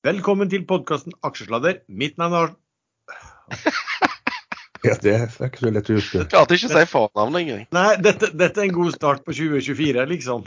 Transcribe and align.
Velkommen 0.00 0.48
til 0.48 0.62
podkasten 0.64 1.12
Aksjesladder. 1.28 1.82
Mitt 1.92 2.14
navn 2.16 2.32
er 2.32 2.52
Ja, 4.86 4.94
det 4.96 5.12
er 5.12 5.26
ikke 5.44 5.60
så 5.60 5.72
lett 5.74 5.90
å 5.92 5.96
huske. 5.98 6.22
Jeg 6.22 6.30
klarte 6.32 6.56
ikke 6.56 6.70
å 6.70 6.72
si 6.72 6.84
fornavnet 6.88 7.42
engang. 7.42 7.66
Nei, 7.76 7.90
dette, 8.00 8.30
dette 8.32 8.62
er 8.62 8.70
en 8.70 8.72
god 8.78 8.94
start 8.94 9.26
på 9.26 9.34
2024, 9.36 10.06
liksom. 10.14 10.46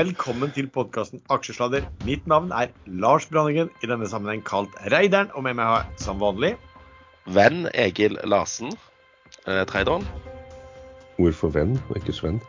Velkommen 0.00 0.56
til 0.56 0.72
podkasten 0.72 1.20
Aksjesladder. 1.28 1.84
Mitt 2.08 2.24
navn 2.24 2.56
er 2.56 2.72
Lars 2.88 3.28
Branningen, 3.28 3.68
i 3.84 3.92
denne 3.92 4.08
sammenheng 4.08 4.40
kalt 4.48 4.72
Reideren, 4.88 5.28
og 5.36 5.44
med 5.44 5.60
meg 5.60 5.74
har 5.74 5.84
jeg 5.84 6.08
som 6.08 6.24
vanlig 6.24 6.56
Venn 7.36 7.66
Egil 7.76 8.16
Larsen, 8.24 8.72
eh, 9.46 9.62
traderen. 9.70 10.06
Hvorfor 11.16 11.52
venn 11.54 11.76
og 11.88 11.96
ikke 12.00 12.12
Sven? 12.14 12.40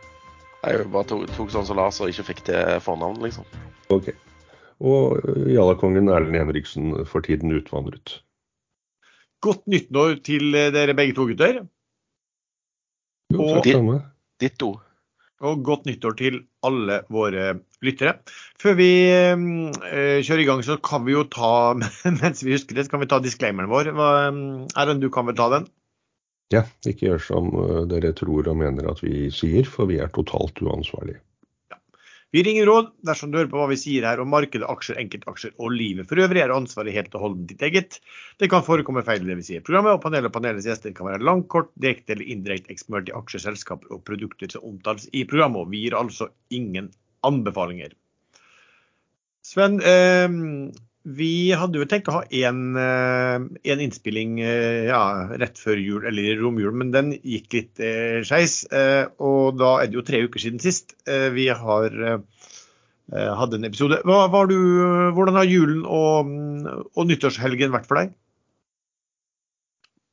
Jeg 0.66 0.88
bare 0.92 1.06
tok, 1.08 1.26
tok 1.36 1.52
sånn 1.54 1.66
som 1.68 1.78
Lars 1.78 2.00
og 2.02 2.10
ikke 2.10 2.26
fikk 2.32 2.42
til 2.50 2.80
fornavn, 2.84 3.20
liksom. 3.24 3.46
Ok. 3.94 4.10
Og 4.78 5.22
jallakongen 5.50 6.10
Erlend 6.12 6.36
Henriksen 6.38 6.92
for 7.08 7.24
tiden 7.24 7.54
utvandret. 7.56 8.18
Godt 9.42 9.64
nyttår 9.70 10.18
til 10.26 10.50
dere 10.74 10.94
begge 10.98 11.14
to, 11.14 11.28
gutter. 11.30 11.62
Jo, 13.32 13.40
Og- 13.56 13.62
ditt. 13.64 14.04
Ditto. 14.42 14.74
Og 15.40 15.60
godt 15.62 15.84
nyttår 15.86 16.16
til 16.18 16.40
alle 16.66 17.04
våre 17.14 17.60
lyttere. 17.86 18.16
Før 18.58 18.74
vi 18.74 18.88
eh, 19.06 20.18
kjører 20.26 20.42
i 20.42 20.46
gang, 20.48 20.62
så 20.66 20.74
kan 20.82 21.04
vi 21.06 21.14
jo 21.14 21.22
ta 21.30 21.74
mens 22.20 22.42
vi 22.42 22.56
husker 22.56 22.74
det, 22.74 22.86
så 22.88 22.90
kan 22.96 23.00
vi 23.04 23.06
ta 23.10 23.20
disclaimeren 23.22 23.70
vår. 23.70 23.92
Erlend, 24.74 25.00
du 25.04 25.08
kan 25.14 25.26
vel 25.30 25.38
ta 25.38 25.46
den? 25.54 25.68
Ja, 26.52 26.64
ikke 26.88 27.10
gjør 27.10 27.24
som 27.24 27.48
eh, 27.60 27.80
dere 27.90 28.14
tror 28.16 28.48
og 28.48 28.60
mener 28.60 28.88
at 28.88 29.02
vi 29.04 29.28
sier, 29.34 29.68
for 29.68 29.90
vi 29.90 29.98
er 30.00 30.12
totalt 30.14 30.60
uansvarlige. 30.64 31.20
Vi 32.30 32.42
ringer 32.44 32.66
råd 32.68 32.88
dersom 33.08 33.30
du 33.32 33.38
hører 33.38 33.48
på 33.48 33.56
hva 33.56 33.66
vi 33.70 33.76
sier 33.80 34.04
her 34.04 34.20
om 34.20 34.28
markedet, 34.28 34.66
aksjer, 34.68 34.98
enkeltaksjer 35.00 35.54
og 35.56 35.72
livet 35.72 36.10
for 36.10 36.20
øvrig, 36.20 36.42
er 36.42 36.52
ansvaret 36.52 36.92
helt 36.92 37.14
og 37.16 37.22
holdent 37.24 37.46
ditt 37.48 37.62
eget. 37.64 37.96
Det 38.40 38.50
kan 38.52 38.64
forekomme 38.66 39.00
feil 39.06 39.24
i 39.24 39.30
det 39.30 39.38
vi 39.38 39.46
sier 39.46 39.62
i 39.62 39.64
programmet, 39.64 39.96
og 39.96 40.02
panelet 40.04 40.28
og 40.28 40.34
panelets 40.34 40.68
gjester 40.68 40.92
kan 40.96 41.08
være 41.08 41.24
langt, 41.24 41.48
kort, 41.52 41.70
direkte 41.80 42.12
eller 42.12 42.28
indirekte 42.28 42.74
eksponert 42.74 43.08
i 43.08 43.16
aksjer, 43.16 43.46
selskaper 43.46 43.96
og 43.96 44.04
produkter 44.08 44.52
som 44.52 44.66
omtales 44.68 45.08
i 45.16 45.24
programmet. 45.28 45.64
og 45.64 45.72
Vi 45.72 45.86
gir 45.86 45.96
altså 45.96 46.28
ingen 46.52 46.92
anbefalinger. 47.24 47.96
Sven, 49.48 49.80
eh, 49.80 50.28
vi 51.16 51.50
hadde 51.56 51.80
jo 51.80 51.86
tenkt 51.88 52.08
å 52.10 52.18
ha 52.18 52.22
en, 52.44 52.62
eh, 52.76 53.72
innspilling 53.72 54.38
eh, 54.44 54.88
ja, 54.90 55.00
rett 55.40 55.58
før 55.60 55.80
jul, 55.80 56.06
eller 56.08 56.40
romjul, 56.40 56.74
men 56.76 56.92
den 56.92 57.12
gikk 57.16 57.54
litt 57.56 57.80
eh, 57.80 58.20
skeis. 58.26 58.62
Eh, 58.72 59.06
og 59.24 59.56
da 59.60 59.78
er 59.80 59.88
det 59.88 59.98
jo 59.98 60.04
tre 60.06 60.20
uker 60.26 60.42
siden 60.42 60.62
sist 60.62 60.96
eh, 61.08 61.28
vi 61.34 61.48
har 61.48 61.96
eh, 62.12 62.20
hatt 63.40 63.56
en 63.56 63.68
episode. 63.68 64.02
Hva, 64.04 64.44
du, 64.50 64.58
hvordan 65.16 65.40
har 65.40 65.48
julen 65.48 65.84
og, 65.86 66.32
og 66.92 67.08
nyttårshelgen 67.08 67.72
vært 67.72 67.88
for 67.88 68.02
deg? 68.02 68.12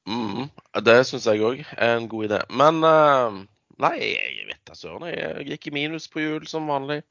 Mm, 0.05 0.47
det 0.85 0.99
syns 1.09 1.25
jeg 1.27 1.41
òg 1.43 1.63
er 1.65 1.95
en 1.97 2.07
god 2.07 2.29
idé. 2.29 2.43
Men 2.53 2.83
eh, 2.87 3.41
nei, 3.83 3.95
jeg 3.99 4.47
vet 4.51 4.61
da 4.69 4.77
søren. 4.77 5.09
Jeg 5.11 5.49
gikk 5.49 5.71
i 5.71 5.75
minus 5.81 6.07
på 6.13 6.23
jul 6.23 6.47
som 6.49 6.69
vanlig. 6.71 7.01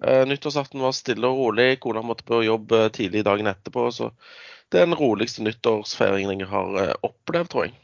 Uh, 0.00 0.24
nyttårsaften 0.28 0.80
var 0.80 0.94
stille 0.96 1.28
og 1.28 1.38
rolig. 1.38 1.76
Kona 1.82 2.02
måtte 2.06 2.24
på 2.28 2.40
jobb 2.46 2.72
eh, 2.72 2.88
tidlig 2.94 3.24
dagen 3.28 3.50
etterpå. 3.50 3.90
Så 3.92 4.10
det 4.72 4.80
er 4.80 4.88
den 4.88 4.96
roligste 4.96 5.44
nyttårsfeiringen 5.44 6.40
jeg 6.40 6.48
har 6.48 6.78
eh, 6.80 6.94
opplevd, 7.04 7.50
tror 7.52 7.68
jeg. 7.68 7.76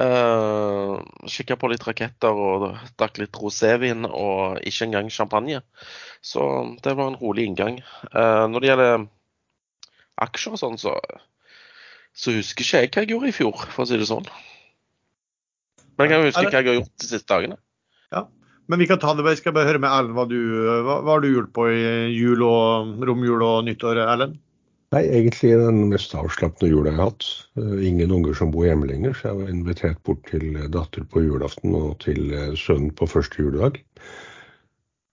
Uh, 0.00 0.98
Kikka 1.28 1.56
på 1.58 1.68
litt 1.70 1.84
raketter 1.84 2.34
og 2.34 2.66
drakk 2.98 3.18
litt 3.20 3.38
rosévin 3.38 4.06
og 4.06 4.60
ikke 4.66 4.86
engang 4.86 5.10
champagne. 5.14 5.62
Så 6.22 6.42
det 6.82 6.94
var 6.98 7.10
en 7.10 7.18
rolig 7.20 7.46
inngang. 7.50 7.80
Uh, 8.10 8.46
når 8.50 8.60
det 8.60 8.70
gjelder 8.70 9.08
aksjer 10.26 10.56
og 10.56 10.62
sånn, 10.62 10.78
så, 10.80 10.94
så 12.14 12.34
husker 12.34 12.66
ikke 12.66 12.82
jeg 12.82 12.90
hva 12.90 13.04
jeg 13.04 13.12
gjorde 13.14 13.30
i 13.30 13.36
fjor, 13.36 13.66
for 13.70 13.84
å 13.84 13.90
si 13.90 13.98
det 14.00 14.10
sånn. 14.10 14.26
Men 15.94 16.06
jeg 16.06 16.12
kan 16.12 16.26
huske 16.26 16.46
hva 16.46 16.54
jeg 16.54 16.70
har 16.70 16.80
gjort 16.80 16.94
de 16.96 17.10
siste 17.12 17.30
dagene. 17.30 17.60
Men 18.70 18.78
vi 18.78 18.86
kan 18.86 19.00
ta 19.02 19.16
det, 19.18 19.26
jeg 19.26 19.40
skal 19.40 19.54
bare 19.56 19.66
høre 19.66 19.80
med 19.82 19.90
Erlend 19.90 20.14
hva, 20.14 20.28
du, 20.30 20.38
hva, 20.86 21.00
hva 21.02 21.16
har 21.16 21.24
du 21.24 21.32
gjort 21.32 21.50
på 21.56 21.66
i 21.74 21.82
jul 22.14 22.44
og 22.46 23.02
romjul 23.08 23.42
og 23.42 23.64
nyttår, 23.66 23.98
Erlend? 24.04 24.38
Nei, 24.90 25.04
egentlig 25.06 25.52
den 25.54 25.84
mest 25.92 26.14
avslappende 26.18 26.66
jula 26.72 26.90
jeg 26.90 26.98
har 26.98 27.12
hatt. 27.12 27.26
Eh, 27.58 27.82
Ingen 27.86 28.10
unger 28.14 28.34
som 28.34 28.50
bor 28.50 28.66
hjemme 28.66 28.88
lenger, 28.90 29.14
så 29.14 29.28
jeg 29.28 29.38
var 29.38 29.52
invitert 29.52 30.00
bort 30.06 30.24
til 30.26 30.56
datter 30.74 31.04
på 31.06 31.22
julaften 31.22 31.76
og 31.78 31.92
til 32.02 32.32
eh, 32.34 32.56
sønnen 32.58 32.90
på 32.98 33.06
første 33.10 33.38
juledag. 33.38 33.78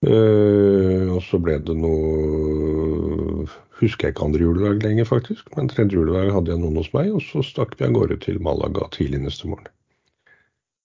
Eh, 0.06 1.06
og 1.14 1.22
så 1.26 1.42
ble 1.42 1.60
det 1.66 1.78
noe 1.78 3.46
Husker 3.78 4.08
jeg 4.08 4.16
ikke 4.16 4.26
andre 4.26 4.42
juledag 4.42 4.82
lenger, 4.82 5.06
faktisk. 5.06 5.52
Men 5.54 5.68
tredje 5.70 5.94
juledag 5.94 6.32
hadde 6.34 6.50
jeg 6.50 6.62
noen 6.64 6.80
hos 6.82 6.90
meg, 6.96 7.12
og 7.14 7.22
så 7.22 7.44
stakk 7.46 7.76
vi 7.78 7.86
av 7.86 7.94
gårde 7.94 8.18
til 8.24 8.40
Malaga 8.42 8.88
tidlig 8.96 9.20
neste 9.22 9.46
morgen. 9.46 9.70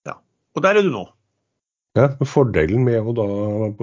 Ja, 0.04 0.18
Og 0.52 0.60
der 0.66 0.76
er 0.76 0.84
du 0.84 0.90
nå. 0.92 1.06
Ja, 1.98 2.08
men 2.18 2.28
Fordelen 2.28 2.84
med 2.86 3.04
å 3.04 3.12
da 3.16 3.26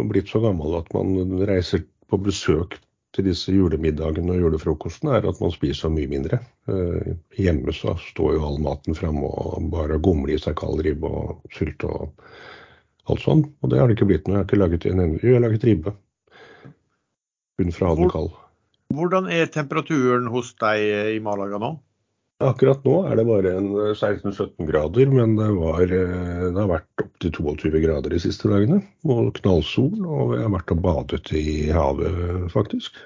blitt 0.09 0.31
så 0.31 0.41
gammel 0.41 0.79
at 0.79 0.87
man 0.95 1.41
reiser 1.45 1.83
på 2.09 2.17
besøk 2.25 2.79
til 3.13 3.25
disse 3.25 3.53
julemiddagene 3.53 4.33
og 4.33 4.43
julefrokostene, 4.43 5.15
er 5.17 5.27
at 5.29 5.39
man 5.41 5.53
spiser 5.53 5.93
mye 5.93 6.09
mindre. 6.09 6.39
Eh, 6.69 7.13
hjemme 7.37 7.73
så 7.73 7.95
står 8.01 8.35
jo 8.37 8.45
all 8.45 8.59
maten 8.65 8.97
framme 8.97 9.29
og 9.29 9.69
bare 9.73 9.97
gomler 10.01 10.35
i 10.35 10.41
seg 10.41 10.57
kald 10.61 10.81
ribbe 10.85 11.09
og 11.09 11.53
sylte 11.53 11.89
og 11.89 12.29
alt 13.09 13.25
sånn. 13.25 13.43
Og 13.61 13.73
det 13.73 13.81
har 13.81 13.89
det 13.89 13.97
ikke 13.97 14.09
blitt 14.11 14.29
nå. 14.29 14.37
Jeg 14.37 14.43
har 14.43 14.49
ikke 14.49 14.61
laget 14.61 14.89
en. 14.89 15.03
Jo, 15.17 15.25
jeg 15.25 15.37
har 15.37 15.45
laget 15.45 15.65
ribbe. 15.69 15.95
Kun 17.59 17.73
fra 17.75 17.91
ha 17.91 17.97
den 17.97 18.13
kald. 18.13 18.33
Hvordan 18.93 19.29
er 19.33 19.49
temperaturen 19.53 20.29
hos 20.33 20.53
deg 20.61 21.17
i 21.17 21.21
Malaga 21.21 21.61
nå? 21.61 21.75
Akkurat 22.39 22.85
nå 22.87 22.93
er 23.03 23.17
det 23.19 23.25
bare 23.27 23.51
16-17 23.59 24.63
grader, 24.69 25.09
men 25.11 25.33
det, 25.35 25.49
var, 25.57 25.81
eh, 25.83 26.45
det 26.45 26.55
har 26.55 26.69
vært 26.69 27.03
opptil 27.03 27.33
22 27.35 27.81
grader 27.83 28.15
de 28.15 28.21
siste 28.23 28.47
dagene. 28.47 28.79
Og 29.03 29.33
knallsol, 29.41 29.97
og 30.07 30.37
jeg 30.37 30.45
har 30.45 30.53
vært 30.53 30.71
og 30.71 30.83
badet 30.85 31.33
i 31.35 31.67
havet, 31.75 32.47
faktisk. 32.53 33.01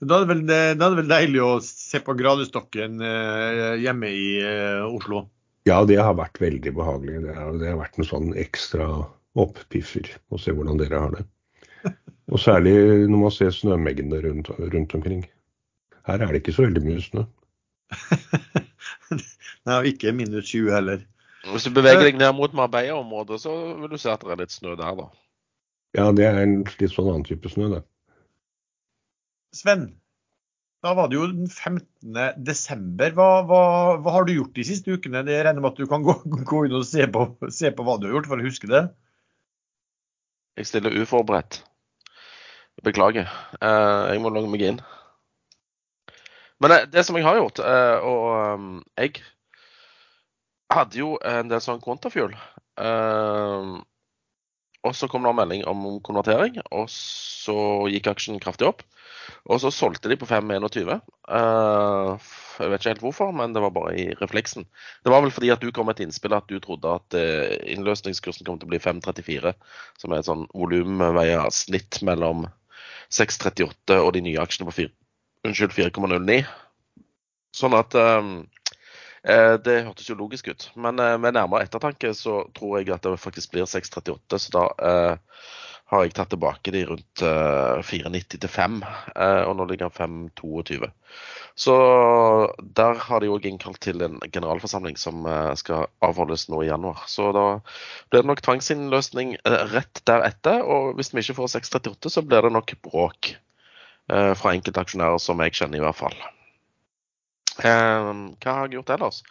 Da 0.00 0.22
er 0.22 0.24
det 0.24 0.30
vel, 0.32 0.40
da 0.48 0.56
er 0.72 0.80
det 0.80 1.02
vel 1.02 1.12
deilig 1.12 1.44
å 1.44 1.50
se 1.64 2.00
på 2.00 2.16
gradestokken 2.16 2.96
eh, 3.04 3.76
hjemme 3.84 4.08
i 4.08 4.26
eh, 4.40 4.88
Oslo. 4.88 5.26
Ja, 5.68 5.82
det 5.84 6.00
har 6.00 6.16
vært 6.16 6.40
veldig 6.40 6.74
behagelig. 6.80 7.20
Det 7.28 7.36
har, 7.36 7.52
det 7.60 7.70
har 7.74 7.78
vært 7.80 8.00
en 8.00 8.08
sånn 8.08 8.34
ekstra 8.40 8.88
opppiffer 9.36 10.08
å 10.32 10.40
se 10.40 10.56
hvordan 10.56 10.80
dere 10.80 11.04
har 11.06 11.14
det. 11.18 11.28
Og 12.32 12.40
særlig 12.40 12.74
når 13.04 13.18
man 13.28 13.36
ser 13.36 13.52
snømengdene 13.52 14.24
rundt, 14.24 14.52
rundt 14.72 14.96
omkring. 14.96 15.24
Her 16.08 16.24
er 16.24 16.32
det 16.32 16.40
ikke 16.40 16.56
så 16.56 16.64
veldig 16.66 16.88
mye 16.88 17.04
snø. 17.04 17.28
Nei, 19.64 19.76
og 19.78 19.88
ikke 19.88 20.12
minus 20.16 20.50
20 20.50 20.72
heller. 20.74 21.02
Hvis 21.52 21.66
du 21.68 21.74
beveger 21.76 22.06
deg 22.06 22.20
ned 22.20 22.32
mot 22.36 22.54
Marbella-området, 22.56 23.40
så 23.42 23.52
vil 23.80 23.92
du 23.92 23.98
se 24.00 24.12
at 24.12 24.22
det 24.24 24.32
er 24.32 24.40
litt 24.40 24.54
snø 24.54 24.76
der, 24.80 24.96
da. 24.96 25.10
Ja, 25.94 26.08
det 26.16 26.24
er 26.26 26.40
en 26.42 26.62
litt 26.66 26.92
sånn 26.92 27.10
annen 27.10 27.26
type 27.26 27.50
snø, 27.52 27.68
det. 27.76 27.82
Sven, 29.54 29.86
da 30.84 30.92
var 30.96 31.08
det 31.08 31.16
jo 31.16 31.28
den 31.30 31.46
15. 31.48 32.16
desember. 32.44 33.12
Hva, 33.16 33.28
hva, 33.48 33.60
hva 34.02 34.16
har 34.16 34.26
du 34.26 34.34
gjort 34.34 34.56
de 34.56 34.66
siste 34.68 34.96
ukene? 34.96 35.22
Det 35.24 35.38
regner 35.46 35.62
med 35.62 35.72
at 35.72 35.80
du 35.80 35.88
kan 35.88 36.04
gå, 36.04 36.16
gå 36.50 36.64
inn 36.66 36.76
og 36.76 36.84
se 36.88 37.06
på, 37.08 37.28
se 37.48 37.70
på 37.72 37.86
hva 37.86 37.96
du 38.00 38.08
har 38.08 38.18
gjort, 38.18 38.28
for 38.32 38.42
å 38.42 38.48
huske 38.48 38.70
det. 38.72 38.82
Jeg 40.60 40.70
stiller 40.70 40.96
uforberedt. 41.00 41.62
Beklager. 42.84 43.30
Eh, 43.62 44.02
jeg 44.12 44.20
må 44.22 44.32
logge 44.34 44.50
meg 44.50 44.66
inn. 44.66 44.82
Men 46.64 46.72
det, 46.72 46.78
det 46.96 47.02
som 47.04 47.16
jeg 47.18 47.26
har 47.26 47.36
gjort, 47.36 47.58
eh, 47.60 48.04
og 48.08 48.22
um, 48.56 48.68
jeg 48.96 49.18
hadde 50.72 50.96
jo 50.96 51.18
en 51.20 51.50
del 51.50 51.60
sånn. 51.60 51.82
Eh, 52.80 53.66
og 54.88 54.96
så 54.96 55.08
kom 55.12 55.26
det 55.26 55.34
en 55.34 55.36
melding 55.42 55.66
om 55.68 55.82
konvertering, 56.00 56.56
og 56.72 56.88
så 56.88 57.58
gikk 57.92 58.08
aksjen 58.14 58.40
kraftig 58.40 58.70
opp. 58.70 58.80
Og 59.52 59.60
så 59.60 59.68
solgte 59.76 60.08
de 60.08 60.16
på 60.16 60.30
5,21. 60.30 60.94
Eh, 61.36 62.32
jeg 62.64 62.72
vet 62.72 62.80
ikke 62.80 62.92
helt 62.94 63.04
hvorfor, 63.10 63.36
men 63.36 63.52
det 63.52 63.60
var 63.60 63.76
bare 63.76 63.92
i 64.00 64.08
refleksen. 64.22 64.64
Det 65.04 65.12
var 65.12 65.20
vel 65.20 65.36
fordi 65.36 65.52
at 65.52 65.60
du 65.60 65.68
kom 65.68 65.92
med 65.92 66.00
et 66.00 66.06
innspill 66.08 66.32
at 66.32 66.48
du 66.48 66.56
trodde 66.64 66.96
at 66.96 67.20
eh, 67.20 67.60
innløsningskursen 67.76 68.48
kom 68.48 68.56
til 68.56 68.72
å 68.72 68.72
bli 68.72 68.80
5,34, 68.80 69.52
som 70.00 70.16
er 70.16 70.24
et 70.24 70.32
sånn 70.32 70.48
volumveier 70.56 71.44
snitt 71.52 72.00
mellom 72.08 72.48
6,38 73.12 74.00
og 74.00 74.14
de 74.16 74.24
nye 74.32 74.40
aksjene 74.40 74.72
på 74.72 74.80
4 74.86 75.03
unnskyld, 75.44 75.76
4,09. 75.76 76.44
Sånn 77.54 77.76
at 77.78 77.94
um, 77.94 78.30
eh, 79.22 79.54
Det 79.62 79.82
hørtes 79.86 80.08
jo 80.10 80.18
logisk 80.18 80.50
ut. 80.50 80.70
Men 80.74 80.98
eh, 81.02 81.18
med 81.20 81.36
nærmere 81.36 81.66
ettertanke 81.66 82.14
så 82.18 82.42
tror 82.56 82.80
jeg 82.80 82.94
at 82.94 83.06
det 83.06 83.20
faktisk 83.22 83.54
blir 83.54 83.68
6,38. 83.70 84.40
Så 84.40 84.54
da 84.54 84.64
eh, 84.88 85.44
har 85.92 86.04
jeg 86.04 86.14
tatt 86.16 86.32
tilbake 86.32 86.72
de 86.74 86.82
rundt 86.88 87.22
eh, 87.22 87.84
4,90 87.84 88.40
til 88.42 88.50
5, 88.50 88.80
eh, 89.14 89.42
og 89.44 89.54
nå 89.58 89.66
ligger 89.68 89.92
den 89.92 90.30
5,22. 90.34 90.88
Så 91.60 91.74
der 92.80 92.98
har 93.04 93.22
de 93.22 93.30
òg 93.30 93.44
innkalt 93.46 93.78
til 93.84 94.02
en 94.02 94.16
generalforsamling 94.24 94.96
som 94.98 95.22
uh, 95.28 95.52
skal 95.54 95.86
avholdes 96.02 96.48
nå 96.50 96.64
i 96.64 96.66
januar. 96.66 97.04
Så 97.06 97.28
da 97.36 97.44
blir 98.10 98.24
det 98.24 98.30
nok 98.32 98.42
tvangsinnløsning 98.42 99.36
rett 99.70 100.02
deretter, 100.10 100.64
og 100.66 100.96
hvis 100.98 101.12
vi 101.14 101.22
ikke 101.22 101.38
får 101.38 101.52
6,38, 101.60 102.10
så 102.10 102.24
blir 102.26 102.42
det 102.42 102.50
nok 102.56 102.74
bråk 102.88 103.36
fra 104.10 104.52
enkelte 104.52 104.82
aksjonærer 104.82 105.20
som 105.22 105.40
jeg 105.40 105.54
kjenner, 105.56 105.78
i 105.80 105.84
hvert 105.84 105.96
fall. 105.96 106.16
hva 107.62 108.50
har 108.50 108.66
jeg 108.66 108.74
gjort 108.76 108.90
ellers? 108.96 109.22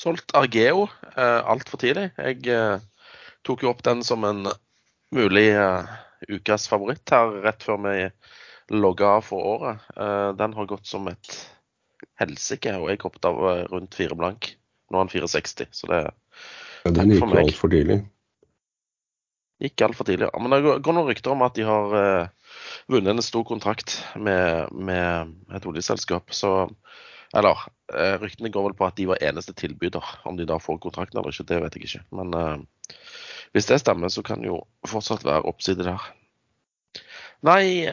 Solgt 0.00 0.32
Argeo 0.38 0.86
eh, 1.12 1.40
altfor 1.44 1.82
tidlig. 1.82 2.06
Jeg 2.16 2.78
tok 3.44 3.62
jo 3.62 3.70
opp 3.70 3.82
den 3.84 4.00
som 4.06 4.24
en 4.24 4.46
mulig 5.14 5.50
ukas 6.30 6.64
favoritt 6.70 7.12
her 7.12 7.36
rett 7.44 7.62
før 7.62 7.82
vi 7.84 7.98
logga 8.72 9.18
av 9.18 9.26
for 9.28 9.50
året. 9.58 9.84
Den 10.40 10.56
har 10.56 10.70
gått 10.70 10.88
som 10.88 11.04
et 11.12 11.34
helsike, 12.20 12.72
og 12.80 12.88
jeg 12.90 13.02
hoppet 13.04 13.28
av 13.28 13.42
rundt 13.70 13.94
fire 13.98 14.16
blank. 14.18 14.54
Nå 14.90 14.98
er 14.98 15.06
den 15.06 15.12
460, 15.12 15.68
så 15.74 15.90
det 15.90 16.00
ja, 16.84 16.90
Den 16.92 17.12
gikk 17.14 17.36
altfor 17.40 17.72
tidlig. 17.72 18.02
Gikk 19.62 19.84
altfor 19.86 20.08
tidlig, 20.08 20.26
ja. 20.26 20.40
Men 20.42 20.50
det 20.50 20.78
går 20.84 20.96
noen 20.96 21.08
rykter 21.08 21.34
om 21.34 21.44
at 21.46 21.54
de 21.54 21.66
har 21.68 21.92
vunnet 22.90 23.12
en 23.12 23.22
stor 23.22 23.44
kontrakt 23.46 24.00
med, 24.18 24.72
med 24.74 25.30
et 25.54 25.68
oljeselskap. 25.70 26.34
Så 26.34 26.50
Eller 27.34 27.62
ryktene 28.18 28.50
går 28.50 28.66
vel 28.66 28.74
på 28.78 28.86
at 28.86 28.98
de 28.98 29.06
var 29.10 29.22
eneste 29.22 29.54
tilbyder. 29.54 30.10
Om 30.26 30.36
de 30.38 30.46
da 30.50 30.58
får 30.58 30.82
kontrakten 30.82 31.20
eller 31.20 31.30
ikke, 31.30 31.46
det 31.48 31.62
vet 31.62 31.78
jeg 31.78 31.86
ikke. 31.86 32.02
Men 32.18 32.66
hvis 33.54 33.70
det 33.70 33.80
stemmer, 33.80 34.10
så 34.10 34.22
kan 34.26 34.42
det 34.42 34.50
jo 34.50 34.60
fortsatt 34.90 35.24
være 35.24 35.46
oppside 35.46 35.86
der. 35.86 36.02
Nei 37.46 37.86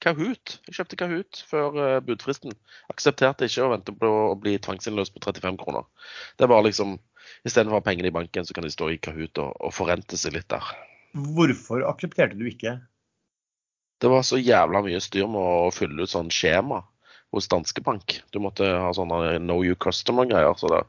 Kahoot. 0.00 0.56
Jeg 0.66 0.78
kjøpte 0.78 0.96
Kahoot 1.00 1.40
før 1.50 1.76
eh, 1.76 1.98
budfristen. 2.04 2.54
Aksepterte 2.92 3.48
ikke 3.48 3.66
å 3.66 3.72
vente 3.74 3.92
på 3.92 4.10
å 4.30 4.36
bli 4.40 4.54
tvangsinnløst 4.62 5.12
på 5.12 5.20
35 5.26 5.58
kroner. 5.60 5.84
Det 6.40 6.48
var 6.48 6.64
liksom 6.64 6.96
Istedenfor 7.46 7.82
pengene 7.86 8.10
i 8.10 8.14
banken, 8.14 8.46
så 8.46 8.56
kan 8.56 8.66
de 8.66 8.72
stå 8.72 8.90
i 8.92 9.00
Kahoot 9.02 9.40
og, 9.42 9.56
og 9.60 9.74
forrente 9.74 10.18
seg 10.20 10.36
litt 10.36 10.48
der. 10.52 10.70
Hvorfor 11.14 11.84
aksepterte 11.90 12.38
du 12.38 12.46
ikke? 12.50 12.78
Det 14.00 14.08
var 14.08 14.22
så 14.24 14.38
jævla 14.40 14.80
mye 14.84 15.00
styr 15.02 15.26
med 15.28 15.40
å 15.40 15.72
fylle 15.74 16.06
ut 16.06 16.12
sånn 16.12 16.30
skjema 16.32 16.80
hos 17.34 17.50
Danske 17.50 17.82
Bank. 17.84 18.20
Du 18.32 18.40
måtte 18.42 18.66
ha 18.66 18.92
sånne 18.96 19.38
know 19.42 19.60
you 19.64 19.76
customer-greier. 19.76 20.56
Så, 20.58 20.80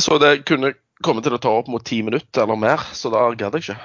så 0.00 0.18
det 0.22 0.46
kunne 0.48 0.74
komme 1.04 1.22
til 1.24 1.36
å 1.36 1.42
ta 1.42 1.52
opp 1.52 1.68
mot 1.70 1.84
ti 1.84 2.00
minutter 2.06 2.46
eller 2.46 2.58
mer, 2.58 2.88
så 2.96 3.12
da 3.12 3.26
gadd 3.36 3.58
jeg 3.58 3.66
ikke. 3.66 3.78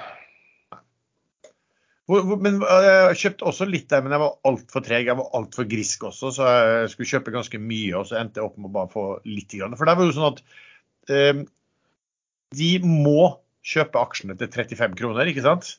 Men 2.10 2.58
Jeg 2.64 3.18
kjøpte 3.20 3.46
også 3.46 3.68
litt 3.70 3.90
der, 3.92 4.02
men 4.02 4.16
jeg 4.16 4.22
var 4.22 4.38
altfor 4.48 4.82
treg. 4.82 5.06
Jeg 5.06 5.18
var 5.20 5.30
altfor 5.38 5.68
grisk 5.70 6.08
også, 6.08 6.32
så 6.34 6.48
jeg 6.48 6.90
skulle 6.94 7.12
kjøpe 7.12 7.34
ganske 7.36 7.60
mye. 7.62 7.92
Og 8.00 8.08
så 8.08 8.18
endte 8.18 8.40
jeg 8.40 8.48
opp 8.48 8.58
med 8.58 8.72
å 8.72 8.76
bare 8.80 8.90
få 8.90 9.04
litt. 9.28 9.54
For 9.76 9.86
det 9.86 9.96
var 10.00 10.08
jo 10.08 10.16
sånn 10.16 10.32
at 10.32 10.42
eh, 10.42 10.69
de 11.10 12.70
må 12.84 13.32
kjøpe 13.66 14.00
aksjene 14.00 14.36
til 14.38 14.50
35 14.50 14.96
kroner, 14.98 15.28
ikke 15.30 15.44
sant? 15.44 15.74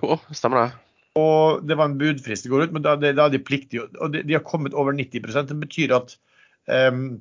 Jo, 0.00 0.16
stemmer 0.34 0.64
det. 0.64 0.70
Og 1.20 1.64
det 1.68 1.76
var 1.76 1.90
en 1.90 1.98
budfrist 2.00 2.46
det 2.46 2.52
går 2.52 2.66
ut, 2.66 2.74
men 2.76 2.84
da, 2.84 2.94
da 2.96 3.26
er 3.26 3.32
de 3.32 3.42
pliktige. 3.42 3.84
Og 4.00 4.14
de, 4.14 4.22
de, 4.24 4.36
har 4.38 4.44
kommet 4.46 4.74
over 4.74 4.96
90 4.96 5.20
Det 5.50 5.58
betyr 5.60 5.94
at 5.96 6.16
um, 6.66 7.20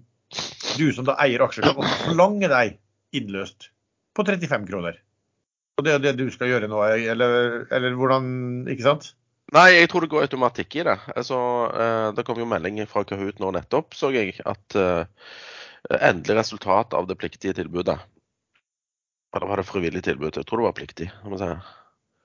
du 0.79 0.87
som 0.95 1.07
da 1.07 1.17
eier 1.19 1.43
aksjer, 1.43 1.67
kan 1.67 1.81
også 1.81 2.07
forlange 2.07 2.51
deg 2.51 2.77
innløst 3.17 3.71
på 4.15 4.23
35 4.27 4.69
kroner. 4.69 4.99
Og 5.79 5.85
det 5.85 5.95
er 5.95 6.03
det 6.03 6.19
du 6.19 6.29
skal 6.31 6.51
gjøre 6.51 6.69
nå, 6.71 6.79
eller, 7.11 7.65
eller 7.71 7.97
hvordan 7.97 8.67
Ikke 8.71 8.85
sant? 8.85 9.13
Nei, 9.51 9.81
jeg 9.81 9.89
tror 9.91 10.05
det 10.05 10.11
går 10.13 10.23
automatikk 10.23 10.77
i 10.79 10.83
det. 10.87 10.95
Altså, 11.11 11.37
eh, 11.75 12.09
det 12.15 12.23
kom 12.23 12.37
jo 12.39 12.47
melding 12.47 12.77
fra 12.87 13.03
Kahoot 13.03 13.41
nå 13.43 13.49
nettopp, 13.51 13.97
så 13.97 14.13
jeg, 14.15 14.37
at 14.47 14.77
uh, 14.79 15.03
endelig 15.99 16.37
resultat 16.37 16.93
av 16.93 17.07
det 17.09 17.17
pliktige 17.19 17.55
tilbudet. 17.57 17.97
Eller 19.35 19.47
var 19.47 19.61
det 19.61 19.67
frivillig 19.67 20.03
tilbud? 20.03 20.37
Jeg 20.37 20.47
tror 20.47 20.61
det 20.61 20.67
var 20.67 20.77
pliktig. 20.77 21.07
Si. 21.11 21.51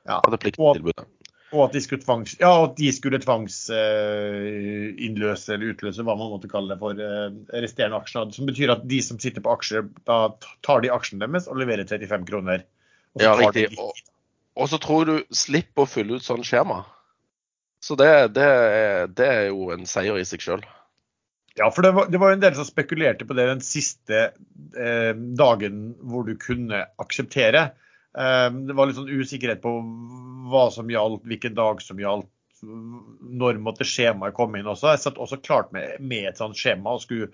Ja. 0.07 0.21
Det 0.31 0.41
pliktige 0.43 0.67
og, 0.67 0.79
tilbudet. 0.79 1.07
Og 1.55 1.61
at 1.69 1.73
de 1.77 1.81
skulle 1.83 2.03
tvangs, 2.03 2.33
ja, 2.41 2.67
de 2.75 3.21
tvangsinnløse 3.23 5.55
eller 5.55 5.67
utløse, 5.71 6.03
hva 6.03 6.17
man 6.19 6.31
måtte 6.33 6.49
kalle 6.51 6.75
det 6.75 6.81
for, 6.81 6.93
eh, 6.99 7.31
resterende 7.63 7.97
aksjer. 8.03 8.33
Som 8.35 8.47
betyr 8.51 8.71
at 8.75 8.83
de 8.89 9.03
som 9.03 9.19
sitter 9.23 9.41
på 9.45 9.53
aksjer, 9.55 9.83
da 10.05 10.35
tar 10.67 10.81
de 10.83 10.91
aksjene 10.91 11.21
deres 11.23 11.47
og 11.47 11.57
leverer 11.63 11.87
35 11.87 12.27
kroner. 12.27 12.67
Ja, 13.21 13.37
riktig. 13.39 13.79
Og, 13.79 13.93
og, 14.57 14.69
så 14.69 14.79
tror 14.83 15.05
du 15.07 15.25
slipper 15.31 15.83
å 15.87 15.89
fylle 15.89 16.15
ut 16.19 16.25
sånn 16.27 16.45
skjema. 16.45 16.85
Så 17.81 17.95
det, 17.95 18.35
det, 18.35 18.51
det 19.15 19.27
er 19.31 19.47
jo 19.53 19.71
en 19.71 19.87
seier 19.87 20.19
i 20.19 20.25
seg 20.27 20.41
sjøl. 20.43 20.63
Ja, 21.57 21.71
for 21.73 21.87
det 21.87 21.95
var, 21.97 22.11
var, 22.13 22.33
en 22.33 22.43
del 22.43 22.55
som 22.57 22.69
spekulerte 22.69 23.25
på 23.25 23.35
det 23.37 23.49
den 23.49 23.63
siste 23.65 24.19
eh, 24.77 25.13
dagen 25.41 25.95
hvor 26.05 26.27
du 26.29 26.35
kunne 26.41 26.83
akseptere. 27.01 27.71
Eh, 28.13 28.49
det 28.69 28.77
var 28.77 28.89
litt 28.91 28.99
sånn 28.99 29.13
usikkerhet 29.13 29.63
på 29.65 29.73
hva 30.53 30.67
som 30.75 30.91
gjaldt, 30.93 31.25
hvilken 31.25 31.57
dag 31.57 31.81
som 31.85 32.01
gjaldt, 32.01 32.29
når 32.61 33.61
måtte 33.63 33.87
skjemaet 33.89 34.37
komme 34.37 34.61
inn 34.61 34.69
også. 34.69 34.93
Jeg 34.93 35.05
satt 35.05 35.21
også 35.21 35.41
klart 35.45 35.73
med, 35.77 35.97
med 36.01 36.29
et 36.31 36.41
sånt 36.41 36.59
skjema 36.61 36.97
og 36.97 37.05
skulle 37.05 37.31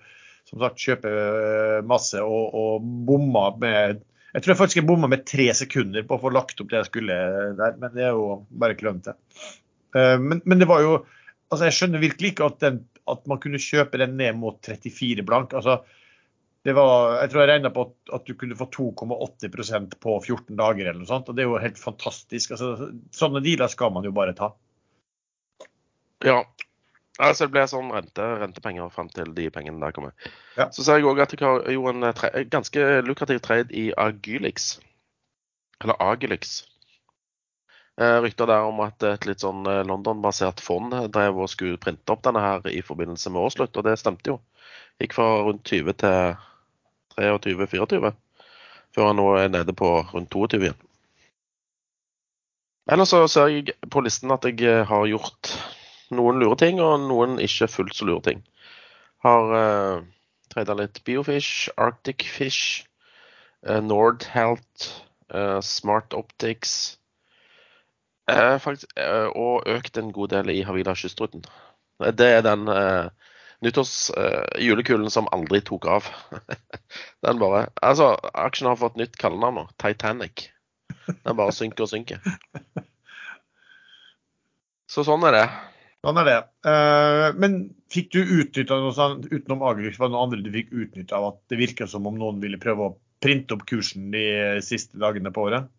som 0.49 0.59
sagt 0.63 0.81
kjøpe 0.83 1.11
eh, 1.11 1.77
masse 1.87 2.19
og, 2.23 2.55
og 2.55 2.87
bomma 3.07 3.49
med 3.59 4.01
Jeg 4.33 4.43
tror 4.43 4.53
jeg 4.53 4.59
faktisk 4.59 4.79
jeg 4.81 4.87
bomma 4.87 5.09
med 5.11 5.27
tre 5.29 5.45
sekunder 5.55 6.07
på 6.07 6.17
å 6.17 6.23
få 6.23 6.31
lagt 6.33 6.59
opp 6.63 6.71
det 6.71 6.81
jeg 6.81 6.89
skulle 6.89 7.19
der, 7.59 7.75
men 7.79 7.93
det 7.95 8.07
er 8.07 8.15
jo 8.15 8.41
bare 8.49 8.77
klønete. 8.79 9.15
Eh, 9.95 10.15
men, 10.19 10.43
men 10.45 10.63
det 10.63 10.69
var 10.71 10.85
jo 10.85 11.01
Altså, 11.53 11.67
jeg 11.67 11.75
skjønner 11.77 12.01
virkelig 12.01 12.29
ikke 12.31 12.45
at, 12.49 12.55
den, 12.63 12.77
at 13.11 13.27
man 13.27 13.39
kunne 13.43 13.61
kjøpe 13.61 13.99
den 13.99 14.15
ned 14.19 14.37
mot 14.39 14.59
34 14.63 15.25
blank. 15.27 15.53
altså 15.57 15.81
det 16.63 16.71
var, 16.77 17.17
jeg 17.19 17.31
tror 17.31 17.41
jeg 17.43 17.49
regna 17.49 17.69
på 17.75 17.83
at, 17.83 17.95
at, 18.15 18.27
du 18.27 18.37
kunne 18.39 18.55
få 18.55 18.69
2,8% 18.71 19.97
på 19.99 20.13
14 20.23 20.55
dager 20.55 20.85
eller 20.85 21.01
noe 21.01 21.09
sånt. 21.09 21.27
Og 21.27 21.35
det 21.35 21.43
er 21.43 21.49
jo 21.49 21.59
helt 21.59 21.79
fantastisk. 21.79 22.53
Altså, 22.55 22.87
sånne 23.11 23.41
dealer 23.43 23.71
skal 23.71 23.91
man 23.91 24.07
jo 24.07 24.13
bare 24.15 24.35
ta. 24.37 24.53
Ja. 26.23 26.37
Altså, 27.19 27.45
det 27.45 27.53
ble 27.53 27.65
sånn 27.67 27.91
rente, 27.91 28.29
rentepenger 28.39 28.87
frem 28.95 29.11
til 29.11 29.35
de 29.35 29.49
pengene 29.53 29.83
der 29.83 29.91
kommer. 29.95 30.15
Ja. 30.55 30.69
Så 30.71 30.87
ser 30.87 31.01
jeg 31.01 31.09
òg 31.11 31.19
at 31.25 31.35
jeg 31.35 31.43
har 31.43 31.67
jo 31.75 31.83
en 31.91 32.07
tre, 32.15 32.31
ganske 32.55 32.87
lukrativ 33.03 33.43
trade 33.43 33.75
i 33.75 33.89
Agylix. 33.99 34.77
Eller 35.83 35.99
Agylix. 35.99 36.61
Eh, 38.01 38.21
rykter 38.21 38.49
der 38.49 38.65
om 38.65 38.79
at 38.81 39.03
et 39.05 39.27
litt 39.29 39.43
sånn 39.43 39.67
eh, 39.69 39.83
London-basert 39.85 40.63
fond 40.65 40.95
drev 41.13 41.37
og 41.43 41.49
skulle 41.51 41.77
printe 41.77 42.09
opp 42.09 42.23
denne 42.25 42.41
her 42.41 42.65
i 42.71 42.79
forbindelse 42.81 43.29
med 43.29 43.43
årsslutt, 43.43 43.77
og 43.77 43.85
det 43.85 43.99
stemte 44.01 44.31
jo. 44.33 44.39
Gikk 45.01 45.13
fra 45.13 45.27
rundt 45.45 45.61
20 45.69 45.93
til 46.01 46.33
23-24, 47.19 48.09
før 48.97 49.09
han 49.11 49.21
nå 49.21 49.27
er 49.37 49.53
nede 49.53 49.75
på 49.77 49.91
rundt 50.09 50.31
22 50.33 50.65
igjen. 50.65 50.79
Ellers 52.89 53.13
så 53.13 53.21
ser 53.29 53.53
jeg 53.53 53.77
på 53.93 54.01
listen 54.01 54.33
at 54.33 54.49
jeg 54.49 54.65
eh, 54.65 54.81
har 54.89 55.05
gjort 55.11 55.53
noen 56.17 56.41
lure 56.41 56.57
ting, 56.57 56.81
og 56.81 57.05
noen 57.05 57.37
ikke 57.45 57.69
fullt 57.69 57.93
så 57.99 58.09
lure 58.09 58.25
ting. 58.25 58.41
Har 59.23 59.53
uh, 59.53 60.01
trada 60.51 60.73
litt 60.75 60.97
Biofish, 61.05 61.69
Arctic 61.79 62.25
Fish, 62.27 62.83
uh, 63.69 63.79
Nord 63.79 64.25
Health, 64.33 64.89
uh, 65.31 65.61
Smart 65.63 66.17
Optics 66.17 66.97
uh, 68.31 68.57
faktisk, 68.61 68.89
og 69.35 69.67
økt 69.69 69.99
en 69.99 70.13
god 70.15 70.33
del 70.35 70.53
i 70.53 70.63
Havila 70.67 70.95
kystruten. 70.97 71.43
Det 72.17 72.29
er 72.39 72.41
den 72.45 72.65
nyttårsjulekulen 73.63 75.07
uh, 75.07 75.13
som 75.13 75.29
aldri 75.35 75.61
tok 75.65 75.87
av. 75.87 76.07
Den 77.25 77.39
bare 77.39 77.67
Altså, 77.81 78.13
aksjen 78.33 78.67
har 78.71 78.79
fått 78.81 78.97
nytt 78.99 79.15
kallenavn 79.21 79.61
nå. 79.61 79.67
Titanic. 79.81 80.49
Den 81.07 81.37
bare 81.37 81.53
synker 81.55 81.85
og 81.85 81.93
synker. 81.93 82.19
Så 84.93 85.05
sånn 85.07 85.23
er 85.25 85.37
det. 85.37 85.45
Sånn 86.03 86.19
er 86.19 86.27
det. 86.27 86.39
Uh, 86.67 87.29
men 87.39 87.53
fikk 87.93 88.11
du 88.13 88.19
utnytta 88.21 88.77
noe 88.81 88.95
sånt 88.95 89.29
utenom 89.31 89.63
Agrix, 89.65 89.95
var 89.99 90.09
det 90.09 90.15
noe 90.17 90.25
andre 90.27 90.43
du 90.43 90.51
fikk 90.51 90.73
utnytta 90.75 91.19
av 91.19 91.29
at 91.31 91.39
det 91.51 91.59
virka 91.61 91.87
som 91.89 92.09
om 92.09 92.17
noen 92.19 92.41
ville 92.43 92.59
prøve 92.61 92.89
å 92.89 92.95
printe 93.23 93.55
opp 93.55 93.63
kursen 93.69 94.11
de 94.11 94.25
siste 94.65 94.99
dagene 94.99 95.31
på 95.33 95.47
året? 95.47 95.69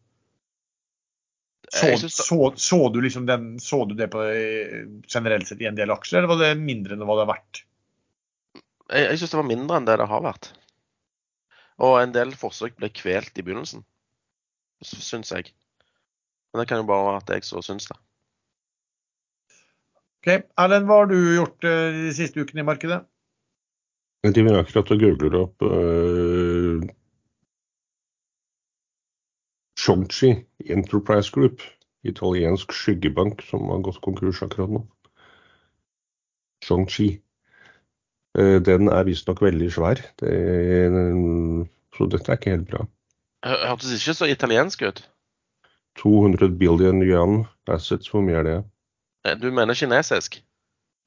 Så, 1.72 2.08
så, 2.08 2.52
så, 2.56 2.78
du 2.92 3.00
liksom 3.00 3.26
den, 3.26 3.54
så 3.60 3.84
du 3.88 3.94
det 3.96 4.10
på 4.12 4.20
eh, 4.22 4.84
generelt 5.08 5.48
sett 5.48 5.62
i 5.64 5.68
en 5.70 5.78
del 5.78 5.92
aksjer, 5.94 6.18
eller 6.18 6.30
var 6.30 6.42
det 6.42 6.60
mindre 6.60 6.96
enn 6.96 7.06
hva 7.06 7.16
det 7.16 7.24
har 7.24 7.32
vært? 7.32 7.62
Jeg, 8.92 9.06
jeg 9.08 9.20
syns 9.20 9.32
det 9.32 9.40
var 9.40 9.48
mindre 9.48 9.80
enn 9.80 9.88
det 9.88 9.96
det 10.00 10.08
har 10.10 10.24
vært. 10.24 10.50
Og 11.82 11.96
en 11.98 12.14
del 12.14 12.34
forsøk 12.38 12.76
ble 12.78 12.90
kvelt 12.94 13.40
i 13.40 13.44
begynnelsen, 13.46 13.82
syns 14.84 15.32
jeg. 15.32 15.54
Men 16.52 16.62
det 16.62 16.68
kan 16.70 16.82
jo 16.82 16.88
bare 16.90 17.08
være 17.08 17.22
at 17.24 17.32
jeg 17.34 17.48
så 17.48 17.64
syns 17.64 17.88
det. 17.90 17.96
Ok, 20.24 20.28
Erlend, 20.60 20.86
hva 20.88 21.00
har 21.02 21.10
du 21.10 21.18
gjort 21.18 21.66
uh, 21.66 21.96
de 21.96 22.12
siste 22.16 22.40
ukene 22.40 22.62
i 22.62 22.68
markedet? 22.68 23.02
Jeg 24.24 24.36
driver 24.36 24.62
akkurat 24.62 24.92
og 24.94 25.02
googler 25.02 25.34
opp 25.42 25.64
uh, 25.66 26.53
Chongchi 29.84 30.46
Enterprise 30.64 31.30
Group, 31.30 31.60
italiensk 32.02 32.72
skyggebank 32.72 33.42
som 33.44 33.68
har 33.68 33.82
gått 33.84 34.00
konkurs 34.00 34.40
akkurat 34.42 34.72
nå. 34.72 34.80
Chongchi. 36.64 37.10
Eh, 38.38 38.56
den 38.64 38.88
er 38.88 39.04
visstnok 39.04 39.42
veldig 39.44 39.68
svær, 39.74 40.00
det, 40.22 40.32
så 41.94 42.08
dette 42.08 42.32
er 42.32 42.40
ikke 42.40 42.54
helt 42.56 42.70
bra. 42.70 42.86
Hørtes 43.44 43.92
ikke 43.92 44.16
så 44.16 44.30
italiensk 44.32 44.86
ut. 44.88 45.04
200 46.00 46.56
billion 46.58 47.04
yuan 47.04 47.44
assets, 47.68 48.08
hvor 48.08 48.24
mye 48.24 48.40
er 48.40 48.48
det? 48.48 48.58
Eh, 49.28 49.36
du 49.38 49.50
mener 49.52 49.76
kinesisk? 49.76 50.40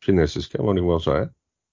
Kinesisk, 0.05 0.53
ja. 0.53 0.61
Hva 0.61 0.99
sa 1.01 1.21
jeg? 1.23 1.31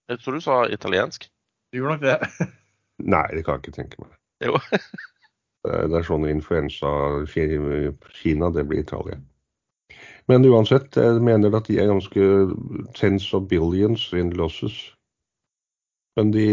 Jeg 0.09 0.25
tror 0.25 0.41
du 0.41 0.45
sa 0.45 0.63
italiensk. 0.73 1.29
Du 1.73 1.83
gjorde 1.83 1.99
nok 1.99 2.07
det. 2.09 2.49
Nei, 3.15 3.27
det 3.37 3.45
kan 3.45 3.59
jeg 3.61 3.67
ikke 3.67 3.83
tenke 3.83 4.01
meg. 4.01 4.17
Jo. 4.41 4.57
det 5.65 5.97
er 5.99 6.07
sånn 6.07 6.27
influensa 6.29 6.91
Kina, 7.31 8.51
det 8.53 8.67
blir 8.69 8.85
Italia. 8.85 9.17
Men 10.31 10.45
uansett, 10.49 10.97
jeg 10.97 11.21
mener 11.25 11.53
at 11.57 11.69
de 11.69 11.79
er 11.81 11.91
ganske 11.91 12.27
tens 12.97 13.27
of 13.37 13.49
billions 13.51 14.07
in 14.17 14.33
losses. 14.39 14.77
Men 16.17 16.31
de, 16.31 16.47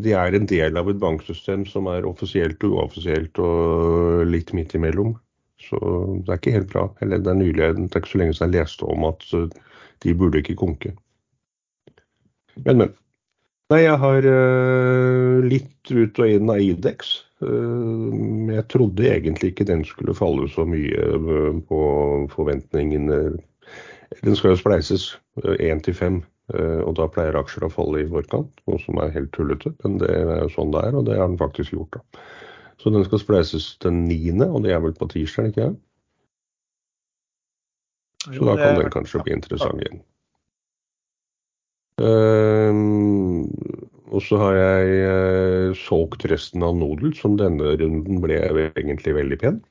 de, 0.00 0.12
er 0.16 0.34
en 0.34 0.46
del 0.48 0.78
av 0.80 0.88
et 0.88 1.00
banksystem 1.00 1.66
som 1.68 1.88
er 1.92 2.08
offisielt 2.08 2.64
og 2.64 2.78
uoffisielt 2.78 3.38
og 3.44 4.24
litt 4.30 4.54
midt 4.56 4.74
imellom. 4.78 5.12
Så 5.60 5.78
det 6.24 6.32
er 6.32 6.40
ikke 6.40 6.56
helt 6.56 6.72
bra. 6.72 6.86
Eller 7.04 7.20
det 7.20 7.30
er 7.30 7.38
nylig, 7.38 7.68
det 7.76 7.90
er 7.92 8.02
ikke 8.02 8.14
så 8.14 8.22
lenge 8.22 8.38
siden 8.38 8.54
jeg 8.54 8.64
leste 8.64 8.88
om 8.88 9.04
at 9.10 9.26
eh, 9.36 9.50
de 10.00 10.16
burde 10.16 10.40
ikke 10.40 10.56
konke. 10.58 10.94
Men, 12.64 12.80
men. 12.80 12.94
Nei, 13.70 13.84
jeg 13.84 13.98
har 14.02 14.26
uh, 14.26 15.36
litt 15.46 15.92
ut 15.92 16.18
og 16.18 16.32
inn 16.32 16.50
av 16.50 16.58
Idex. 16.64 17.12
Uh, 17.40 18.50
jeg 18.52 18.66
trodde 18.68 19.06
egentlig 19.08 19.52
ikke 19.52 19.68
den 19.68 19.84
skulle 19.88 20.16
falle 20.16 20.48
så 20.52 20.66
mye 20.68 21.06
uh, 21.16 21.54
på 21.68 21.80
forventningene. 22.34 23.38
Den 24.24 24.36
skal 24.36 24.52
jo 24.52 24.60
spleises 24.60 25.14
én 25.62 25.80
til 25.80 25.96
fem. 25.96 26.20
Eh, 26.50 26.80
og 26.82 26.96
da 26.98 27.06
pleier 27.10 27.36
aksjer 27.38 27.66
å 27.66 27.70
falle 27.70 28.02
i 28.02 28.08
forkant, 28.10 28.50
noe 28.66 28.80
som 28.82 28.98
er 29.02 29.12
helt 29.14 29.30
tullete. 29.36 29.72
Men 29.84 30.00
det 30.02 30.10
er 30.10 30.42
jo 30.42 30.50
sånn 30.56 30.72
det 30.74 30.82
er, 30.88 30.96
og 30.98 31.06
det 31.06 31.18
har 31.20 31.30
den 31.30 31.38
faktisk 31.40 31.76
gjort. 31.76 31.98
da. 31.98 32.24
Så 32.80 32.90
den 32.94 33.04
skal 33.06 33.22
spleises 33.22 33.66
den 33.84 34.04
niende, 34.08 34.48
og 34.48 34.64
det 34.64 34.74
er 34.74 34.82
vel 34.82 34.96
på 34.96 35.10
tirsdag, 35.12 35.52
ikke 35.52 35.68
sant? 35.68 35.82
Så 38.20 38.44
da 38.44 38.56
kan 38.58 38.76
den 38.76 38.92
kanskje 38.92 39.22
bli 39.24 39.36
interessant 39.36 39.80
igjen. 39.80 40.02
Uh, 42.00 42.72
og 44.10 44.24
så 44.26 44.38
har 44.42 44.58
jeg 44.58 44.96
uh, 45.06 45.78
solgt 45.78 46.26
resten 46.30 46.64
av 46.66 46.74
Nodel, 46.78 47.14
som 47.18 47.38
denne 47.40 47.76
runden 47.80 48.20
ble 48.22 48.40
egentlig 48.74 49.16
veldig 49.16 49.38
pen. 49.40 49.62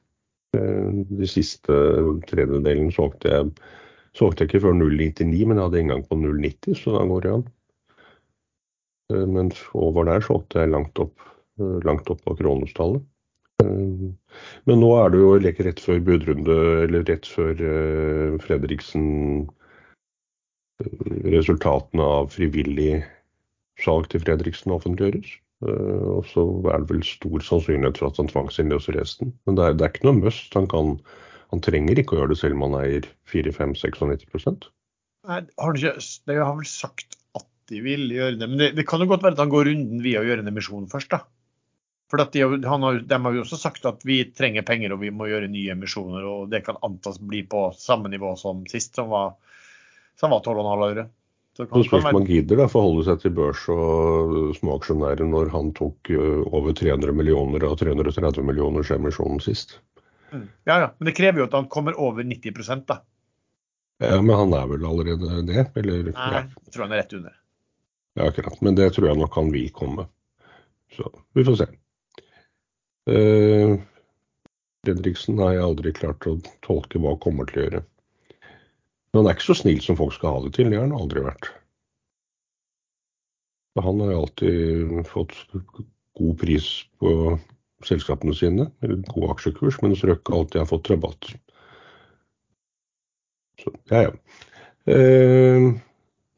Uh, 0.57 1.03
de 1.11 1.27
siste 1.29 1.75
tredjedelen 2.31 2.89
solgte 2.95 3.35
jeg 3.35 3.51
Solgte 4.17 4.43
jeg 4.43 4.49
ikke 4.49 4.63
før 4.65 4.73
0,99, 4.73 5.45
men 5.45 5.59
jeg 5.59 5.67
hadde 5.67 5.81
inngang 5.83 6.01
på 6.09 6.17
0,90, 6.17 6.75
så 6.79 6.95
da 6.95 7.03
går 7.07 7.21
det 7.23 7.33
an. 7.37 7.43
Eh, 9.13 9.27
men 9.35 9.51
over 9.77 10.09
der 10.09 10.25
solgte 10.25 10.63
jeg 10.63 10.73
langt 10.73 10.99
opp, 11.01 11.15
eh, 11.59 11.77
langt 11.87 12.09
opp 12.09 12.23
på 12.25 12.35
kronestallet. 12.41 13.05
Eh, 13.63 14.09
men 14.69 14.81
nå 14.81 14.89
er 14.97 15.13
det 15.13 15.21
jo 15.21 15.29
like 15.43 15.65
rett 15.67 15.83
før 15.83 16.01
budrunde, 16.09 16.57
eller 16.87 17.05
rett 17.07 17.27
før 17.27 17.63
Fredriksen 18.45 19.07
Resultatene 20.79 22.05
av 22.07 22.29
frivillig 22.31 23.01
salg 23.83 24.09
til 24.11 24.23
Fredriksen 24.23 24.75
offentliggjøres. 24.75 25.31
Og 25.59 26.27
så 26.29 26.45
er 26.71 26.83
det 26.83 26.93
vel 26.93 27.01
stor 27.03 27.43
sannsynlighet 27.43 27.99
for 27.99 28.11
at 28.11 28.19
han 28.21 28.29
tvangsinnløser 28.31 28.95
resten. 28.95 29.33
Men 29.47 29.57
det 29.59 29.65
er, 29.65 29.75
det 29.75 29.85
er 29.85 29.91
ikke 29.93 30.07
noe 30.07 30.21
must. 30.21 30.55
Han 30.55 30.69
kan 30.71 30.95
han 31.49 31.63
trenger 31.65 31.97
ikke 31.97 32.15
å 32.15 32.21
gjøre 32.21 32.33
det 32.33 32.41
selv 32.43 32.57
om 32.57 32.67
han 32.67 32.77
eier 32.83 33.07
4-5-96 33.31 34.69
Nei, 35.29 35.41
har 35.61 35.75
de, 35.75 35.91
de 36.29 36.35
har 36.37 36.53
vel 36.55 36.69
sagt 36.69 37.17
at 37.37 37.45
de 37.69 37.81
vil 37.83 38.05
gjøre 38.13 38.37
det. 38.39 38.47
Men 38.47 38.61
det, 38.61 38.69
det, 38.77 38.85
kan 38.87 39.01
jo 39.01 39.09
godt 39.09 39.25
være 39.25 39.35
at 39.35 39.41
han 39.43 39.51
går 39.51 39.67
runden 39.67 40.03
via 40.05 40.21
å 40.21 40.27
gjøre 40.27 40.45
en 40.45 40.51
emisjon 40.51 40.87
først, 40.89 41.11
da. 41.11 41.23
For 42.09 42.21
de, 42.21 42.41
har, 42.41 43.01
de 43.05 43.17
har 43.21 43.35
jo 43.35 43.43
også 43.43 43.59
sagt 43.59 43.83
at 43.85 44.01
vi 44.07 44.23
trenger 44.33 44.65
penger 44.65 44.95
og 44.95 45.03
vi 45.03 45.11
må 45.13 45.27
gjøre 45.29 45.49
nye 45.51 45.75
emisjoner. 45.75 46.25
Og 46.25 46.47
det 46.53 46.63
kan 46.65 46.79
antas 46.85 47.19
bli 47.21 47.43
på 47.49 47.67
samme 47.77 48.09
nivå 48.09 48.31
som 48.39 48.63
sist, 48.69 48.95
som 48.97 49.11
var, 49.11 49.35
som 50.17 50.33
var 50.33 50.41
12,5 50.45 50.85
øre. 50.87 51.05
Så 51.59 51.65
kan, 51.67 51.83
spørs 51.83 52.05
om 52.07 52.15
han 52.21 52.27
gidder 52.29 52.61
da 52.61 52.69
forholde 52.71 53.03
seg 53.03 53.19
til 53.19 53.33
børs 53.35 53.65
og 53.73 54.53
småaksjonærer 54.55 55.27
når 55.27 55.49
han 55.51 55.73
tok 55.75 56.11
over 56.47 56.71
300 56.71 57.11
millioner 57.11 57.65
av 57.67 57.75
330 57.81 58.45
millioners 58.47 58.93
emisjonen 58.95 59.43
sist. 59.43 59.75
Mm. 60.31 60.45
Ja, 60.69 60.77
ja. 60.85 60.87
Men 60.97 61.09
det 61.09 61.15
krever 61.17 61.43
jo 61.43 61.49
at 61.49 61.57
han 61.57 61.67
kommer 61.67 61.99
over 61.99 62.23
90 62.23 62.85
da. 62.87 63.01
Ja, 63.99 64.21
Men 64.21 64.35
han 64.35 64.55
er 64.55 64.71
vel 64.71 64.85
allerede 64.87 65.41
det? 65.49 65.65
Eller? 65.75 66.13
Nei, 66.13 66.31
ja. 66.37 66.45
jeg 66.47 66.73
tror 66.73 66.85
han 66.85 66.95
er 66.95 67.01
rett 67.03 67.17
under. 67.17 67.35
Ja, 68.15 68.29
akkurat. 68.29 68.61
Men 68.63 68.79
det 68.79 68.93
tror 68.95 69.09
jeg 69.09 69.19
nok 69.19 69.35
han 69.35 69.51
vil 69.51 69.69
komme. 69.75 70.07
Så 70.95 71.11
vi 71.35 71.43
får 71.45 71.59
se. 71.59 71.67
Uh, 73.09 73.75
Fredriksen 74.85 75.39
har 75.43 75.57
jeg 75.57 75.65
aldri 75.65 75.93
klart 75.97 76.27
å 76.29 76.37
tolke 76.65 77.01
hva 77.03 77.17
kommer 77.21 77.49
til 77.49 77.59
å 77.59 77.65
gjøre. 77.65 77.81
Men 79.09 79.21
han 79.21 79.29
er 79.29 79.37
ikke 79.37 79.49
så 79.49 79.57
snill 79.57 79.81
som 79.81 79.97
folk 79.97 80.13
skal 80.15 80.35
ha 80.35 80.43
det 80.45 80.53
til. 80.57 80.69
Det 80.69 80.77
har 80.77 80.85
han 80.85 80.97
aldri 80.97 81.23
vært. 81.25 81.49
Han 83.79 84.01
har 84.03 84.11
alltid 84.13 85.07
fått 85.07 85.35
god 86.19 86.35
pris 86.41 86.67
på 86.99 87.37
selskapene 87.87 88.35
sine, 88.35 88.67
eller 88.83 88.99
god 89.07 89.35
aksjekurs, 89.37 89.77
mens 89.83 90.03
Røkke 90.03 90.35
alltid 90.35 90.61
har 90.61 90.67
fått 90.67 90.89
rabatt. 90.91 91.29
Så, 93.59 93.71
ja, 93.91 94.09
ja. 94.09 94.11
Eh, 94.89 95.69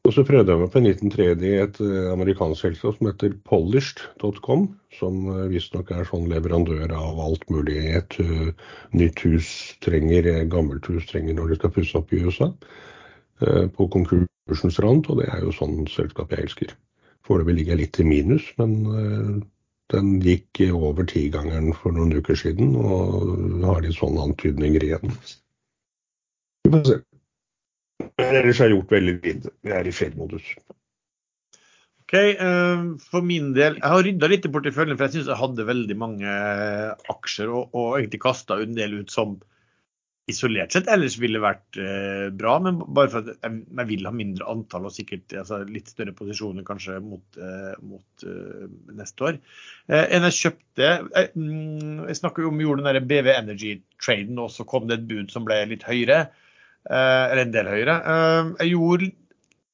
og 0.02 0.14
så 0.16 0.24
prøvde 0.26 0.50
jeg 0.50 0.58
meg 0.58 0.70
på 0.72 0.80
en 0.80 0.86
liten 0.88 1.12
trade 1.14 1.46
i 1.46 1.58
et 1.62 1.76
eh, 1.84 2.08
amerikansk 2.10 2.64
selskap 2.64 2.96
som 2.96 3.06
heter 3.06 3.36
polished.com, 3.46 4.64
som 4.98 5.20
eh, 5.30 5.44
visstnok 5.52 5.92
er 5.94 6.08
sånn 6.08 6.26
leverandør 6.32 6.90
av 6.98 7.20
alt 7.22 7.44
mulig. 7.54 7.78
Et 8.00 8.16
uh, 8.18 8.48
nytt 8.98 9.22
hus 9.22 9.50
trenger, 9.84 10.26
gammelt 10.50 10.88
hus 10.90 11.06
trenger 11.10 11.38
når 11.38 11.52
de 11.52 11.60
skal 11.60 11.74
pusse 11.76 12.00
opp 12.00 12.10
i 12.10 12.22
USA. 12.24 12.50
På 13.74 13.88
konkursens 13.90 14.76
rand, 14.84 15.08
og 15.10 15.18
det 15.18 15.24
er 15.34 15.40
jo 15.42 15.54
sånn 15.56 15.80
selskap 15.90 16.30
jeg 16.30 16.44
elsker. 16.46 16.74
Foreløpig 17.26 17.56
ligger 17.56 17.74
jeg 17.74 17.80
litt 17.80 17.98
i 17.98 18.06
minus, 18.06 18.44
men 18.60 18.76
den 19.90 20.12
gikk 20.22 20.60
over 20.70 21.08
tigangeren 21.10 21.72
for 21.74 21.96
noen 21.96 22.14
uker 22.14 22.38
siden, 22.38 22.76
og 22.78 23.66
har 23.66 23.82
litt 23.82 23.98
sånne 23.98 24.28
antydninger 24.28 24.86
igjen. 24.86 25.16
Vi 26.62 26.70
får 26.76 26.86
se. 26.86 27.00
Men 28.20 28.38
ellers 28.42 28.60
har 28.62 28.70
jeg 28.70 28.78
gjort 28.78 28.94
veldig 28.96 29.16
lite. 29.18 29.52
Jeg 29.66 29.76
er 29.78 29.88
i 29.88 29.94
fred-modus. 29.96 30.52
Ok, 32.02 32.16
uh, 32.42 32.84
For 33.08 33.24
min 33.24 33.52
del, 33.56 33.78
jeg 33.80 33.94
har 33.94 34.04
rydda 34.06 34.30
litt 34.30 34.48
i 34.48 34.52
porteføljen, 34.52 34.98
for 34.98 35.08
jeg 35.08 35.18
syns 35.18 35.32
jeg 35.32 35.40
hadde 35.40 35.68
veldig 35.70 35.96
mange 36.00 36.36
aksjer 37.14 37.52
og, 37.52 37.72
og 37.72 37.96
egentlig 38.00 38.22
kasta 38.26 38.60
en 38.60 38.76
del 38.76 39.00
ut 39.00 39.14
som 39.14 39.38
isolert 40.30 40.74
sett 40.74 40.88
ellers 40.90 41.16
ville 41.18 41.40
vært 41.42 41.78
eh, 41.80 42.28
bra, 42.34 42.54
men 42.62 42.78
bare 42.94 43.10
for 43.10 43.24
at 43.24 43.32
jeg, 43.42 43.62
jeg, 43.66 43.86
vil 43.88 44.06
ha 44.06 44.12
mindre 44.14 44.46
antall 44.50 44.86
og 44.86 44.94
sikkert 44.94 45.34
altså, 45.40 45.62
litt 45.66 45.90
større 45.90 46.14
posisjoner 46.14 46.66
kanskje 46.66 47.00
mot, 47.02 47.24
eh, 47.38 47.72
mot 47.82 48.26
uh, 48.28 48.68
neste 48.94 49.26
år. 49.30 49.40
Eh, 49.90 50.04
en 50.14 50.28
jeg 50.28 50.38
kjøpte 50.38 50.92
eh, 51.18 51.34
mm, 51.34 52.06
Jeg 52.06 52.20
snakker 52.20 52.46
jo 52.46 52.52
om 52.52 52.62
gjorde 52.62 52.84
den 52.84 53.00
der 53.00 53.08
BV 53.10 53.32
Energy-traden, 53.34 54.38
og 54.42 54.52
så 54.54 54.66
kom 54.68 54.86
det 54.88 55.00
et 55.00 55.08
bud 55.10 55.34
som 55.34 55.48
ble 55.48 55.58
litt 55.72 55.86
høyere. 55.88 56.28
Eh, 56.90 57.24
eller 57.30 57.44
en 57.44 57.54
del 57.54 57.70
høyere. 57.70 57.96
jeg 58.60 58.72
gjorde 58.72 59.10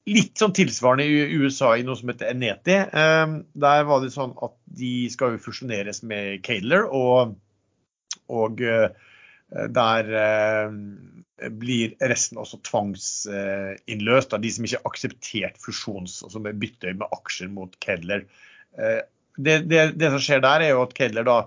litt 0.08 0.40
sånn 0.40 0.54
tilsvarende 0.56 1.04
i 1.04 1.36
USA 1.40 1.74
i 1.76 1.84
noe 1.84 1.96
som 1.98 2.08
heter 2.08 2.32
Eneti. 2.32 2.78
der 2.88 3.84
var 3.84 4.00
det 4.00 4.12
sånn 4.14 4.32
at 4.42 4.54
de 4.64 4.92
skal 5.12 5.34
jo 5.34 5.44
fusjoneres 5.44 6.02
med 6.02 6.40
Cadler, 6.46 6.88
og, 6.88 7.36
og 8.28 8.62
Eh, 9.56 9.68
der 9.72 10.10
eh, 10.12 11.50
blir 11.50 11.94
resten 12.10 12.40
også 12.40 12.60
tvangsinnløst 12.66 14.34
av 14.34 14.42
de 14.42 14.50
som 14.52 14.66
ikke 14.66 14.80
har 14.80 14.90
akseptert 14.90 15.60
fusjons, 15.62 16.20
og 16.26 16.34
som 16.34 16.48
bytter 16.48 16.98
med 16.98 17.08
aksjer 17.14 17.52
mot 17.52 17.78
Kedler. 17.84 18.26
Eh, 18.78 19.00
det, 19.38 19.62
det, 19.70 19.84
det, 19.96 20.10
som 20.12 20.22
skjer 20.22 20.42
der, 20.44 20.64
er 20.66 20.74
jo 20.74 20.84
at 20.84 20.96
Kedler 20.98 21.26
da 21.28 21.40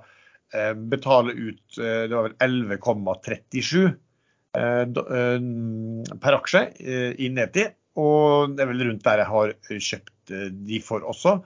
betaler 0.92 1.32
ut 1.32 1.78
det 1.80 2.12
var 2.12 2.26
vel 2.26 2.34
11,37 2.44 3.94
per 4.52 6.38
aksje 6.38 6.64
i 6.82 7.30
nedtid. 7.32 7.78
Og 8.02 8.56
det 8.56 8.64
er 8.64 8.70
vel 8.72 8.86
rundt 8.88 9.04
der 9.04 9.22
jeg 9.24 9.32
har 9.32 9.54
kjøpt 9.90 10.34
de 10.68 10.80
for 10.84 11.04
også. 11.08 11.38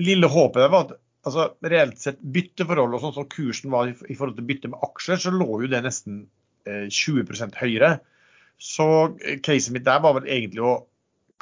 Lille 0.00 0.28
håpet 0.30 0.70
var 0.72 0.86
at 0.86 0.96
altså 1.26 1.46
reelt 1.66 1.98
sett 2.00 2.20
bytteforhold 2.22 2.94
og 2.94 3.02
sånn 3.02 3.14
som 3.16 3.30
kursen 3.30 3.72
var 3.72 3.90
i 3.90 4.14
forhold 4.14 4.36
til 4.38 4.46
bytte 4.48 4.70
med 4.72 4.82
aksjer, 4.86 5.20
så 5.20 5.32
lå 5.34 5.48
jo 5.64 5.70
det 5.70 5.82
nesten 5.84 6.26
20 6.66 7.24
eh, 7.24 7.56
høyere. 7.60 7.96
Så 8.56 8.86
casen 9.44 9.76
mitt 9.76 9.86
der 9.86 10.02
var 10.04 10.16
vel 10.16 10.28
egentlig 10.30 10.64
å 10.64 10.76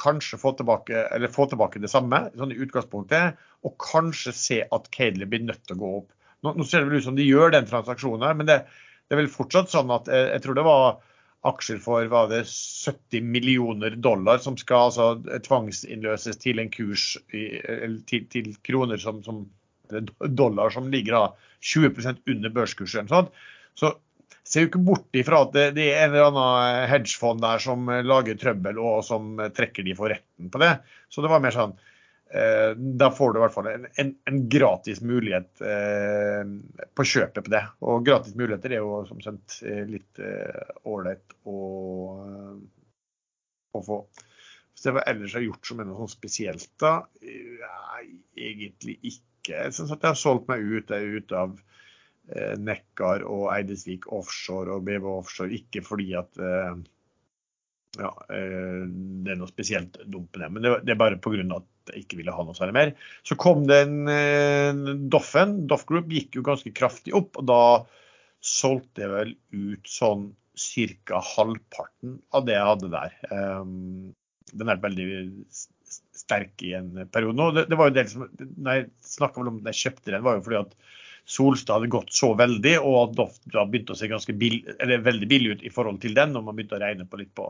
kanskje 0.00 0.40
få 0.40 0.54
tilbake, 0.58 1.04
få 1.30 1.46
tilbake 1.50 1.82
det 1.82 1.92
samme 1.92 2.24
sånn 2.34 2.54
i 2.54 2.58
utgangspunktet, 2.64 3.38
og 3.64 3.76
kanskje 3.80 4.34
se 4.34 4.58
at 4.64 4.88
Cadley 4.94 5.28
blir 5.30 5.44
nødt 5.44 5.62
til 5.68 5.76
å 5.76 5.82
gå 5.82 5.92
opp. 6.00 6.08
Nå, 6.44 6.56
nå 6.58 6.66
ser 6.66 6.82
det 6.82 6.90
vel 6.90 7.00
ut 7.00 7.06
som 7.06 7.16
de 7.16 7.28
gjør 7.28 7.54
den 7.54 7.68
transaksjonen, 7.68 8.26
her, 8.26 8.34
men 8.40 8.48
det, 8.50 8.58
det 9.08 9.16
er 9.16 9.20
vel 9.22 9.32
fortsatt 9.32 9.72
sånn 9.72 9.92
at 9.94 10.08
jeg, 10.10 10.30
jeg 10.32 10.44
tror 10.44 10.58
det 10.58 10.66
var 10.66 10.86
aksjer 11.44 11.80
for 11.84 12.06
var 12.08 12.30
det 12.30 12.44
70 12.48 13.26
millioner 13.28 13.96
dollar 14.00 14.40
som 14.40 14.56
skal 14.60 14.88
altså, 14.88 15.08
tvangsinnløses 15.44 16.40
til 16.40 16.62
en 16.62 16.70
kurs 16.72 17.10
i, 17.36 17.44
til, 18.08 18.24
til, 18.32 18.54
kroner 18.64 19.00
som, 19.00 19.20
som, 19.26 19.44
dollar 20.24 20.72
som 20.72 20.88
ligger 20.92 21.18
da 21.18 21.24
20% 21.64 22.24
under 22.32 22.54
børskursen. 22.54 23.10
Sånn. 23.12 23.28
Så 23.76 23.92
ser 24.44 24.64
jo 24.64 24.70
ikke 24.70 24.84
bort 24.86 25.16
ifra 25.16 25.42
at 25.44 25.52
det, 25.56 25.66
det, 25.76 25.90
er 25.92 26.06
en 26.06 26.14
eller 26.14 26.30
annen 26.30 26.88
hedgefond 26.88 27.44
der 27.44 27.60
som 27.64 27.92
lager 28.04 28.40
trøbbel 28.40 28.80
og 28.80 29.02
som 29.04 29.36
trekker 29.56 29.84
de 29.84 29.96
for 29.98 30.12
retten 30.12 30.48
på 30.52 30.60
det. 30.64 30.78
Så 31.12 31.24
det 31.24 31.32
var 31.32 31.44
mer 31.44 31.54
sånn 31.54 31.76
Eh, 32.34 32.76
da 32.76 33.10
får 33.14 33.32
du 33.32 33.38
i 33.38 33.42
hvert 33.44 33.54
fall 33.54 33.68
en, 33.70 33.84
en, 34.02 34.08
en 34.26 34.38
gratis 34.50 34.98
mulighet 35.06 35.60
eh, 35.62 36.40
på 36.98 37.06
kjøpet 37.06 37.46
på 37.46 37.52
det. 37.52 37.62
Og 37.86 38.06
gratis 38.06 38.34
muligheter 38.34 38.74
er 38.74 38.80
jo 38.82 39.04
som 39.06 39.20
kjent 39.22 39.60
eh, 39.62 39.84
litt 39.86 40.22
ålreit 40.82 41.36
å, 41.46 41.58
å, 43.70 43.82
få. 43.86 44.00
Hvis 44.74 44.88
jeg 44.88 45.04
ellers 45.06 45.36
har 45.38 45.44
gjort 45.44 45.70
som 45.70 45.82
er 45.82 45.86
noe 45.86 46.00
sånn 46.02 46.14
spesielt, 46.16 46.72
da? 46.82 46.96
Nei, 47.22 48.02
egentlig 48.34 48.96
ikke. 49.12 49.52
Jeg 49.52 49.76
syns 49.76 49.92
at 49.94 50.02
jeg 50.02 50.10
har 50.16 50.18
solgt 50.18 50.50
meg 50.50 50.64
ut, 50.66 50.90
ut 50.90 51.36
av 51.38 51.54
eh, 52.34 52.56
Nekkar 52.58 53.22
og 53.28 53.46
Eidesvik 53.54 54.08
offshore 54.10 54.74
og 54.74 54.88
BV 54.88 55.06
offshore. 55.12 55.54
Ikke 55.54 55.84
fordi 55.86 56.08
at 56.18 56.42
eh, 56.42 56.82
ja, 58.00 58.10
eh, 58.26 58.82
det 59.22 59.36
er 59.36 59.38
noe 59.38 59.54
spesielt 59.54 60.02
dumt 60.02 60.34
med 60.34 60.42
det. 60.42 60.50
Men 60.56 60.66
det, 60.66 60.74
det 60.88 60.96
er 60.96 61.00
bare 61.04 61.22
pga. 61.22 61.46
at 61.60 61.70
jeg 61.92 62.04
ikke 62.04 62.18
ville 62.20 62.34
ha 62.34 62.46
noe 62.46 62.56
særlig 62.56 62.76
mer. 62.76 62.94
Så 63.26 63.36
kom 63.40 63.66
den 63.68 64.08
eh, 64.10 64.72
Doffen. 65.12 65.64
Doff 65.70 65.84
Group 65.88 66.08
gikk 66.12 66.38
jo 66.38 66.46
ganske 66.46 66.72
kraftig 66.76 67.14
opp. 67.16 67.36
og 67.40 67.48
Da 67.50 67.60
solgte 68.44 69.04
jeg 69.04 69.12
vel 69.12 69.36
ut 69.56 69.88
sånn 69.88 70.32
ca. 70.54 71.20
halvparten 71.34 72.18
av 72.34 72.44
det 72.46 72.56
jeg 72.56 72.68
hadde 72.70 72.90
der. 72.92 73.14
Um, 73.30 74.12
den 74.54 74.70
er 74.70 74.82
veldig 74.82 75.06
sterk 76.14 76.62
i 76.62 76.74
en 76.78 76.92
periode 77.12 77.36
nå. 77.38 77.50
Det, 77.56 77.66
det 77.70 77.78
var 77.78 77.90
jo 77.90 77.96
del 77.96 78.10
som, 78.10 78.28
når 78.38 78.78
jeg 78.78 78.90
snakka 79.14 79.42
om 79.42 79.58
at 79.58 79.72
jeg 79.72 79.80
kjøpte 79.82 80.14
den, 80.14 80.24
var 80.26 80.38
jo 80.38 80.44
fordi 80.46 80.60
at 80.60 80.76
Solstad 81.24 81.78
hadde 81.78 81.92
gått 81.92 82.12
så 82.12 82.34
veldig, 82.36 82.74
og 82.84 82.96
at 83.00 83.14
Doff 83.16 83.38
begynte 83.48 83.94
å 83.94 83.98
se 83.98 84.36
bill, 84.36 84.58
veldig 84.78 85.28
billig 85.28 85.54
ut 85.54 85.62
i 85.64 85.72
forhold 85.72 86.02
til 86.02 86.16
den, 86.16 86.34
når 86.34 86.44
man 86.44 86.58
begynte 86.58 86.76
å 86.76 86.82
regne 86.82 87.06
på 87.08 87.20
litt 87.20 87.32
på 87.36 87.48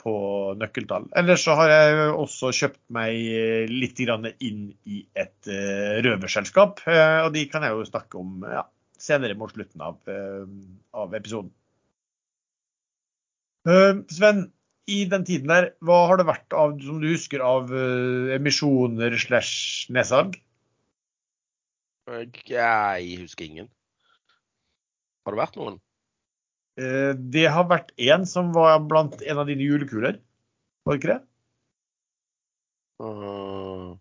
på 0.00 0.12
nøkkeltall. 0.58 1.08
Ellers 1.18 1.44
så 1.46 1.56
har 1.58 1.72
jeg 1.72 2.10
også 2.10 2.52
kjøpt 2.56 2.80
meg 2.96 3.16
litt 3.70 4.00
inn 4.00 4.62
i 4.88 5.00
et 5.18 5.50
uh, 5.50 6.00
røverselskap. 6.06 6.82
Uh, 6.86 7.26
og 7.26 7.34
de 7.36 7.46
kan 7.52 7.66
jeg 7.66 7.76
jo 7.76 7.88
snakke 7.88 8.20
om 8.20 8.46
ja, 8.48 8.64
senere 9.00 9.36
mot 9.38 9.52
slutten 9.52 9.84
av, 9.84 9.98
av 10.96 11.16
episoden. 11.16 11.52
Sven, 14.08 14.46
i 14.88 15.02
den 15.08 15.24
tiden 15.28 15.50
der, 15.52 15.66
hva 15.84 16.06
har 16.08 16.16
det 16.16 16.24
vært 16.30 16.54
av, 16.56 16.78
som 16.80 16.96
du 17.02 17.10
husker 17.10 17.42
av 17.44 17.68
emisjoner 18.36 19.18
slash 19.20 19.92
nedsalg? 19.92 20.38
Jeg 22.48 23.20
husker 23.20 23.46
ingen. 23.46 23.68
Har 25.24 25.36
det 25.36 25.42
vært 25.42 25.60
noen? 25.60 25.76
Eh, 26.78 27.14
det 27.14 27.46
har 27.50 27.66
vært 27.70 27.90
en 27.98 28.26
som 28.28 28.52
var 28.54 28.78
blant 28.86 29.18
en 29.22 29.42
av 29.42 29.48
dine 29.50 29.66
julekuler, 29.66 30.20
var 30.84 30.94
det 30.94 31.00
ikke 31.00 31.14
det? 31.14 31.22
Uh, 33.00 33.96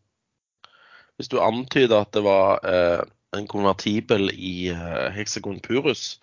hvis 1.15 1.31
du 1.31 1.39
antyder 1.39 2.03
at 2.03 2.11
det 2.15 2.23
var 2.25 2.59
uh, 2.67 3.01
en 3.35 3.47
konvertibel 3.47 4.27
i 4.35 4.71
uh, 4.75 5.07
Hexagon 5.15 5.59
Purus, 5.63 6.19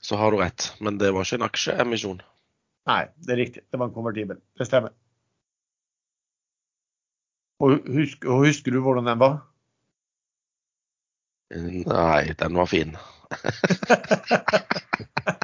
så 0.00 0.18
har 0.20 0.30
du 0.30 0.38
rett. 0.40 0.70
Men 0.80 0.98
det 1.02 1.10
var 1.14 1.26
ikke 1.26 1.40
en 1.40 1.48
aksjeemisjon. 1.48 2.22
Nei, 2.90 3.02
det 3.26 3.34
er 3.34 3.42
riktig. 3.42 3.62
Det 3.70 3.78
var 3.78 3.90
en 3.90 3.94
konvertibel. 3.94 4.38
Det 4.58 4.66
stemmer. 4.68 4.94
Og, 7.60 7.70
husker, 7.92 8.30
og 8.30 8.46
husker 8.46 8.72
du 8.72 8.80
hvordan 8.80 9.10
den 9.10 9.20
var? 9.20 9.40
Nei, 11.50 12.30
den 12.38 12.56
var 12.56 12.70
fin. 12.70 12.96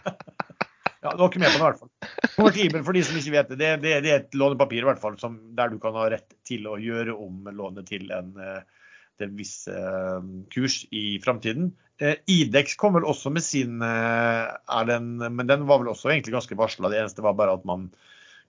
Ja, 1.07 1.13
du 1.15 1.23
var 1.23 1.31
ikke 1.31 1.43
med 1.43 1.53
på 1.55 1.59
det, 1.59 1.61
i 1.61 1.67
hvert 1.67 1.83
fall. 1.83 2.33
Konvertibel, 2.35 2.83
for 2.83 2.97
de 2.97 3.03
som 3.07 3.19
ikke 3.21 3.35
vet 3.37 3.51
det, 3.53 3.59
det, 3.61 3.69
det, 3.85 3.93
det 4.03 4.11
er 4.11 4.25
et 4.25 4.39
lånepapir 4.39 4.83
i 4.83 4.89
hvert 4.89 5.03
fall, 5.03 5.15
som, 5.21 5.37
der 5.55 5.71
du 5.71 5.79
kan 5.83 5.95
ha 5.95 6.09
rett 6.11 6.35
til 6.49 6.67
å 6.67 6.79
gjøre 6.83 7.15
om 7.15 7.47
lånet 7.55 7.87
til 7.93 8.11
en, 8.15 8.33
eh, 8.43 8.89
en 9.23 9.37
viss 9.39 9.55
uh, 9.71 10.19
kurs 10.53 10.81
i 10.91 11.21
framtiden. 11.23 11.71
Uh, 12.03 12.17
Idex 12.29 12.75
kom 12.81 12.99
vel 12.99 13.07
også 13.07 13.31
med 13.33 13.47
sin, 13.47 13.79
uh, 13.79 14.83
den, 14.91 15.15
men 15.23 15.47
den 15.47 15.65
var 15.71 15.85
vel 15.85 15.95
også 15.95 16.11
egentlig 16.11 16.35
ganske 16.35 16.59
varsla. 16.59 16.91
Det 16.91 17.01
eneste 17.05 17.25
var 17.25 17.39
bare 17.39 17.55
at 17.57 17.65
man 17.69 17.87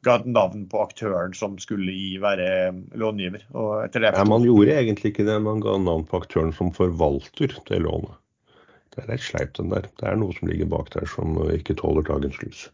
ga 0.06 0.18
et 0.20 0.28
navn 0.30 0.66
på 0.70 0.82
aktøren 0.82 1.34
som 1.38 1.56
skulle 1.62 1.94
være 2.22 2.50
långiver. 2.98 3.46
ja, 3.54 4.26
man 4.30 4.46
gjorde 4.46 4.76
egentlig 4.82 5.14
ikke 5.14 5.26
det, 5.30 5.38
man 5.46 5.62
ga 5.64 5.78
navn 5.82 6.06
på 6.10 6.22
aktøren 6.22 6.54
som 6.58 6.74
forvalter 6.74 7.54
det 7.70 7.86
lånet. 7.86 8.18
Det 8.98 9.06
er 9.06 9.14
litt 9.14 9.24
sleipt, 9.24 9.60
den 9.60 9.70
der. 9.70 9.86
Det 10.02 10.10
er 10.10 10.18
noe 10.18 10.34
som 10.34 10.50
ligger 10.50 10.70
bak 10.74 10.90
der 10.96 11.06
som 11.10 11.38
ikke 11.54 11.78
tåler 11.78 12.06
dagens 12.08 12.42
lys. 12.42 12.66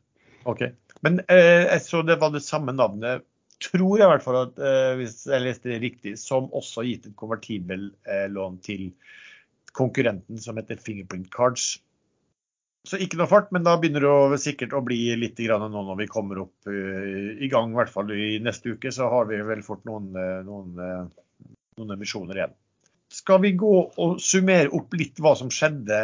Ok, 0.47 0.65
Men 1.03 1.19
eh, 1.27 1.67
jeg 1.67 1.83
så 1.83 2.01
det 2.07 2.15
var 2.21 2.31
det 2.31 2.43
samme 2.43 2.71
navnet, 2.75 3.25
tror 3.63 3.99
jeg 3.99 4.07
i 4.07 4.11
hvert 4.11 4.23
fall, 4.23 4.39
at, 4.47 4.59
eh, 4.59 4.93
hvis 4.99 5.21
jeg 5.27 5.43
leste 5.43 5.71
det 5.71 5.81
riktig, 5.83 6.15
som 6.19 6.47
også 6.55 6.81
har 6.81 6.89
gitt 6.89 7.09
et 7.09 7.17
konvertibellån 7.19 8.57
eh, 8.57 8.63
til 8.63 8.87
konkurrenten 9.75 10.39
som 10.39 10.59
heter 10.59 10.79
Fingerprint 10.79 11.31
Cards. 11.33 11.73
Så 12.83 12.99
ikke 12.99 13.17
noe 13.19 13.29
fart, 13.31 13.51
men 13.55 13.63
da 13.63 13.77
begynner 13.79 14.03
det 14.33 14.41
sikkert 14.43 14.75
å 14.75 14.83
bli 14.83 14.99
litt 15.15 15.39
nå 15.39 15.69
når 15.71 16.01
vi 16.01 16.09
kommer 16.11 16.41
opp 16.43 16.67
uh, 16.67 17.31
i 17.39 17.47
gang. 17.51 17.71
I 17.71 17.79
hvert 17.79 17.93
fall 17.93 18.11
i 18.11 18.41
neste 18.43 18.75
uke 18.75 18.91
så 18.91 19.07
har 19.11 19.29
vi 19.29 19.39
vel 19.39 19.63
fått 19.63 19.85
noen, 19.87 20.09
eh, 20.19 20.41
noen, 20.43 20.75
uh, 20.75 21.47
noen 21.79 21.95
emisjoner 21.95 22.41
igjen. 22.41 22.57
Skal 23.13 23.43
vi 23.43 23.53
gå 23.57 23.73
og 23.85 24.21
summere 24.21 24.71
opp 24.73 24.95
litt 24.97 25.21
hva 25.21 25.35
som 25.37 25.51
skjedde 25.53 25.97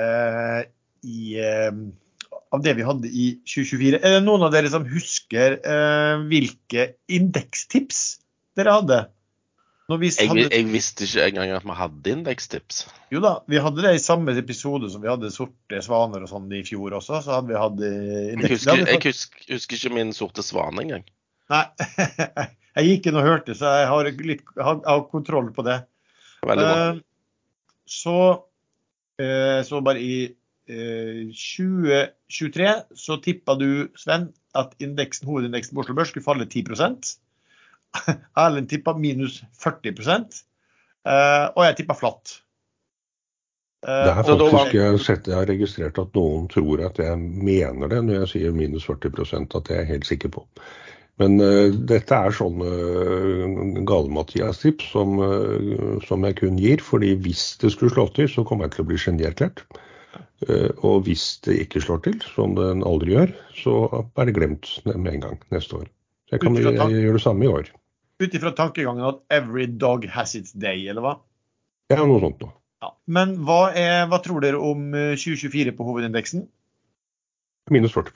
i, 1.10 1.40
eh, 1.42 1.72
av 2.54 2.66
det 2.66 2.76
vi 2.78 2.86
hadde 2.86 3.10
i 3.10 3.30
2024? 3.50 4.02
Er 4.02 4.18
det 4.18 4.26
noen 4.28 4.46
av 4.46 4.54
dere 4.54 4.70
som 4.70 4.86
husker 4.90 5.58
eh, 5.58 6.26
hvilke 6.30 6.92
indekstips 7.10 8.20
dere 8.60 8.76
hadde? 8.78 9.00
Jeg, 9.90 10.30
jeg, 10.54 10.66
visste 10.70 11.08
ikke 11.08 11.24
engang 11.32 11.56
at 11.58 11.64
vi 11.66 11.76
hadde 11.80 12.12
indekstips. 12.14 12.84
Jo 13.10 13.24
da, 13.26 13.40
vi 13.50 13.58
hadde 13.58 13.82
det 13.82 13.96
i 13.98 14.02
samme 14.04 14.36
episode 14.38 14.92
som 14.94 15.02
vi 15.02 15.10
hadde 15.10 15.32
sorte 15.34 15.82
svaner 15.82 16.22
og 16.22 16.30
sånn 16.30 16.46
i 16.54 16.62
fjor 16.68 16.94
også. 17.00 17.24
så 17.26 17.40
hadde 17.40 17.50
vi 17.50 17.58
hatt 17.58 17.80
indeks. 17.82 18.36
Jeg, 18.38 18.52
husker, 18.54 18.84
jeg 18.86 19.02
husker, 19.08 19.48
husker, 19.56 19.80
ikke 19.80 19.96
min 19.98 20.14
sorte 20.14 20.46
svane 20.46 20.86
engang. 20.86 21.08
Nei, 21.50 21.64
jeg 22.78 22.92
gikk 22.92 23.10
inn 23.10 23.18
og 23.18 23.26
hørte, 23.26 23.58
så 23.58 23.74
jeg 23.80 23.90
har, 23.90 24.12
litt, 24.30 24.46
har, 24.62 24.78
har 24.86 25.08
kontroll 25.10 25.50
på 25.58 25.66
det. 25.66 25.80
Veldig 26.48 26.66
bra. 26.66 26.90
Eh, 26.90 27.00
så, 27.90 28.20
eh, 29.22 29.62
så 29.66 29.82
bare 29.86 30.02
i 30.02 30.36
2023 30.70 32.66
eh, 32.66 32.84
så 32.96 33.18
tippa 33.26 33.56
du, 33.58 33.90
Sven, 33.98 34.30
at 34.58 34.76
indeksen, 34.82 35.28
hovedindeksen 35.30 35.76
på 35.76 35.82
Oslo 35.84 35.96
Børs 35.98 36.12
skulle 36.14 36.26
falle 36.26 36.46
10% 36.46 37.16
Erlend 38.44 38.70
tippa 38.70 38.94
minus 38.98 39.42
40% 39.64 40.44
og 41.10 41.64
jeg 41.64 41.76
tippa 41.80 41.96
flatt. 41.98 42.36
Det 43.82 44.12
er 44.12 44.18
faktisk 44.20 44.76
jeg 44.76 44.84
har, 44.84 44.98
sett, 45.02 45.30
jeg 45.32 45.38
har 45.40 45.48
registrert 45.50 45.98
at 46.02 46.18
noen 46.18 46.50
tror 46.52 46.84
at 46.86 47.00
jeg 47.02 47.16
mener 47.18 47.90
det 47.90 48.02
når 48.04 48.20
jeg 48.20 48.32
sier 48.34 48.54
minus 48.54 48.86
40 48.86 49.24
at 49.40 49.70
det 49.70 49.74
er 49.74 49.80
jeg 49.80 49.90
helt 49.94 50.10
sikker 50.10 50.34
på. 50.36 50.44
Men 51.20 51.36
uh, 51.44 51.68
dette 51.90 52.16
er 52.16 52.36
sånne 52.36 52.70
uh, 52.70 53.80
gale-Mathias-tips 53.88 54.94
som, 54.94 55.18
uh, 55.20 56.00
som, 56.06 56.24
jeg 56.24 56.38
kun 56.40 56.60
gir. 56.62 56.84
fordi 56.84 57.12
hvis 57.26 57.58
det 57.60 57.74
skulle 57.74 57.92
slå 57.92 58.08
til, 58.16 58.30
så 58.32 58.46
kommer 58.48 58.68
jeg 58.68 58.78
til 58.78 58.86
å 58.86 58.90
bli 58.92 59.00
genierklært. 59.04 59.66
Uh, 60.48 60.72
og 60.88 61.04
hvis 61.10 61.26
det 61.44 61.58
ikke 61.66 61.84
slår 61.84 62.06
til, 62.08 62.18
som 62.36 62.56
den 62.56 62.86
aldri 62.88 63.18
gjør, 63.18 63.36
så 63.60 63.76
er 64.16 64.30
det 64.30 64.38
glemt 64.38 64.72
med 64.88 65.12
en 65.12 65.26
gang 65.28 65.42
neste 65.52 65.82
år. 65.82 65.92
Så 66.30 66.38
jeg 66.38 66.46
kan 66.46 66.56
gjøre 66.96 67.18
det 67.18 67.26
samme 67.26 67.46
i 67.46 67.52
år. 67.52 67.74
Ut 68.20 68.36
ifra 68.36 68.52
tankegangen 68.56 69.04
at 69.08 69.20
'every 69.32 69.68
dog 69.68 70.06
has 70.12 70.36
its 70.36 70.52
day', 70.56 70.88
eller 70.92 71.04
hva? 71.04 71.14
Ja, 71.92 72.04
noe 72.06 72.20
sånt 72.24 72.40
noe. 72.44 72.56
Ja. 72.80 72.94
Men 73.08 73.36
hva, 73.44 73.72
er, 73.76 74.08
hva 74.08 74.22
tror 74.24 74.40
dere 74.44 74.60
om 74.64 74.92
2024 74.96 75.76
på 75.76 75.84
hovedindeksen? 75.88 76.46
Minus 77.72 77.92
40 77.92 78.14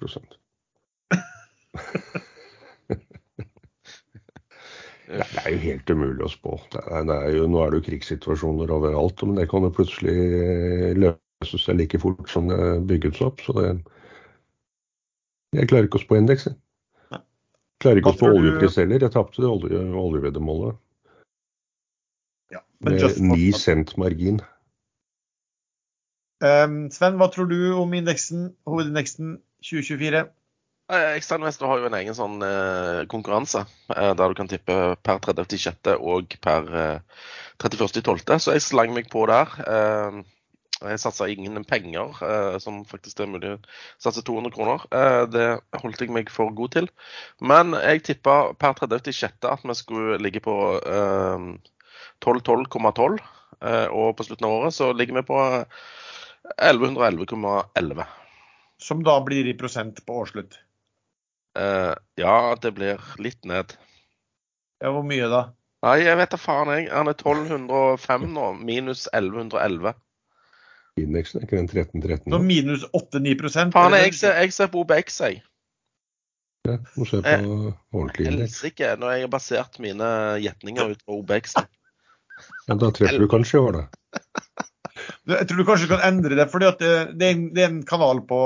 Det 5.08 5.26
er 5.44 5.50
jo 5.52 5.60
helt 5.66 5.89
umulig 5.92 6.24
å 6.24 6.32
spå. 6.32 6.58
Det 6.72 6.82
er, 6.88 7.04
det 7.10 7.16
er 7.28 7.38
jo, 7.38 7.48
nå 7.52 7.60
er 7.63 7.74
det 7.74 7.82
jo 7.82 7.88
krigssituasjoner 7.89 8.72
overalt, 8.72 9.24
men 9.28 9.39
det 9.39 9.50
kan 9.52 9.66
jo 9.66 9.74
plutselig 9.76 10.16
løse 11.00 11.60
seg 11.60 11.82
like 11.82 12.00
fort 12.00 12.24
som 12.32 12.48
det 12.52 12.60
bygges 12.88 13.20
opp. 13.26 13.44
Så 13.44 13.56
det, 13.58 13.74
jeg 15.54 15.70
klarer 15.70 15.89
ikke 15.89 16.00
å 16.00 16.06
spå 16.06 16.18
indeksen. 16.18 16.56
Klarer 17.84 18.00
ikke 18.00 18.13
å 18.13 18.16
spå 18.16 18.32
oljepris 18.32 18.80
heller. 18.80 19.04
Jeg 19.04 19.13
tapte 19.13 19.44
det 19.44 19.50
olje, 19.50 19.84
oljeveddemålet. 20.00 20.80
Ja, 22.54 22.62
med 22.86 23.04
ni 23.28 23.52
cent 23.58 23.96
margin. 24.00 24.39
Um, 26.44 26.88
Sven, 26.92 27.20
hva 27.20 27.30
tror 27.32 27.48
du 27.52 27.58
om 27.80 27.94
indeksen, 27.96 28.54
hovedindeksen 28.68 29.38
2024? 29.63 30.26
Eh, 30.94 31.16
Ekstrainvestor 31.18 31.70
har 31.70 31.82
jo 31.82 31.88
en 31.90 31.98
egen 31.98 32.16
sånn 32.18 32.44
eh, 32.46 33.02
konkurranse 33.10 33.64
eh, 33.96 34.12
der 34.18 34.30
du 34.30 34.38
kan 34.38 34.50
tippe 34.52 34.76
per 35.02 35.22
30.6. 35.24 35.90
og 35.98 36.36
per 36.44 36.70
eh, 36.78 37.26
31.12. 37.64 38.24
Så 38.44 38.54
jeg 38.54 38.66
slang 38.66 38.94
meg 38.94 39.10
på 39.14 39.26
der. 39.30 39.54
Eh, 39.64 40.20
jeg 40.84 41.00
satsa 41.00 41.30
ingen 41.32 41.64
penger, 41.66 42.18
eh, 42.28 42.58
som 42.62 42.82
faktisk 42.86 43.18
det 43.18 43.26
er 43.26 43.32
mulig 43.32 43.52
å 43.54 43.60
satse 44.04 44.24
200 44.28 44.54
kroner. 44.54 44.84
Eh, 44.94 45.22
det 45.32 45.46
holdt 45.82 46.04
jeg 46.04 46.14
meg 46.14 46.32
for 46.34 46.54
god 46.54 46.76
til. 46.76 46.90
Men 47.42 47.74
jeg 47.80 48.04
tippa 48.10 48.38
per 48.60 48.76
30.6. 48.82 49.48
at 49.50 49.64
vi 49.64 49.78
skulle 49.80 50.20
ligge 50.22 50.44
på 50.44 50.58
eh, 50.84 51.48
1212,12. 52.22 52.94
12, 53.00 53.24
og 53.96 54.10
på 54.18 54.26
slutten 54.28 54.46
av 54.50 54.54
året 54.58 54.76
så 54.76 54.90
ligger 54.92 55.22
vi 55.22 55.22
på 55.30 55.40
1111,11. 56.58 58.02
Som 58.84 59.06
da 59.08 59.14
blir 59.24 59.48
i 59.48 59.56
prosent 59.56 60.02
på 60.04 60.18
årsslutt. 60.20 60.58
Eh, 61.60 61.94
ja, 62.22 62.38
det 62.62 62.72
blir 62.78 63.02
litt 63.22 63.46
ned. 63.46 63.76
Ja, 64.82 64.92
Hvor 64.92 65.06
mye 65.08 65.30
da? 65.32 65.44
Nei, 65.84 65.98
jeg 66.06 66.16
vet 66.20 66.32
da 66.32 66.39
faen, 66.39 66.72
jeg. 66.72 66.88
Han 66.92 67.12
er 67.12 67.18
1205 67.18 68.28
nå, 68.34 68.50
minus 68.63 69.06
1111. 69.12 69.94
Indeksen 71.02 71.39
er 71.39 71.48
ikke 71.48 71.58
den 71.58 71.68
1313? 71.68 72.30
Så 72.32 72.39
minus 72.39 72.86
8-9 72.94 73.34
prosent? 73.39 73.76
Faen, 73.76 73.98
jeg 73.98 74.13
ser, 74.16 74.38
jeg 74.39 74.54
ser 74.56 74.70
på 74.72 74.84
OBX, 74.84 75.20
jeg. 75.26 75.42
Ja, 76.63 76.78
må 76.96 77.08
se 77.10 77.20
på 77.20 77.56
ordentlig 77.92 78.30
indeks. 78.30 78.62
Helsike, 78.63 78.94
når 79.02 79.16
jeg 79.16 79.26
har 79.26 79.32
basert 79.34 79.82
mine 79.84 80.10
gjetninger 80.39 80.94
ut 80.94 81.02
på 81.04 81.18
OBX-en. 81.20 81.68
Ja, 82.70 82.78
da 82.80 82.92
treffer 82.96 83.20
du 83.20 83.28
kanskje 83.32 83.60
i 83.60 83.63
år, 83.63 83.82
da. 83.82 83.84
Jeg 85.28 85.48
tror 85.50 85.60
du 85.60 85.66
kanskje 85.68 85.88
kan 85.89 86.02
endre 86.06 86.36
det, 86.36 86.46
at 86.48 86.80
det, 86.80 87.30
det 87.56 87.63
er 87.63 87.70
en 87.70 87.84
kanal 87.88 88.22
på, 88.28 88.39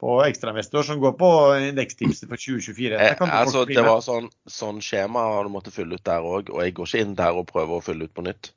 på 0.00 0.16
Ekstrainvestor 0.26 0.84
som 0.84 1.00
går 1.00 1.14
på 1.16 1.28
indekstipset 1.70 2.28
for 2.28 2.40
2024. 2.40 2.98
Eh, 3.00 3.22
altså, 3.22 3.64
det 3.68 3.84
var 3.84 4.02
sånn, 4.04 4.28
sånn 4.50 4.82
skjema 4.84 5.24
du 5.46 5.52
måtte 5.52 5.72
fylle 5.74 5.96
ut 5.96 6.04
der 6.06 6.24
òg, 6.24 6.52
og 6.52 6.64
jeg 6.64 6.74
går 6.76 6.90
ikke 6.90 7.04
inn 7.04 7.14
der 7.18 7.38
og 7.38 7.48
prøver 7.48 7.78
å 7.78 7.84
fylle 7.84 8.08
ut 8.08 8.16
på 8.16 8.26
nytt. 8.26 8.52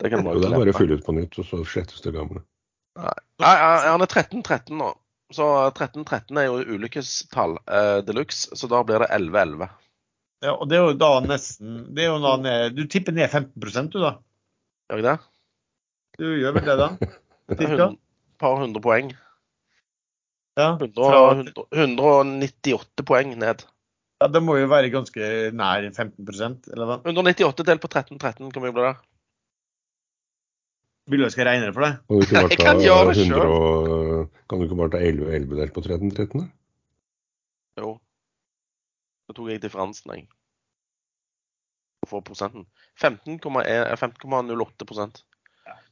Det 0.00 0.10
kan 0.12 0.24
man 0.24 0.36
Jo, 0.36 0.42
det 0.42 0.50
er 0.50 0.58
bare 0.58 0.74
å 0.74 0.76
fylle 0.76 0.98
ut 0.98 1.06
på 1.06 1.14
nytt, 1.16 1.38
og 1.40 1.48
så 1.48 1.62
slettes 1.68 2.04
det 2.04 2.12
gamle. 2.16 2.44
Nei, 3.00 3.14
nei, 3.42 3.54
han 3.88 4.04
er 4.04 4.10
13-13 4.10 4.76
nå. 4.78 4.92
Så 5.34 5.46
13-13 5.72 6.38
er 6.38 6.50
jo 6.50 6.76
ulykkestall 6.76 7.56
eh, 7.64 7.98
de 8.06 8.14
luxe, 8.14 8.52
så 8.54 8.68
da 8.70 8.84
blir 8.86 9.02
det 9.02 9.08
1111. 9.08 9.72
Ja, 10.44 10.52
og 10.52 10.68
det 10.68 10.76
er 10.76 10.84
jo 10.84 10.96
da 11.00 11.12
nesten 11.24 11.78
det 11.96 12.04
er 12.04 12.10
jo 12.12 12.20
da 12.20 12.34
ned, 12.36 12.74
Du 12.76 12.84
tipper 12.90 13.14
ned 13.16 13.32
15 13.32 13.88
du, 13.94 14.00
da. 14.02 14.18
Gjør 14.90 15.00
jeg 15.00 15.06
det? 15.06 15.18
Du 16.20 16.26
gjør 16.28 16.58
vel 16.58 16.66
det, 16.68 16.76
da? 16.78 16.88
Cirka? 17.58 17.88
et 17.94 18.42
par 18.42 18.58
hundre 18.60 18.82
poeng. 18.84 19.14
Ja. 20.54 20.68
100, 20.78 20.94
Fra, 20.94 21.22
198 21.74 23.02
poeng 23.06 23.32
ned. 23.38 23.64
ja, 24.22 24.28
det 24.30 24.40
må 24.42 24.54
jo 24.56 24.68
være 24.70 24.92
ganske 24.92 25.30
nær 25.52 25.88
15% 25.90 26.70
eller 26.72 26.86
hva? 26.88 26.98
198 27.02 27.66
delt 27.66 27.82
på 27.82 27.90
13, 27.90 28.18
13, 28.22 28.52
hvor 28.54 28.62
mye 28.62 28.74
blir 28.76 28.86
det? 28.92 28.94
Vil 31.10 31.20
du 31.20 31.26
jeg 31.26 31.34
skal 31.34 31.48
regne 31.50 31.66
det 31.66 31.74
for 31.76 31.84
deg? 31.84 31.98
Kan 32.06 32.16
du 32.16 32.22
ikke 32.24 32.38
bare 32.38 32.54
ta, 32.54 32.64
kan 32.64 32.78
100 32.80 33.42
og, 33.44 34.38
kan 34.48 34.60
du 34.60 34.64
ikke 34.68 34.78
bare 34.78 34.94
ta 34.94 35.02
11 35.04 35.26
og 35.26 35.34
11 35.40 35.58
delt 35.60 35.74
på 35.74 35.82
1313? 35.84 36.40
da? 36.40 36.46
Jo. 37.82 37.90
Da 39.28 39.36
tok 39.36 39.50
jeg 39.50 39.60
differansen, 39.60 40.14
jeg. 40.14 40.24
For 42.08 42.24
prosenten. 42.24 42.64
15,1 43.00 43.98
15,08 44.00 44.88
prosent. 44.88 45.24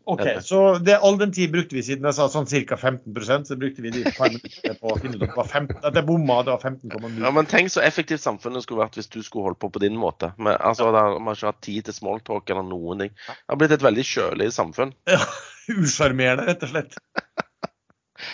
OK, 0.05 0.23
så 0.43 0.79
det, 0.83 0.97
all 0.99 1.19
den 1.19 1.33
tid 1.33 1.53
brukte 1.53 1.77
vi 1.77 1.83
siden 1.87 2.07
jeg 2.09 2.17
sa 2.17 2.27
sånn 2.33 2.49
ca. 2.51 2.77
15% 2.79 3.51
så 3.51 3.57
brukte 3.59 3.85
vi 3.85 3.93
de 3.95 4.03
fem 4.11 4.35
minuttene 4.35 4.75
på 4.81 4.91
å 4.91 4.99
finne 4.99 5.21
ut 5.21 5.85
at 5.85 5.99
jeg 5.99 6.07
bomma, 6.09 6.41
det 6.47 6.55
var 6.57 6.65
15,9. 6.73 7.21
Ja, 7.23 7.31
men 7.35 7.51
tenk 7.51 7.71
så 7.75 7.85
effektivt 7.85 8.25
samfunnet 8.25 8.67
skulle 8.67 8.83
vært 8.83 8.99
hvis 8.99 9.11
du 9.12 9.21
skulle 9.23 9.51
holdt 9.51 9.61
på 9.62 9.71
på 9.75 9.83
din 9.85 9.99
måte. 9.99 10.33
Men, 10.38 10.57
altså, 10.59 10.91
ja. 10.91 11.05
har 11.07 11.21
man 11.23 11.38
ikke 11.38 11.53
hatt 11.53 11.62
tid 11.65 11.87
til 11.87 11.97
smalltalk 11.97 12.51
eller 12.51 12.67
noen 12.67 13.05
ting. 13.05 13.15
Det 13.29 13.55
har 13.55 13.62
blitt 13.62 13.77
et 13.79 13.87
veldig 13.87 14.07
kjølig 14.09 14.51
samfunn. 14.57 14.95
Ja, 15.11 15.23
Usjarmerende, 15.83 16.49
rett 16.51 16.67
og 16.67 16.75
slett. 16.75 16.99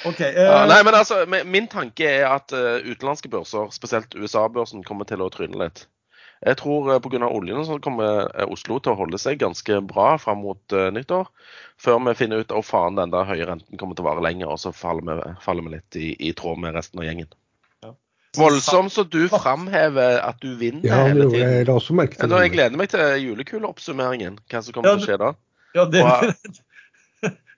OK. 0.09 0.21
Eh, 0.29 0.43
Ja, 0.45 0.65
nei, 0.69 0.83
men 0.85 0.97
altså, 0.97 1.23
Min 1.29 1.69
tanke 1.73 2.09
er 2.19 2.27
at 2.31 2.53
eh, 2.57 2.83
utenlandske 2.89 3.31
børser, 3.33 3.71
spesielt 3.73 4.17
USA-børsen, 4.17 4.85
kommer 4.85 5.09
til 5.09 5.25
å 5.25 5.31
tryne 5.33 5.61
litt. 5.61 5.87
Jeg 6.47 6.57
tror 6.61 6.87
uh, 6.93 6.99
pga. 7.03 7.27
oljen 7.27 7.65
så 7.67 7.79
kommer 7.83 8.29
eh, 8.31 8.47
Oslo 8.47 8.77
til 8.79 8.93
å 8.93 8.99
holde 9.01 9.19
seg 9.19 9.41
ganske 9.41 9.81
bra 9.89 10.13
fram 10.23 10.45
mot 10.45 10.73
eh, 10.77 10.91
nyttår. 10.95 11.27
Før 11.83 11.99
vi 12.07 12.15
finner 12.15 12.45
ut 12.45 12.53
at 12.55 12.65
faen, 12.69 12.95
den 12.99 13.11
der 13.11 13.27
høye 13.27 13.47
renten 13.49 13.79
kommer 13.81 13.99
til 13.99 14.05
å 14.07 14.11
vare 14.13 14.23
lenger, 14.23 14.47
og 14.55 14.61
så 14.63 14.71
faller 14.75 15.03
vi, 15.19 15.33
faller 15.43 15.67
vi 15.67 15.75
litt 15.75 15.99
i, 15.99 16.13
i 16.29 16.33
tråd 16.39 16.61
med 16.63 16.75
resten 16.79 17.03
av 17.03 17.09
gjengen. 17.09 17.27
Ja. 17.83 17.93
Voldsomt 18.39 18.95
så 18.95 19.03
du 19.03 19.25
framhever 19.33 20.21
at 20.23 20.39
du 20.45 20.53
vinner 20.61 20.87
Ja, 20.87 21.03
hele 21.09 21.27
jeg 21.27 21.35
tiden. 21.35 21.53
jeg 21.59 21.75
også 21.75 21.99
merke 21.99 22.19
til 22.21 22.37
jeg 22.39 22.55
gleder 22.55 22.79
meg 22.79 22.91
til 22.95 23.19
julekuleoppsummeringen. 23.27 24.39
Hva 24.51 24.63
som 24.63 24.75
kommer 24.79 24.95
Ja, 24.95 24.97
til 24.99 25.05
å 25.05 25.09
skje 25.11 25.21
da. 25.25 25.35
ja, 25.75 25.85
det, 25.91 26.05
Og- 26.07 26.63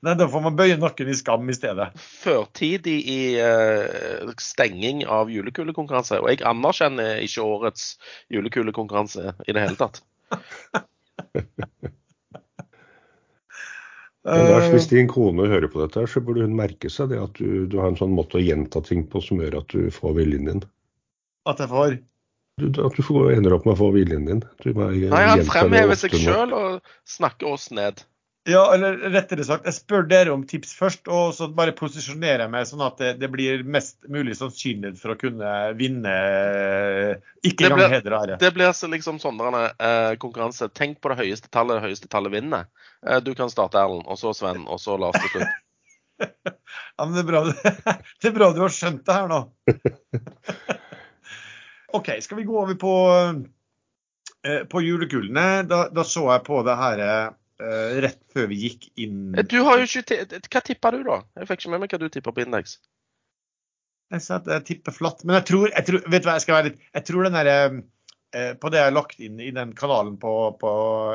nei, 0.06 0.14
da 0.18 0.28
får 0.30 0.44
man 0.46 0.56
bøye 0.58 0.78
nakken 0.80 1.10
i 1.12 1.16
skam 1.18 1.48
i 1.50 1.56
stedet. 1.56 1.90
førtidig 2.00 2.98
i 3.12 3.20
uh, 3.42 4.32
stenging 4.40 5.04
av 5.08 5.32
julekulekonkurranse. 5.32 6.20
Og 6.22 6.32
jeg 6.32 6.44
anerkjenner 6.48 7.20
ikke 7.24 7.46
årets 7.46 7.94
julekulekonkurranse 8.32 9.34
i 9.46 9.56
det 9.56 9.66
hele 9.66 9.78
tatt. 9.80 10.02
Lars, 14.24 14.66
Eh, 14.66 14.72
hvis 14.74 14.90
din 14.90 15.08
kone 15.08 15.48
hører 15.48 15.70
på 15.72 15.80
dette, 15.80 16.02
her, 16.02 16.10
så 16.10 16.20
burde 16.20 16.44
hun 16.44 16.56
merke 16.56 16.90
seg 16.92 17.08
det 17.12 17.20
at 17.22 17.38
du, 17.40 17.64
du 17.70 17.78
har 17.80 17.88
en 17.88 17.96
sånn 17.96 18.12
måte 18.12 18.36
å 18.36 18.44
gjenta 18.44 18.82
ting 18.84 19.06
på 19.08 19.22
som 19.24 19.40
gjør 19.40 19.62
at 19.62 19.72
du 19.72 19.88
får 19.94 20.16
viljen 20.18 20.50
din. 20.50 20.62
at 21.48 21.62
jeg 21.62 21.72
får 21.72 21.96
Du, 22.60 22.66
at 22.84 22.96
du 22.96 23.00
får, 23.00 23.30
ender 23.32 23.56
opp 23.56 23.64
med 23.64 23.72
å 23.72 23.80
få 23.80 23.88
viljen 23.94 24.26
din. 24.28 24.42
Du 24.60 24.74
Nei, 24.76 25.08
han 25.08 25.46
fremhever 25.48 25.96
seg 25.96 26.12
sjøl 26.20 26.52
og 26.52 26.92
snakker 27.08 27.48
oss 27.48 27.70
ned. 27.72 28.04
Ja, 28.48 28.62
eller 28.72 28.96
rettere 29.12 29.44
sagt, 29.44 29.66
jeg 29.68 29.76
spør 29.76 30.06
dere 30.08 30.32
om 30.32 30.46
tips 30.48 30.70
først, 30.72 31.08
og 31.12 31.34
så 31.36 31.50
bare 31.52 31.74
posisjonerer 31.76 32.46
jeg 32.46 32.52
meg 32.54 32.68
sånn 32.70 32.82
at 32.86 32.96
det, 32.96 33.10
det 33.20 33.28
blir 33.28 33.60
mest 33.68 33.98
mulig 34.08 34.32
sannsynlig 34.38 34.94
for 34.96 35.12
å 35.12 35.18
kunne 35.20 35.50
vinne 35.76 36.14
ikke 37.44 37.66
Det 37.66 37.68
engang 37.68 37.92
heder 37.92 38.16
og 38.16 38.22
ære. 38.24 38.38
Det 38.40 38.50
blir 38.56 38.72
liksom 38.94 39.18
sånn 39.20 39.40
der, 39.40 39.58
eh, 39.76 40.14
konkurranse. 40.22 40.70
Tenk 40.72 41.02
på 41.04 41.12
det 41.12 41.18
høyeste 41.20 41.52
tallet, 41.52 41.76
det 41.76 41.90
høyeste 41.90 42.08
tallet 42.08 42.32
vinner. 42.32 42.64
Eh, 43.04 43.20
du 43.20 43.34
kan 43.36 43.52
starte, 43.52 43.76
Erlend, 43.76 44.08
og 44.08 44.16
så 44.20 44.32
Sven, 44.36 44.64
og 44.64 44.80
så 44.80 44.96
Lars 45.00 45.20
til 45.20 45.36
slutt. 45.36 45.58
Ja, 47.00 47.06
men 47.06 47.14
det 47.16 47.22
er, 47.22 47.28
bra, 47.30 47.38
det 48.20 48.28
er 48.28 48.34
bra 48.36 48.50
du 48.52 48.58
har 48.60 48.72
skjønt 48.74 49.06
det 49.08 49.14
her 49.16 49.28
nå. 49.30 49.38
OK, 51.96 52.10
skal 52.20 52.36
vi 52.36 52.44
gå 52.44 52.58
over 52.60 52.76
på, 52.76 52.92
eh, 54.44 54.66
på 54.68 54.82
julekulene? 54.84 55.46
Da, 55.68 55.86
da 55.88 56.04
så 56.04 56.26
jeg 56.28 56.44
på 56.44 56.60
det 56.66 56.76
her 56.76 57.04
eh, 57.06 57.22
rett 58.04 58.20
før 58.34 58.48
vi 58.50 58.56
gikk 58.64 58.88
inn 59.04 59.34
Eh, 59.38 59.44
Du 59.46 59.58
har 59.66 59.78
jo 59.82 59.86
ikke 59.88 60.18
Hva 60.50 60.62
tippa 60.64 60.90
du, 60.94 61.02
da? 61.06 61.20
Jeg 61.38 61.48
fikk 61.50 61.62
ikke 61.64 61.72
med 61.74 61.82
meg 61.84 61.94
hva 61.94 62.00
du 62.02 62.08
tippa 62.08 62.32
på 62.36 62.44
indeks. 62.44 62.78
Jeg 64.10 64.24
sa 64.24 64.40
at 64.40 64.48
jeg 64.50 64.64
tipper 64.66 64.94
flatt. 64.96 65.24
Men 65.24 65.38
jeg 65.38 65.48
tror, 65.52 65.70
jeg 65.70 65.86
tror 65.86 66.06
Vet 66.10 66.24
du 66.24 66.28
hva, 66.28 66.36
jeg 66.38 66.44
skal 66.46 66.56
være 66.58 66.70
litt 66.70 66.80
Jeg 66.96 67.04
tror 67.10 67.26
den 67.28 67.36
derre 67.38 67.56
eh, 68.34 68.52
På 68.58 68.70
det 68.72 68.80
jeg 68.80 68.88
har 68.88 68.96
lagt 68.96 69.20
inn 69.22 69.38
i 69.42 69.50
den 69.54 69.74
kanalen 69.78 70.16
på, 70.22 70.32
på 70.60 70.72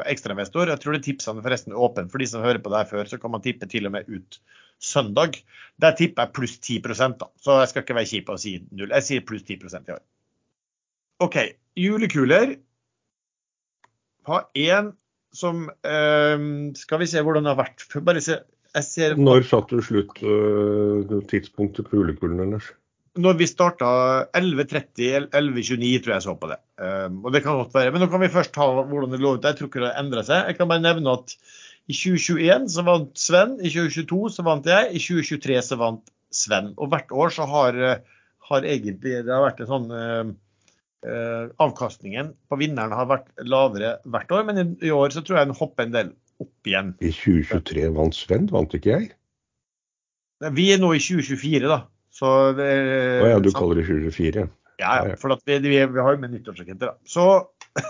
Ekstrainvestor, 0.08 0.72
jeg 0.72 0.84
tror 0.84 0.96
det 0.96 1.04
tipsene 1.08 1.44
forresten 1.44 1.76
er 1.76 1.82
åpne 1.88 2.08
for 2.12 2.24
de 2.24 2.30
som 2.32 2.44
hører 2.46 2.62
på 2.64 2.72
det 2.72 2.84
her 2.84 2.92
før, 2.92 3.10
så 3.12 3.20
kan 3.20 3.34
man 3.36 3.44
tippe 3.44 3.68
til 3.72 3.88
og 3.90 3.96
med 3.98 4.08
ut 4.12 4.40
søndag. 4.84 5.40
Der 5.82 5.96
tipper 5.96 6.28
jeg 6.28 6.36
pluss 6.36 6.58
10 6.60 6.82
da. 7.20 7.30
Så 7.42 7.60
jeg 7.62 7.72
skal 7.72 7.84
ikke 7.86 7.96
være 7.96 8.10
kjip 8.12 8.30
og 8.34 8.40
si 8.44 8.58
null. 8.72 8.92
Jeg 8.92 9.08
sier 9.08 9.24
pluss 9.28 9.44
10% 9.48 9.90
i 9.90 9.96
år. 9.96 10.04
OK. 11.24 11.38
Julekuler 11.80 12.58
Ha 14.28 14.40
én 14.58 14.94
som 15.36 15.68
eh, 15.68 16.48
Skal 16.80 17.04
vi 17.04 17.10
se 17.12 17.24
hvordan 17.24 17.46
det 17.46 17.54
har 17.54 17.62
vært. 17.62 17.86
Bare 18.08 18.24
se. 18.24 18.40
Jeg 18.76 18.88
ser 18.88 19.20
Når 19.20 19.46
satt 19.48 19.70
du 19.72 19.84
slutt 19.84 20.18
øh, 20.24 21.22
tidspunktet 21.32 21.88
på 21.88 22.02
julekulen, 22.02 22.42
ellers? 22.44 22.74
når 23.16 23.38
vi 23.40 23.48
starta 23.48 23.90
11.30, 24.36 25.30
11.29 25.32 26.02
tror 26.04 26.14
jeg 26.16 26.24
så 26.26 26.34
på 26.40 26.50
det. 26.52 26.58
Um, 26.82 27.22
og 27.24 27.32
det 27.32 27.42
kan 27.46 27.60
godt 27.62 27.76
være. 27.76 27.94
Men 27.94 28.04
nå 28.04 28.10
kan 28.12 28.24
vi 28.24 28.32
først 28.34 28.54
ta 28.56 28.66
hvordan 28.76 29.14
det 29.14 29.22
lå 29.24 29.38
ut. 29.38 29.46
Jeg 29.48 29.56
tror 29.56 29.70
ikke 29.72 29.84
det 29.84 29.92
har 29.94 30.02
endra 30.04 30.24
seg. 30.28 30.50
Jeg 30.50 30.58
kan 30.58 30.72
bare 30.72 30.84
nevne 30.84 31.14
at 31.16 31.36
i 31.86 31.96
2021 31.96 32.68
så 32.74 32.86
vant 32.86 33.22
Sven, 33.22 33.56
i 33.62 33.72
2022 33.72 34.34
så 34.36 34.46
vant 34.48 34.68
jeg, 34.68 34.90
i 34.92 35.02
2023 35.02 35.62
så 35.70 35.80
vant 35.80 36.14
Sven. 36.34 36.74
Og 36.76 36.92
hvert 36.92 37.14
år 37.16 37.32
så 37.32 37.48
har, 37.48 37.80
eh, 37.80 38.26
har 38.50 38.68
egentlig 38.68 39.22
det 39.24 39.32
har 39.32 39.46
vært 39.46 39.64
en 39.64 39.72
sånn 39.72 39.88
eh, 39.96 40.20
eh, 40.20 40.34
Avkastningen 41.04 42.32
på 42.50 42.58
vinneren 42.58 42.94
har 42.96 43.06
vært 43.06 43.28
lavere 43.46 43.92
hvert 44.10 44.32
år, 44.34 44.46
men 44.48 44.62
i, 44.82 44.90
år 44.90 45.12
så 45.14 45.22
tror 45.22 45.38
jeg 45.38 45.50
den 45.52 45.58
hopper 45.60 45.86
en 45.86 45.94
del 45.94 46.08
opp 46.42 46.70
igjen. 46.70 46.96
I 46.98 47.12
2023 47.14 47.92
vant 47.94 48.18
Sven, 48.18 48.48
vant 48.50 48.74
ikke 48.74 48.96
jeg? 48.96 49.12
Vi 50.56 50.66
er 50.74 50.82
nå 50.82 50.90
i 50.96 51.02
2024, 51.04 51.70
da. 51.70 51.84
Så 52.16 52.32
det, 52.58 52.72
Å 53.22 53.30
ja, 53.36 53.40
du 53.44 53.52
kaller 53.54 53.82
det 53.82 53.86
2024? 53.88 54.48
Ja, 54.82 54.92
ja. 55.08 55.16
For 55.20 55.36
at 55.36 55.44
vi, 55.48 55.60
vi, 55.64 55.78
vi 55.80 56.04
har 56.04 56.16
jo 56.16 56.22
med 56.22 56.34
nyttårsraketter, 56.34 56.92
da. 56.92 56.98
Så, 57.08 57.28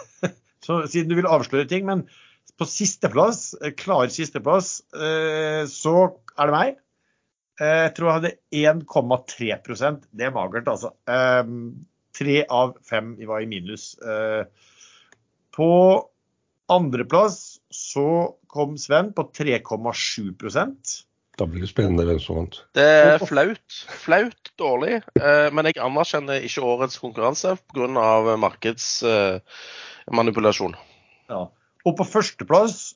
så 0.65 0.81
siden 0.89 1.11
du 1.11 1.17
vil 1.19 1.29
avsløre 1.29 1.67
ting, 1.69 1.85
men 1.87 2.05
på 2.59 2.67
sisteplass, 2.69 3.53
eh, 3.61 3.73
klar 3.77 4.09
sisteplass, 4.13 4.79
eh, 4.95 5.63
så 5.69 5.95
er 6.37 6.49
det 6.49 6.55
meg. 6.55 6.77
Eh, 7.59 7.81
Jeg 7.85 7.95
tror 7.95 8.09
jeg 8.09 8.17
hadde 8.19 8.33
1,3% 8.51 10.07
Det 10.11 10.27
er 10.27 10.35
magert, 10.35 10.67
altså. 10.71 10.93
Eh, 12.15 12.17
Tre 12.17 12.45
av 12.49 12.77
fem 12.83 13.15
var 13.27 13.41
i 13.41 13.45
minus. 13.45 13.97
Eh, 13.99 14.45
På 15.51 16.09
andreplass 16.67 17.59
så 17.69 18.35
kom 18.47 18.77
Sven 18.77 19.13
på 19.13 19.31
3,7 19.31 20.33
Da 21.37 21.45
blir 21.45 21.61
det 21.61 21.69
spennende 21.69 22.05
hvem 22.05 22.19
som 22.19 22.35
vant. 22.35 22.65
Det 22.73 22.83
er 22.83 23.17
flaut. 23.19 23.85
Flaut 23.87 24.51
dårlig. 24.57 25.01
Eh, 25.19 25.51
men 25.51 25.65
jeg 25.65 25.77
anerkjenner 25.79 26.41
ikke 26.43 26.61
årets 26.63 26.97
konkurranse 26.99 27.57
pga. 27.73 27.87
markedsmanipulasjon. 28.37 30.75
Ja. 31.29 31.47
Og 31.85 31.97
på 31.97 32.03
førsteplass 32.03 32.95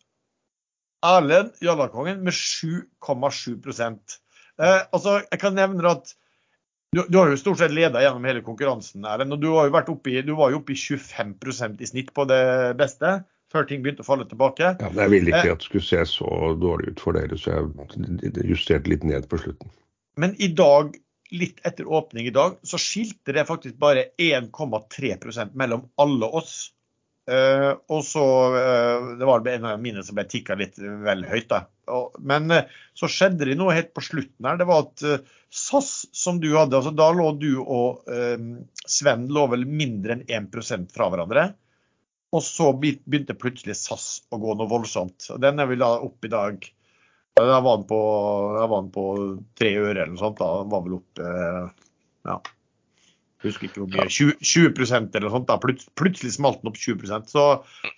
Erlend 1.04 1.52
Jallakongen 1.62 2.24
med 2.24 2.34
7,7 2.34 4.10
eh, 4.60 4.82
altså, 4.92 5.22
Jeg 5.32 5.40
kan 5.40 5.54
nevne 5.56 5.90
at 5.90 6.16
du, 6.96 7.04
du 7.08 7.18
har 7.20 7.30
jo 7.30 7.38
stort 7.38 7.60
sett 7.62 7.74
leda 7.76 8.02
gjennom 8.02 8.24
hele 8.26 8.42
konkurransen. 8.46 9.06
Erlend, 9.06 9.36
og 9.36 9.44
du, 9.44 9.50
har 9.54 9.68
jo 9.70 9.76
vært 9.76 9.92
oppe 9.94 10.14
i, 10.14 10.22
du 10.26 10.34
var 10.38 10.54
jo 10.54 10.62
oppe 10.62 10.74
i 10.74 10.80
25% 10.80 11.84
i 11.84 11.90
snitt 11.90 12.14
på 12.16 12.26
det 12.30 12.44
beste 12.80 13.20
før 13.50 13.66
ting 13.66 13.84
begynte 13.84 14.04
å 14.06 14.08
falle 14.08 14.28
tilbake. 14.30 14.76
Ja, 14.78 14.90
men 14.94 15.04
Jeg 15.04 15.14
ville 15.16 15.34
ikke 15.34 15.54
at 15.56 15.62
det 15.64 15.70
skulle 15.70 15.86
se 15.86 16.02
så 16.12 16.32
dårlig 16.62 16.94
ut 16.94 17.04
for 17.04 17.18
dere, 17.18 17.38
så 17.38 17.56
jeg 17.56 18.50
justerte 18.50 18.92
litt 18.92 19.06
ned 19.08 19.26
på 19.30 19.40
slutten. 19.42 19.72
Men 20.22 20.36
i 20.38 20.52
dag, 20.54 20.94
litt 21.34 21.62
etter 21.66 21.90
åpning 21.90 22.30
i 22.30 22.36
dag, 22.36 22.60
så 22.66 22.78
skilte 22.82 23.34
det 23.34 23.48
faktisk 23.50 23.80
bare 23.82 24.12
1,3% 24.22 25.58
mellom 25.58 25.88
alle 26.02 26.30
oss. 26.42 26.60
Eh, 27.30 27.72
og 27.94 28.02
så 28.06 28.26
eh, 28.58 29.10
Det 29.20 29.28
var 29.28 29.46
en 29.52 29.66
av 29.70 29.82
mine 29.82 30.02
som 30.06 30.18
ble 30.18 30.26
tikka 30.30 30.58
litt 30.58 30.80
vel 30.80 31.26
høyt, 31.30 31.50
da. 31.52 31.66
Men 32.20 32.52
eh, 32.52 32.68
så 32.98 33.10
skjedde 33.12 33.48
det 33.50 33.58
noe 33.60 33.76
helt 33.76 33.94
på 33.96 34.04
slutten 34.06 34.48
her. 34.48 34.60
Det 34.60 34.68
var 34.70 34.86
at 34.88 35.06
eh, 35.06 35.24
SAS, 35.50 35.92
som 36.16 36.40
du 36.42 36.50
hadde, 36.54 36.78
altså 36.78 36.94
da 36.96 37.10
lå 37.16 37.32
du 37.42 37.52
og 37.62 38.10
eh, 38.12 38.38
Sven 38.90 39.28
lå 39.34 39.48
vel 39.54 39.66
mindre 39.70 40.18
enn 40.18 40.26
1% 40.50 40.94
fra 40.96 41.10
hverandre. 41.12 41.50
Og 42.36 42.46
så 42.46 42.70
begynte 42.78 43.38
plutselig 43.38 43.80
SAS 43.80 44.10
å 44.30 44.38
gå 44.42 44.54
noe 44.58 44.70
voldsomt. 44.70 45.32
Den 45.42 45.62
er 45.62 45.70
vel 45.70 45.82
da 45.82 45.96
opp 46.06 46.26
i 46.28 46.30
dag 46.30 46.68
Da 47.40 47.58
var 47.64 47.80
den 47.80 48.92
på, 48.94 49.10
tre 49.58 49.72
øre 49.80 49.96
eller 49.96 50.14
noe 50.14 50.22
sånt. 50.22 50.38
Da 50.38 50.62
Den 50.62 50.74
var 50.74 50.86
vel 50.86 51.00
opp 51.00 51.24
ja. 52.30 52.36
Husker 53.44 53.70
ikke 53.70 53.80
hvor 53.86 53.92
mye. 53.94 54.10
20, 54.12 54.34
20 54.44 55.16
eller 55.16 55.28
noe 55.30 55.32
sånt. 55.38 55.48
da. 55.48 55.56
Plut, 55.64 55.86
plutselig 56.00 56.34
smalt 56.36 56.60
den 56.62 56.72
opp 56.74 56.80
20 56.80 57.08
Så, 57.32 57.46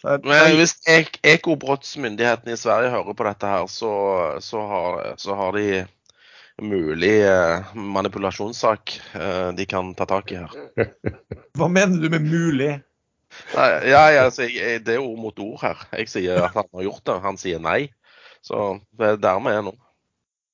så 0.04 0.18
Men 0.22 0.56
hvis 0.60 0.76
ek 0.86 1.18
ekobrottsmyndighetene 1.26 2.54
i 2.54 2.60
Sverige 2.62 2.92
hører 2.94 3.18
på 3.18 3.26
dette 3.26 3.50
her, 3.50 3.66
så, 3.72 3.92
så, 4.44 4.62
har, 4.70 5.02
så 5.18 5.38
har 5.40 5.58
de 5.58 5.82
mulig 6.62 7.16
eh, 7.26 7.74
manipulasjonssak 7.74 8.94
eh, 9.18 9.50
de 9.58 9.66
kan 9.66 9.96
ta 9.98 10.06
tak 10.06 10.32
i 10.36 10.42
her. 10.44 10.92
hva 11.58 11.68
mener 11.72 11.98
du 12.04 12.10
med 12.14 12.28
mulig? 12.28 12.76
Nei, 13.56 13.70
ja, 13.90 14.04
ja, 14.12 14.26
altså, 14.28 14.44
jeg, 14.46 14.60
jeg- 14.60 14.84
det 14.86 14.98
er 14.98 15.02
ord 15.06 15.18
mot 15.24 15.40
ord 15.42 15.62
her. 15.64 15.82
Jeg 15.98 16.12
sier 16.12 16.44
at 16.46 16.54
han 16.54 16.68
har 16.76 16.86
gjort 16.86 17.06
det, 17.08 17.22
han 17.24 17.40
sier 17.40 17.64
nei. 17.64 17.88
Så 18.46 18.76
det 19.00 19.16
er 19.16 19.22
der 19.24 19.40
vi 19.42 19.54
er 19.56 19.66
nå. 19.66 19.74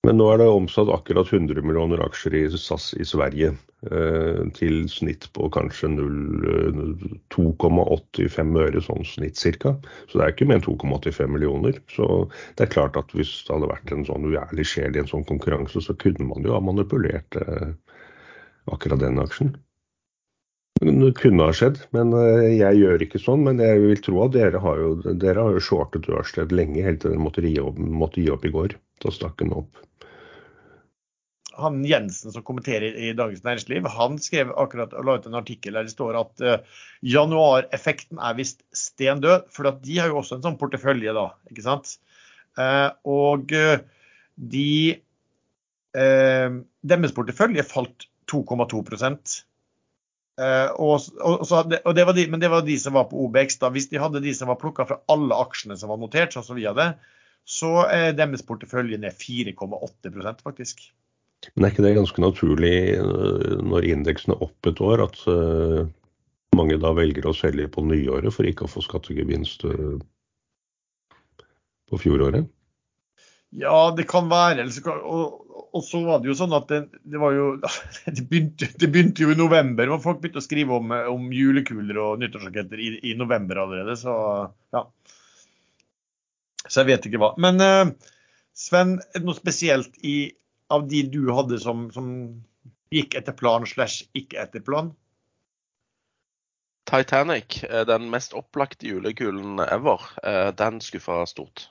Men 0.08 0.20
nå 0.22 0.28
er 0.32 0.40
det 0.40 0.48
omsatt 0.48 0.88
akkurat 0.94 1.28
100 1.34 1.60
millioner 1.66 2.00
aksjer 2.06 2.36
i 2.38 2.44
SAS 2.56 2.94
i 2.96 3.04
Sverige. 3.08 3.56
Eh, 3.86 4.40
til 4.58 4.88
snitt 4.90 5.28
på 5.38 5.52
kanskje 5.54 5.92
0, 5.92 6.14
eh, 6.50 6.78
2,85 7.30 8.56
øre 8.58 8.82
sånn 8.82 9.06
snitt 9.06 9.38
cirka. 9.38 9.76
Så 10.10 10.18
det 10.18 10.24
er 10.26 10.34
ikke 10.34 10.48
mer 10.50 10.58
enn 10.58 10.66
2,85 10.66 11.30
millioner. 11.30 11.78
Så 11.94 12.26
det 12.58 12.66
er 12.66 12.74
klart 12.74 12.98
at 12.98 13.14
hvis 13.14 13.46
det 13.46 13.54
hadde 13.54 13.70
vært 13.70 13.94
en 13.94 14.08
sånn 14.08 14.26
uærlig 14.26 14.66
sjel 14.66 14.98
i 14.98 15.04
en 15.04 15.12
sånn 15.12 15.28
konkurranse, 15.30 15.84
så 15.86 15.94
kunne 15.94 16.26
man 16.26 16.42
jo 16.48 16.58
ha 16.58 16.64
manipulert 16.64 17.38
eh, 17.38 17.70
akkurat 18.74 19.04
den 19.06 19.22
aksjen. 19.22 19.54
Det 20.82 21.14
kunne 21.18 21.46
ha 21.46 21.54
skjedd, 21.54 21.78
men 21.94 22.12
jeg 22.54 22.82
gjør 22.82 23.02
ikke 23.06 23.22
sånn. 23.22 23.46
Men 23.46 23.62
jeg 23.62 23.82
vil 23.82 24.02
tro 24.02 24.26
at 24.26 24.34
dere 24.34 24.62
har 24.62 24.82
jo, 24.82 24.92
dere 25.06 25.46
har 25.46 25.54
jo 25.54 25.62
shortet 25.70 26.10
Ørsted 26.10 26.54
lenge, 26.54 26.82
helt 26.86 27.02
til 27.06 27.14
dere 27.14 27.22
måtte 27.22 27.46
måtte 27.78 28.22
gi 28.26 28.34
opp 28.34 28.46
i 28.46 28.54
går. 28.54 28.78
Da 29.06 29.14
stakk 29.14 29.38
den 29.42 29.54
opp. 29.58 29.87
Han 31.58 31.80
Jensen 31.88 32.34
som 32.34 32.46
kommenterer 32.46 32.96
i 32.96 33.14
Dagens 33.18 33.44
Næringsliv, 33.46 33.88
han 33.94 34.20
skrev 34.22 34.54
akkurat 34.60 34.94
og 34.98 35.08
la 35.08 35.18
ut 35.18 35.28
en 35.30 35.40
artikkel 35.40 35.78
der 35.78 35.88
det 35.88 35.94
står 35.94 36.20
at 36.20 36.44
uh, 36.46 36.84
januareffekten 37.06 38.22
er 38.22 38.38
visst 38.38 38.64
stendød. 38.76 39.50
For 39.54 39.70
at 39.72 39.82
de 39.86 39.98
har 40.02 40.12
jo 40.12 40.22
også 40.22 40.38
en 40.38 40.46
sånn 40.46 40.60
portefølje, 40.62 41.16
da. 41.18 41.30
ikke 41.52 41.66
sant? 41.66 41.98
Uh, 42.58 42.90
og 43.08 43.54
uh, 43.58 43.78
de 44.38 44.70
Deres 45.98 47.14
portefølje 47.16 47.64
falt 47.66 48.04
2,2 48.30 48.84
Uh, 50.38 50.70
og, 50.78 51.02
og, 51.26 51.40
så 51.50 51.64
hadde- 51.64 51.80
og 51.82 51.96
det 51.98 52.04
de, 52.14 52.28
Men 52.30 52.42
det 52.42 52.52
var 52.54 52.62
de 52.62 52.76
som 52.78 52.94
var 52.94 53.08
på 53.10 53.18
OBX. 53.26 53.58
da. 53.58 53.72
Hvis 53.74 53.90
de 53.90 53.98
hadde 53.98 54.22
de 54.22 54.34
som 54.38 54.48
var 54.52 54.60
plukka 54.62 54.86
fra 54.86 55.00
alle 55.10 55.34
aksjene 55.34 55.78
som 55.78 55.90
var 55.90 55.98
notert, 55.98 56.34
sånn 56.34 56.46
som 56.46 56.60
vi 56.60 56.68
hadde, 56.70 56.92
så 57.48 57.88
er 57.90 58.14
deres 58.14 58.44
portefølje 58.46 59.00
ned 59.02 59.16
4,8% 59.18 60.44
faktisk. 60.46 60.92
Men 61.56 61.66
er 61.66 61.74
ikke 61.74 61.86
det 61.86 61.96
ganske 61.98 62.22
naturlig 62.22 62.76
øh, 62.98 63.58
når 63.66 63.88
indeksen 63.94 64.34
er 64.34 64.44
opp 64.48 64.70
et 64.70 64.82
år, 64.84 65.06
at 65.06 65.24
øh, 65.32 65.88
mange 66.58 66.78
da 66.82 66.94
velger 66.98 67.28
å 67.30 67.36
selge 67.38 67.70
på 67.72 67.84
nyåret 67.86 68.34
for 68.34 68.48
ikke 68.50 68.66
å 68.66 68.72
få 68.72 68.84
skattegevinst 68.86 69.66
øh, 69.70 69.98
på 71.88 72.00
fjoråret? 72.02 72.48
Ja, 73.58 73.92
det 73.96 74.08
kan 74.10 74.28
være. 74.32 74.66
Og, 75.08 75.84
så 75.86 76.02
var 76.04 76.20
det 76.20 76.32
jo 76.32 76.36
sånn 76.36 76.56
at 76.58 76.66
det, 76.72 76.82
det 77.06 77.22
var 77.22 77.36
jo 77.38 77.46
det 78.18 78.26
begynte, 78.28 78.72
det 78.82 78.90
begynte 78.92 79.24
jo 79.24 79.32
i 79.32 79.40
november. 79.40 79.94
Men 79.94 80.04
Folk 80.04 80.20
begynte 80.24 80.42
å 80.42 80.46
skrive 80.46 80.82
om, 80.82 80.92
om 81.14 81.30
julekuler 81.34 82.02
og 82.02 82.24
nyttårsraketter 82.24 82.82
i, 82.82 82.92
i 83.12 83.16
november 83.20 83.62
allerede. 83.64 83.96
Så 84.00 84.18
ja. 84.76 84.84
Så 86.68 86.82
jeg 86.82 86.90
vet 86.90 87.08
ikke 87.08 87.22
hva. 87.22 87.32
Men 87.40 87.62
Sven, 88.58 88.98
er 89.14 89.22
det 89.22 89.28
noe 89.30 89.38
spesielt 89.38 89.94
i, 90.02 90.34
av 90.70 90.88
de 90.92 91.04
du 91.12 91.22
hadde 91.34 91.60
som, 91.64 91.88
som 91.96 92.08
gikk 92.94 93.16
etter 93.20 93.36
plan 93.38 93.66
slash 93.68 94.06
ikke 94.18 94.40
etter 94.44 94.64
plan? 94.64 94.94
Titanic, 96.88 97.64
eh, 97.64 97.84
den 97.86 98.10
mest 98.12 98.34
opplagte 98.34 98.88
julekulen 98.88 99.60
ever, 99.60 100.02
eh, 100.24 100.52
den 100.56 100.80
skuffa 100.82 101.26
stort. 101.28 101.68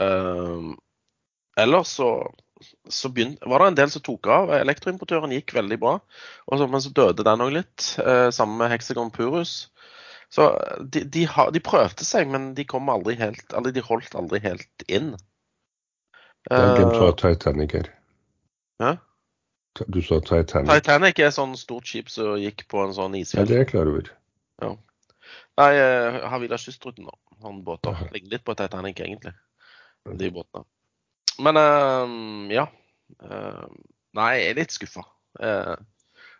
Eh, 0.00 0.68
ellers 1.56 1.88
så, 1.96 2.10
så 2.88 3.08
begyn- 3.08 3.38
var 3.48 3.58
det 3.64 3.66
en 3.72 3.78
del 3.80 3.90
som 3.90 4.02
tok 4.04 4.26
av. 4.26 4.52
Elektroimportøren 4.58 5.32
gikk 5.32 5.54
veldig 5.56 5.78
bra, 5.80 5.94
og 6.46 6.58
så, 6.60 6.68
men 6.68 6.84
så 6.84 6.92
døde 6.92 7.24
den 7.24 7.40
òg 7.46 7.52
litt. 7.56 7.94
eh, 8.04 8.28
Sammen 8.30 8.58
med 8.60 8.70
Hexagon 8.74 9.10
Purus. 9.10 9.70
Så 10.30 10.50
de, 10.84 11.04
de, 11.08 11.24
har, 11.24 11.50
de 11.50 11.60
prøvde 11.64 12.04
seg, 12.04 12.28
men 12.28 12.50
de 12.54 12.66
kom 12.68 12.90
aldri 12.92 13.14
helt 13.16 13.54
Eller 13.56 13.72
de 13.72 13.80
holdt 13.80 14.12
aldri 14.14 14.42
helt 14.44 14.84
inn. 14.86 15.14
Det 16.44 16.52
er 16.52 16.74
glemt 16.76 16.92
Eh, 16.92 17.00
hva 17.00 17.14
Titanic 17.16 17.72
er. 17.74 17.88
Hæ? 18.82 18.96
Du 19.86 20.00
sa 20.02 20.18
Titanic. 20.24 20.70
Titanic 20.72 21.20
er 21.22 21.28
et 21.30 21.36
sånn 21.36 21.54
stort 21.58 21.86
skip 21.86 22.08
som 22.10 22.38
gikk 22.40 22.64
på 22.70 22.82
en 22.82 22.94
sånn 22.96 23.14
Ja, 23.14 23.22
isfjell. 23.22 23.46
det 23.46 23.56
er 23.56 23.62
jeg 23.62 23.70
klar 23.74 23.90
over. 23.90 24.08
Ja. 24.62 24.72
Nei, 25.60 25.68
eh, 25.74 26.18
Havila 26.32 26.58
Kystruten, 26.58 27.06
da. 27.06 27.14
Sånne 27.42 27.62
båter. 27.66 27.94
Ligger 27.94 28.16
Ligner 28.16 28.34
litt 28.36 28.46
på 28.46 28.56
Titanic, 28.58 28.98
egentlig. 29.04 29.34
De 30.18 30.32
båtene. 30.34 30.66
Men 31.38 31.60
uh, 31.60 32.50
ja. 32.50 32.66
Uh, 33.22 33.68
nei, 34.18 34.32
jeg 34.40 34.50
er 34.50 34.58
litt 34.58 34.74
skuffa. 34.74 35.04
Uh, 35.38 35.76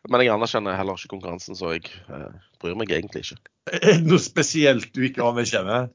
men 0.09 0.23
jeg 0.23 0.33
anerkjenner 0.33 0.77
heller 0.79 0.99
ikke 0.99 1.11
konkurransen, 1.13 1.57
så 1.59 1.75
jeg 1.75 1.89
eh, 2.09 2.35
bryr 2.63 2.77
meg 2.79 2.93
egentlig 2.95 3.25
ikke. 3.27 3.41
Er 3.73 3.99
det 3.99 4.07
noe 4.07 4.23
spesielt 4.23 4.93
du 4.95 5.03
ikke 5.05 5.27
anerkjenner? 5.27 5.91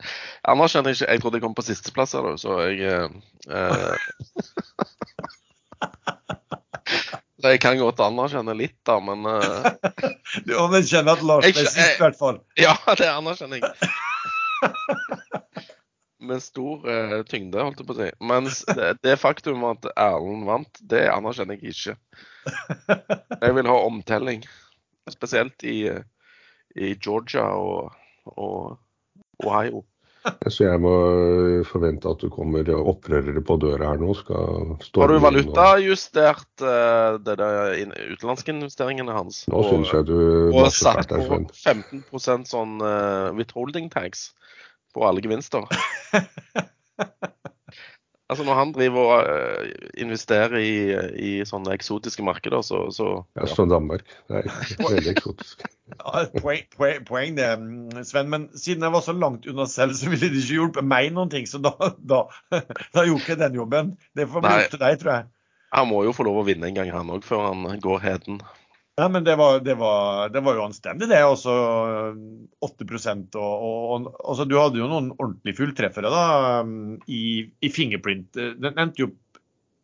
Jeg 0.00 0.52
anerkjenner 0.52 0.92
ikke 0.92 1.06
Jeg 1.08 1.20
trodde 1.22 1.38
jeg 1.38 1.44
kom 1.46 1.54
på 1.56 1.64
sisteplass 1.64 2.12
så 2.12 2.56
jeg 2.66 2.82
eh, 2.84 3.06
eh, 3.48 4.08
jeg 7.52 7.60
kan 7.62 7.78
godt 7.80 8.00
anerkjenne 8.04 8.54
litt, 8.56 8.76
da, 8.86 8.98
men 9.02 9.26
uh... 9.28 9.66
Du 10.46 10.52
anerkjenner 10.58 11.12
at 11.16 11.22
Lars 11.26 11.44
ble 11.46 11.64
sist, 11.64 11.78
i 11.78 12.02
hvert 12.02 12.18
fall. 12.18 12.38
Ja, 12.60 12.74
det 13.00 13.08
anerkjenner 13.10 13.56
jeg. 13.62 13.70
Med 16.26 16.40
stor 16.42 16.76
uh, 16.88 17.22
tyngde, 17.28 17.62
holdt 17.62 17.80
jeg 17.82 17.88
på 17.88 17.94
å 17.94 18.00
si. 18.00 18.08
Mens 18.26 18.54
det, 18.74 18.88
det 19.06 19.16
faktum 19.20 19.64
at 19.68 19.82
Erlend 19.92 20.44
vant, 20.48 20.74
det 20.90 21.04
anerkjenner 21.12 21.54
jeg 21.60 21.76
ikke. 21.76 21.94
Jeg 23.42 23.52
vil 23.58 23.70
ha 23.70 23.76
omtelling. 23.84 24.42
Spesielt 25.12 25.58
i, 25.62 25.86
eh, 25.86 26.02
i 26.74 26.96
Georgia 26.98 27.44
og, 27.54 27.92
og 28.32 28.78
Ohio. 29.44 29.84
Så 30.52 30.64
jeg 30.66 30.80
må 30.82 30.92
øh, 31.12 31.60
forvente 31.68 32.08
at 32.10 32.22
det 32.24 32.30
kommer 32.34 32.66
opprørere 32.76 33.42
på 33.46 33.56
døra 33.62 33.92
her 33.92 34.00
nå. 34.02 34.14
Skal 34.18 34.36
Har 35.00 35.10
du 35.12 35.16
og- 35.16 35.24
valutajustert 35.24 36.64
uh, 36.64 37.18
det 37.22 37.36
der 37.40 37.74
inn- 37.82 37.94
utenlandsinvesteringene 38.14 39.14
hans? 39.16 39.44
Nå 39.52 39.62
syns 39.68 39.92
jeg 39.94 40.08
du 40.08 40.16
og 40.52 40.70
satt 40.74 41.10
på 41.12 41.40
15% 41.52 42.50
sånn 42.50 42.78
uh, 42.82 43.30
withholding 43.38 43.90
tax 43.92 44.30
på 44.96 45.04
alle 45.06 45.20
gevinster. 45.24 45.66
Altså 48.26 48.42
Når 48.42 48.54
han 48.58 48.72
driver 48.74 49.10
og 49.14 49.28
eh, 49.30 49.74
investerer 50.02 50.56
i, 50.58 50.70
i 51.22 51.30
sånne 51.46 51.70
eksotiske 51.76 52.24
markeder, 52.26 52.64
så, 52.66 52.88
så 52.90 53.20
Ja, 53.38 53.46
som 53.46 53.70
Danmark. 53.70 54.02
Det 54.26 54.40
er 54.42 54.48
veldig 54.82 55.12
eksotisk. 55.14 55.62
Ja, 55.86 56.24
poeng, 56.42 56.64
poeng, 56.74 57.04
poeng 57.06 57.36
det, 57.36 57.46
Sven. 58.08 58.26
Men 58.32 58.48
siden 58.58 58.82
jeg 58.82 58.90
var 58.90 59.04
så 59.06 59.12
langt 59.14 59.46
unna 59.46 59.68
selv, 59.70 59.94
så 59.94 60.10
ville 60.10 60.32
det 60.32 60.40
ikke 60.40 60.56
hjulpet 60.56 60.82
meg 60.82 61.12
noen 61.14 61.30
ting. 61.30 61.46
Så 61.46 61.60
da, 61.62 61.70
da, 62.02 62.24
da 62.50 63.04
gjorde 63.06 63.30
jeg 63.30 63.38
den 63.38 63.60
jobben. 63.60 63.92
Det 64.18 64.26
får 64.32 64.42
bli 64.42 64.54
opp 64.56 64.72
til 64.74 64.82
deg, 64.82 64.98
tror 64.98 65.12
jeg. 65.12 65.28
Han 65.76 65.90
må 65.92 66.02
jo 66.02 66.14
få 66.16 66.26
lov 66.26 66.40
å 66.40 66.46
vinne 66.48 66.66
en 66.66 66.74
gang, 66.74 66.90
han 66.90 67.12
òg, 67.14 67.22
før 67.26 67.52
han 67.52 67.78
går 67.82 68.02
heden. 68.02 68.42
Ja, 68.96 69.08
men 69.12 69.24
det 69.24 69.34
var, 69.36 69.60
det 69.60 69.74
var, 69.76 70.28
det 70.32 70.40
var 70.40 70.56
jo 70.56 70.64
anstendig, 70.64 71.08
det. 71.10 71.18
Også 71.28 71.52
8% 72.64 73.36
og, 73.36 73.66
og, 73.66 73.90
og 73.92 74.06
altså, 74.32 74.46
Du 74.48 74.56
hadde 74.56 74.80
jo 74.80 74.88
noen 74.88 75.10
ordentlige 75.18 75.58
fulltreffere 75.58 76.12
da, 76.12 76.22
i, 77.12 77.44
i 77.60 77.72
fingerprint. 77.72 78.32
Den 78.36 78.72
endte 78.72 79.04
jo 79.04 79.10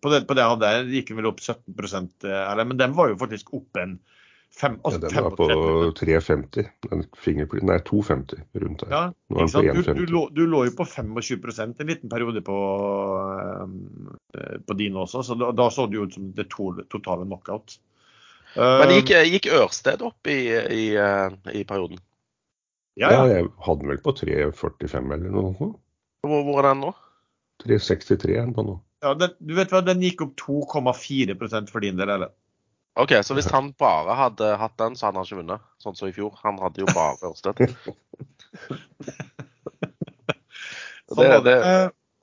på 0.02 0.10
det, 0.10 0.24
på 0.26 0.34
det 0.34 0.42
jeg 0.42 0.54
hadde, 0.54 0.72
gikk 0.96 1.12
den 1.12 1.20
vel 1.20 1.28
opp 1.30 1.44
17 1.44 1.76
eller, 2.24 2.64
men 2.64 2.80
den 2.80 2.96
var 2.96 3.12
jo 3.12 3.20
faktisk 3.20 3.52
opp 3.54 3.78
en 3.78 3.98
fem, 4.50 4.80
Ja, 4.80 4.88
altså, 4.88 5.02
den 5.04 5.28
var 5.28 5.36
på 5.36 5.46
3,50. 6.00 6.72
Den 6.88 7.04
fingerprint, 7.20 7.68
nei, 7.68 7.78
2,50 7.86 8.42
rundt 8.64 8.82
der. 8.82 8.96
Ja, 8.96 9.04
Nå 9.28 9.44
er 9.44 9.46
den 9.46 9.52
på 9.52 9.62
Du, 9.62 9.84
du, 9.84 9.92
1,50. 9.92 10.10
lå, 10.16 10.24
du 10.32 10.42
lå 10.56 10.64
jo 10.70 10.74
på 10.80 10.88
25 10.88 11.38
en 11.68 11.92
liten 11.92 12.10
periode 12.10 12.42
på, 12.48 12.58
um, 13.62 14.16
på 14.66 14.80
din 14.80 14.96
også, 14.96 15.22
så 15.22 15.38
da, 15.38 15.52
da 15.52 15.70
så 15.70 15.86
det 15.86 16.00
jo 16.00 16.08
ut 16.08 16.18
som 16.18 16.32
det 16.36 16.48
to, 16.50 16.72
totale 16.90 17.28
knockout. 17.28 17.78
Men 18.56 18.90
Um, 18.90 18.94
gikk, 18.98 19.10
gikk 19.32 19.46
Ørsted 19.56 20.02
opp 20.04 20.28
i, 20.28 20.38
i, 20.52 20.82
eh, 21.00 21.30
i 21.56 21.62
perioden? 21.64 21.98
ja, 23.00 23.08
Ja, 23.08 23.22
ja. 23.24 23.38
jeg 23.38 23.46
hadde 23.64 23.80
den 23.80 23.88
vel 23.94 24.02
på 24.04 24.12
3,45 24.18 25.14
eller 25.16 25.30
noe 25.32 25.54
sånt. 25.56 25.78
Hvor, 26.26 26.42
hvor 26.44 26.58
er 26.60 26.68
den 26.68 26.82
nå? 26.84 26.90
3,63 27.64 28.34
er 28.36 28.42
den 28.44 28.52
på 28.56 28.64
nå. 28.66 28.74
ja 29.02 29.14
den, 29.16 29.32
du 29.40 29.54
vet 29.56 29.72
hva, 29.72 29.80
den 29.86 30.02
gikk 30.04 30.20
opp 30.26 30.34
2,4% 30.42 31.72
for 31.72 31.80
din 31.80 31.96
del, 31.96 32.12
eller? 32.12 32.30
OK, 33.00 33.14
så 33.24 33.32
hvis 33.38 33.48
han 33.48 33.72
bare 33.80 34.12
hadde 34.18 34.50
hatt 34.60 34.76
den, 34.76 34.98
så 35.00 35.06
hadde 35.08 35.22
han 35.22 35.24
ikke 35.24 35.40
vunnet. 35.40 35.64
Sånn 35.80 35.96
som 35.96 36.10
i 36.10 36.12
fjor. 36.12 36.34
Han 36.44 36.60
hadde 36.60 36.84
jo 36.84 36.88
bare 36.92 37.30
Ørsted. 37.30 37.56
Sånn 41.12 41.24
Det, 41.24 41.40
det. 41.48 41.56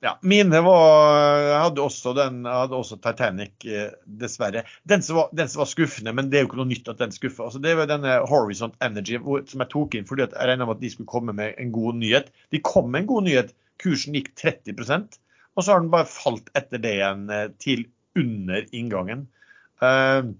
Ja, 0.00 0.14
mine 0.24 0.62
var 0.64 1.48
hadde 1.60 1.82
også 1.84 2.14
den, 2.16 2.42
hadde 2.48 2.76
også 2.78 2.96
Titanic, 3.04 3.52
eh, 3.68 3.90
dessverre. 4.20 4.64
Den 4.88 5.04
som, 5.04 5.18
var, 5.20 5.32
den 5.36 5.50
som 5.52 5.62
var 5.62 5.68
skuffende, 5.68 6.14
men 6.16 6.30
det 6.32 6.40
er 6.40 6.44
jo 6.46 6.50
ikke 6.50 6.60
noe 6.62 6.70
nytt 6.72 6.88
at 6.88 7.02
den 7.02 7.12
skuffer. 7.12 7.46
Altså, 7.48 7.60
det 7.60 7.74
var 7.76 7.90
denne 7.90 8.20
Horizont 8.30 8.78
Energy 8.84 9.20
som 9.20 9.64
jeg 9.64 9.72
tok 9.72 9.98
inn 9.98 10.08
fordi 10.08 10.24
jeg 10.24 10.36
regna 10.36 10.64
med 10.64 10.78
at 10.78 10.84
de 10.84 10.92
skulle 10.94 11.10
komme 11.10 11.36
med 11.36 11.58
en 11.60 11.74
god 11.74 12.00
nyhet. 12.00 12.30
De 12.54 12.62
kom 12.64 12.88
med 12.88 13.04
en 13.04 13.10
god 13.12 13.28
nyhet. 13.28 13.52
Kursen 13.80 14.16
gikk 14.16 14.32
30% 14.40 15.20
og 15.60 15.64
så 15.64 15.74
har 15.74 15.82
den 15.82 15.92
bare 15.92 16.08
falt 16.08 16.50
etter 16.56 16.80
det 16.82 16.94
igjen 16.98 17.26
eh, 17.34 17.48
til 17.62 17.84
under 18.18 18.64
inngangen. 18.76 19.26
Uh, 19.80 20.32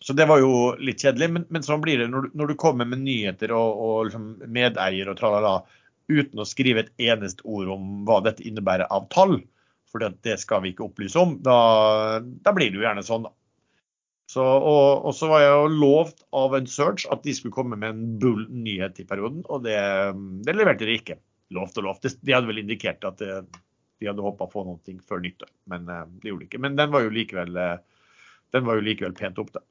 så 0.00 0.14
det 0.16 0.24
var 0.30 0.40
jo 0.40 0.72
litt 0.80 1.02
kjedelig, 1.02 1.28
men, 1.34 1.44
men 1.52 1.64
sånn 1.64 1.82
blir 1.84 2.00
det 2.00 2.06
når 2.08 2.28
du, 2.28 2.36
når 2.40 2.52
du 2.52 2.58
kommer 2.60 2.88
med 2.88 3.02
nyheter 3.04 3.52
og, 3.52 3.80
og 3.84 3.96
liksom 4.08 4.28
medeier 4.48 5.10
og 5.10 5.18
tralala 5.18 5.58
uten 6.10 6.42
å 6.42 6.48
skrive 6.48 6.84
et 6.84 6.92
eneste 7.10 7.44
ord 7.48 7.70
om 7.72 7.90
hva 8.08 8.20
dette 8.26 8.44
innebærer 8.46 8.90
av 8.92 9.08
tall, 9.14 9.38
for 9.90 10.02
det 10.22 10.36
skal 10.38 10.62
vi 10.64 10.74
ikke 10.74 10.86
opplyse 10.86 11.18
om, 11.18 11.36
da, 11.42 11.58
da 12.20 12.54
blir 12.54 12.70
det 12.70 12.78
jo 12.80 12.86
gjerne 12.86 13.06
sånn, 13.06 13.26
da. 13.26 13.34
Så, 14.30 14.44
og, 14.44 15.06
og 15.08 15.14
så 15.18 15.26
var 15.26 15.40
jeg 15.42 15.54
jo 15.56 15.70
lovt 15.80 16.20
av 16.38 16.52
en 16.54 16.68
search 16.70 17.02
at 17.10 17.24
de 17.24 17.32
skulle 17.34 17.54
komme 17.54 17.74
med 17.74 17.96
en 17.96 18.12
bull 18.22 18.44
nyhet 18.54 19.00
i 19.02 19.06
perioden, 19.08 19.40
og 19.50 19.64
det, 19.64 19.80
det 20.46 20.54
leverte 20.54 20.86
de 20.86 20.94
ikke. 21.00 21.16
Lovt 21.56 21.80
og 21.80 21.88
lovt. 21.88 22.06
De 22.22 22.36
hadde 22.36 22.46
vel 22.46 22.60
indikert 22.62 23.02
at 23.08 23.18
det, 23.18 23.40
de 23.98 24.06
hadde 24.06 24.22
håpa 24.22 24.46
å 24.46 24.52
få 24.52 24.62
noe 24.68 24.94
før 25.08 25.24
nyttår, 25.24 25.50
men 25.72 25.90
eh, 25.90 26.04
det 26.22 26.30
gjorde 26.30 26.44
de 26.44 26.48
ikke. 26.48 26.62
Men 26.62 26.78
den 26.78 26.92
var 26.94 27.02
jo 27.02 27.10
likevel, 27.14 27.58
eh, 27.58 28.06
den 28.54 28.68
var 28.68 28.78
jo 28.78 28.86
likevel 28.86 29.16
pent 29.18 29.40
opp, 29.42 29.50
da. 29.56 29.64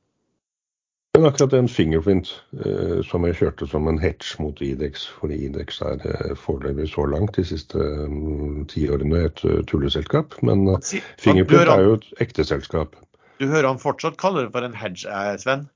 Men 1.20 1.28
akkurat 1.28 1.52
den 1.52 1.68
fingerprint 1.68 2.30
eh, 2.66 3.02
som 3.04 3.26
jeg 3.28 3.36
kjørte 3.36 3.66
som 3.68 3.88
en 3.92 3.98
hedge 4.00 4.38
mot 4.40 4.62
Idex, 4.64 5.02
fordi 5.20 5.36
Idex 5.50 5.82
er 5.84 6.00
eh, 6.08 6.30
foreløpig 6.40 6.86
så 6.94 7.04
langt 7.12 7.36
de 7.36 7.44
siste 7.44 7.76
tiårene 7.76 8.64
ti 8.72 8.86
årene 8.88 9.20
et 9.28 9.42
uh, 9.44 9.58
tulleselskap. 9.68 10.38
Men 10.48 10.64
uh, 10.70 10.78
Si- 10.80 11.02
Fingerprint 11.20 11.66
hører 11.66 11.74
er 11.76 11.88
jo 11.90 11.98
et 11.98 12.08
ekte 12.24 12.46
selskap. 12.48 12.96
du 13.42 13.48
hører 13.52 13.68
han 13.68 13.82
fortsatt 13.84 14.16
kaller 14.22 14.48
det 14.48 14.54
for 14.56 14.64
en 14.70 14.78
hedge, 14.80 15.12
eh, 15.12 15.36
Sven? 15.44 15.68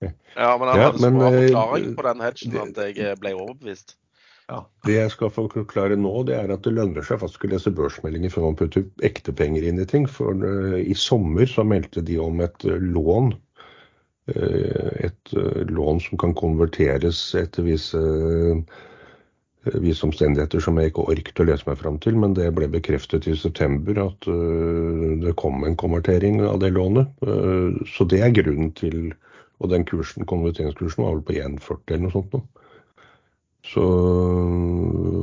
ja, 0.00 0.56
men 0.56 0.68
han 0.72 0.80
Ja, 0.80 0.86
hadde 0.88 1.04
så 1.04 1.12
bra 1.18 1.28
eh, 1.28 1.38
forklaring 1.44 1.92
på 2.00 2.08
den 2.08 2.24
hedgen 2.24 2.56
det- 2.56 2.88
at 2.88 2.96
jeg 3.04 3.20
ble 3.20 3.34
overbevist. 3.36 3.96
Det 4.84 4.96
jeg 4.96 5.10
skal 5.12 5.30
forklare 5.32 5.96
nå, 5.96 6.22
det 6.28 6.34
er 6.40 6.50
at 6.56 6.64
det 6.64 6.72
lønner 6.76 7.04
seg 7.04 7.20
faktisk 7.20 7.44
å 7.44 7.52
lese 7.52 7.70
børsmeldinger 7.72 8.32
før 8.32 8.48
man 8.48 8.56
putter 8.56 8.84
ekte 9.04 9.32
penger 9.32 9.64
inn 9.68 9.80
i 9.80 9.86
ting. 9.88 10.04
For 10.08 10.36
i 10.80 10.92
sommer 10.94 11.44
så 11.48 11.64
meldte 11.64 12.00
de 12.04 12.18
om 12.20 12.40
et 12.44 12.64
lån. 12.64 13.34
Eh, 14.32 15.06
et 15.08 15.34
eh, 15.36 15.62
lån 15.70 16.00
som 16.04 16.20
kan 16.20 16.34
konverteres 16.38 17.20
etter 17.38 17.66
visse, 17.66 18.00
eh, 18.00 19.76
visse 19.84 20.06
omstendigheter 20.06 20.62
som 20.64 20.78
jeg 20.80 20.92
ikke 20.92 21.06
orket 21.12 21.42
å 21.42 21.46
lese 21.48 21.68
meg 21.68 21.78
fram 21.80 21.98
til. 22.02 22.18
Men 22.20 22.36
det 22.38 22.50
ble 22.56 22.68
bekreftet 22.72 23.28
i 23.30 23.36
september 23.38 24.00
at 24.06 24.28
det 25.24 25.36
kom 25.40 25.64
en 25.64 25.78
konvertering 25.80 26.42
av 26.44 26.58
det 26.60 26.74
lånet. 26.76 27.08
Så 27.94 28.04
det 28.10 28.20
er 28.24 28.34
grunnen 28.36 28.74
til 28.76 29.14
Og 29.62 29.70
den 29.70 29.84
kursen, 29.86 30.26
konverteringskursen 30.26 31.04
var 31.04 31.12
vel 31.14 31.22
på 31.24 31.34
1,40 31.38 31.92
eller 31.94 32.02
noe 32.02 32.12
sånt 32.12 32.32
nå. 32.34 32.40
Så, 33.64 33.84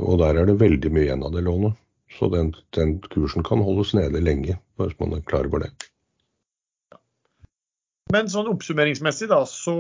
og 0.08 0.16
der 0.24 0.40
er 0.40 0.48
det 0.48 0.56
veldig 0.62 0.92
mye 0.96 1.04
igjen 1.04 1.26
av 1.28 1.36
det 1.36 1.44
lånet. 1.46 1.76
Så 2.18 2.32
den, 2.32 2.54
den 2.76 3.00
kursen 3.12 3.44
kan 3.44 3.62
holdes 3.64 3.94
nede 3.94 4.24
lenge, 4.24 4.58
hvis 4.80 4.98
man 5.00 5.14
er 5.16 5.28
klar 5.28 5.52
over 5.52 5.66
det. 5.66 5.91
Men 8.12 8.30
sånn 8.32 8.50
oppsummeringsmessig, 8.52 9.30
da, 9.32 9.44
så 9.48 9.76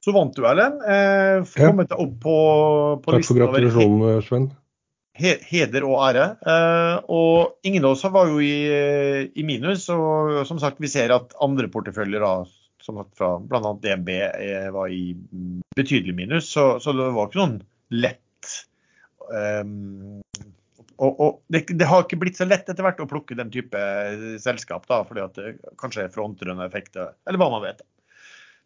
så 0.00 0.14
vant 0.16 0.32
du, 0.36 0.46
Erlend. 0.48 0.80
Eh, 0.80 1.42
Ja. 1.44 1.68
kommet 1.68 1.90
deg 1.90 2.00
opp 2.00 2.14
på, 2.24 2.36
på 3.04 3.12
Takk 3.12 3.26
for 3.28 3.36
gratulasjonen, 3.36 4.22
Sven. 4.24 4.46
he 5.20 5.34
heder 5.50 5.84
og 5.84 5.98
ære. 6.06 6.24
Eh, 6.40 6.96
og 7.12 7.58
ingen 7.68 7.84
av 7.84 7.92
oss 7.92 8.04
var 8.08 8.30
jo 8.32 8.40
i, 8.40 9.28
i 9.36 9.44
minus. 9.44 9.88
Og 9.92 10.46
som 10.48 10.58
sagt, 10.62 10.80
vi 10.80 10.88
ser 10.88 11.12
at 11.12 11.34
andre 11.44 11.68
porteføljer, 11.68 12.24
da, 12.24 12.32
som 12.80 12.96
sagt 13.02 13.12
fra 13.20 13.34
bl.a. 13.44 13.74
DNB, 13.82 14.08
eh, 14.08 14.70
var 14.72 14.88
i 14.88 15.12
betydelig 15.76 16.16
minus. 16.16 16.48
Så, 16.48 16.78
så 16.80 16.96
det 16.96 17.10
var 17.12 17.28
ikke 17.28 17.42
noen 17.42 17.58
lett 17.92 18.56
um, 19.28 20.22
og, 21.00 21.20
og 21.24 21.38
det, 21.52 21.62
det 21.80 21.86
har 21.88 22.04
ikke 22.04 22.18
blitt 22.20 22.36
så 22.36 22.44
lett 22.44 22.68
etter 22.68 22.84
hvert 22.84 23.00
å 23.00 23.08
plukke 23.08 23.36
den 23.38 23.50
type 23.52 23.80
selskap, 24.42 24.84
da, 24.90 25.00
fordi 25.08 25.22
at 25.24 25.38
det 25.38 25.54
kanskje 25.80 26.04
er 26.04 26.12
frontrunde 26.12 26.66
effekter, 26.66 27.14
eller 27.28 27.40
hva 27.40 27.48
man 27.54 27.64
vet. 27.64 27.80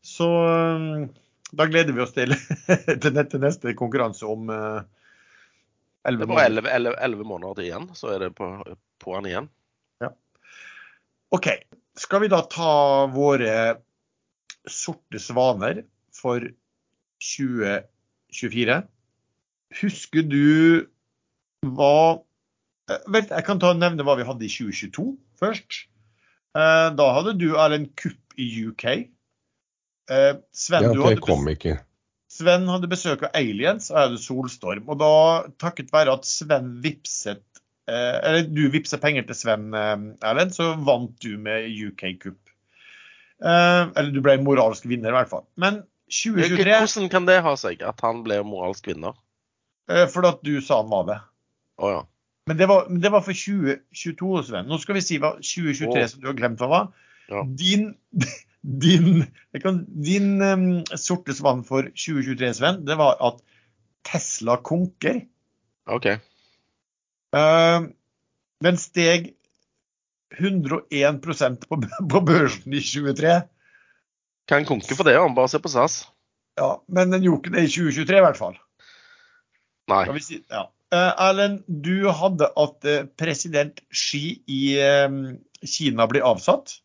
Så 0.04 0.26
um, 0.26 1.06
da 1.54 1.68
gleder 1.70 1.94
vi 1.94 2.02
oss 2.02 2.14
til, 2.16 2.34
til, 3.04 3.38
neste 3.42 3.76
konkurranse 3.78 4.26
om 4.26 4.50
uh, 4.50 4.82
Det 6.04 6.10
11 6.10 6.24
er 6.26 6.32
bare 6.32 6.48
11, 6.50 6.72
11, 6.80 6.96
11 7.08 7.28
måneder 7.30 7.68
igjen, 7.68 7.86
så 7.96 8.10
er 8.16 8.26
det 8.26 8.34
på, 8.36 8.50
på'n 9.04 9.30
igjen. 9.30 9.46
Ja. 10.02 10.10
OK. 11.32 11.48
Skal 11.94 12.24
vi 12.24 12.32
da 12.32 12.42
ta 12.50 13.06
våre 13.14 13.54
sorte 14.66 15.20
svaner 15.22 15.84
for 16.12 16.42
2024? 17.22 18.80
Husker 19.80 20.26
du 20.26 20.44
hva 21.72 22.22
Eh, 22.90 22.98
Vel, 23.08 23.24
jeg 23.30 23.44
kan 23.46 23.56
ta 23.62 23.70
og 23.72 23.78
nevne 23.80 24.04
hva 24.04 24.12
vi 24.18 24.26
hadde 24.28 24.44
i 24.44 24.50
2022 24.52 25.06
først. 25.40 25.86
Eh, 26.52 26.88
Da 26.98 27.06
hadde 27.16 27.32
du 27.40 27.54
Erlend 27.56 27.94
kupp 27.96 28.36
i 28.36 28.48
UK. 28.68 28.84
Eh, 30.10 30.34
Sven, 30.52 30.82
Ja, 30.84 30.92
du 30.92 31.00
det 31.00 31.06
hadde 31.06 31.24
kom 31.24 31.48
ikke. 31.48 31.78
Sven 32.28 32.66
hadde 32.68 32.90
besøk 32.90 33.22
av 33.24 33.30
aliens, 33.38 33.88
og 33.90 33.96
jeg 33.96 34.08
hadde 34.10 34.20
solstorm. 34.20 34.84
Og 34.92 34.98
da, 35.00 35.10
takket 35.62 35.92
være 35.94 36.12
at 36.12 36.28
Sven 36.28 36.74
vipset 36.84 37.40
eh, 37.88 38.20
Eller 38.20 38.42
du 38.52 38.68
vipset 38.68 39.00
penger 39.00 39.24
til 39.28 39.34
Sven, 39.38 39.72
eh, 39.72 39.96
Erlend, 40.28 40.52
så 40.52 40.74
vant 40.76 41.16
du 41.24 41.38
med 41.38 41.70
UK-kupp. 41.72 42.40
Eh, 43.44 43.82
eller 43.96 44.12
du 44.12 44.20
ble 44.20 44.36
moralsk 44.44 44.84
vinner, 44.90 45.08
i 45.08 45.16
hvert 45.22 45.32
fall. 45.32 45.46
Men 45.56 45.86
2023 46.12 46.68
Hvordan 46.84 47.10
kan 47.12 47.24
det 47.32 47.40
ha 47.42 47.56
seg 47.56 47.80
at 47.82 48.00
han 48.04 48.20
ble 48.26 48.42
moralsk 48.44 48.92
vinner? 48.92 49.16
eh, 49.88 50.04
Fordi 50.04 50.28
at 50.36 50.42
du 50.44 50.60
sa 50.60 50.82
han 50.82 50.92
var 50.92 51.08
det. 51.08 51.22
Å 51.82 51.90
ja. 51.90 52.02
Men 52.46 52.58
det 52.60 52.68
var, 52.68 52.88
men 52.90 53.00
det 53.00 53.10
var 53.12 53.24
for 53.24 53.36
2022, 53.36 54.30
Sven. 54.50 54.66
Nå 54.68 54.78
skal 54.82 54.98
vi 54.98 55.04
si 55.04 55.16
hva 55.20 55.34
2023 55.40 55.88
oh. 55.88 56.08
som 56.12 56.20
du 56.20 56.28
har 56.28 56.36
glemt 56.36 56.60
hva 56.60 56.68
var. 56.68 56.90
Ja. 57.32 57.40
Din, 57.48 57.94
din, 58.84 59.24
kan, 59.62 59.80
din 59.88 60.42
um, 60.44 60.66
sorte 61.00 61.36
svann 61.36 61.64
for 61.64 61.88
2023, 61.88 62.52
Sven, 62.60 62.82
det 62.88 62.98
var 63.00 63.16
at 63.24 63.40
Tesla 64.04 64.58
konker. 64.60 65.22
OK. 65.88 66.10
Uh, 67.34 67.88
den 68.64 68.78
steg 68.80 69.32
101% 70.36 71.64
på, 71.68 71.80
på 72.12 72.24
børsen 72.28 72.76
i 72.76 72.82
2023. 72.84 73.38
Kan 74.50 74.68
konke 74.68 74.96
for 74.96 75.08
det, 75.08 75.16
han. 75.16 75.36
Bare 75.36 75.48
se 75.48 75.62
på 75.64 75.72
SAS. 75.72 76.02
Ja, 76.60 76.76
men 76.92 77.10
den 77.10 77.24
gjorde 77.24 77.48
ikke 77.48 77.56
det 77.56 77.66
i 77.66 77.72
2023 77.72 78.20
i 78.20 78.24
hvert 78.28 78.38
fall. 78.38 78.58
Nei. 79.90 80.04
Si, 80.22 80.38
ja. 80.52 80.68
Eh, 80.94 81.12
Erlend, 81.26 81.64
du 81.66 82.06
hadde 82.12 82.48
at 82.60 82.86
eh, 82.86 83.06
president 83.18 83.80
Xi 83.94 84.38
i 84.46 84.62
eh, 84.78 85.16
Kina 85.64 86.06
blir 86.10 86.26
avsatt. 86.26 86.76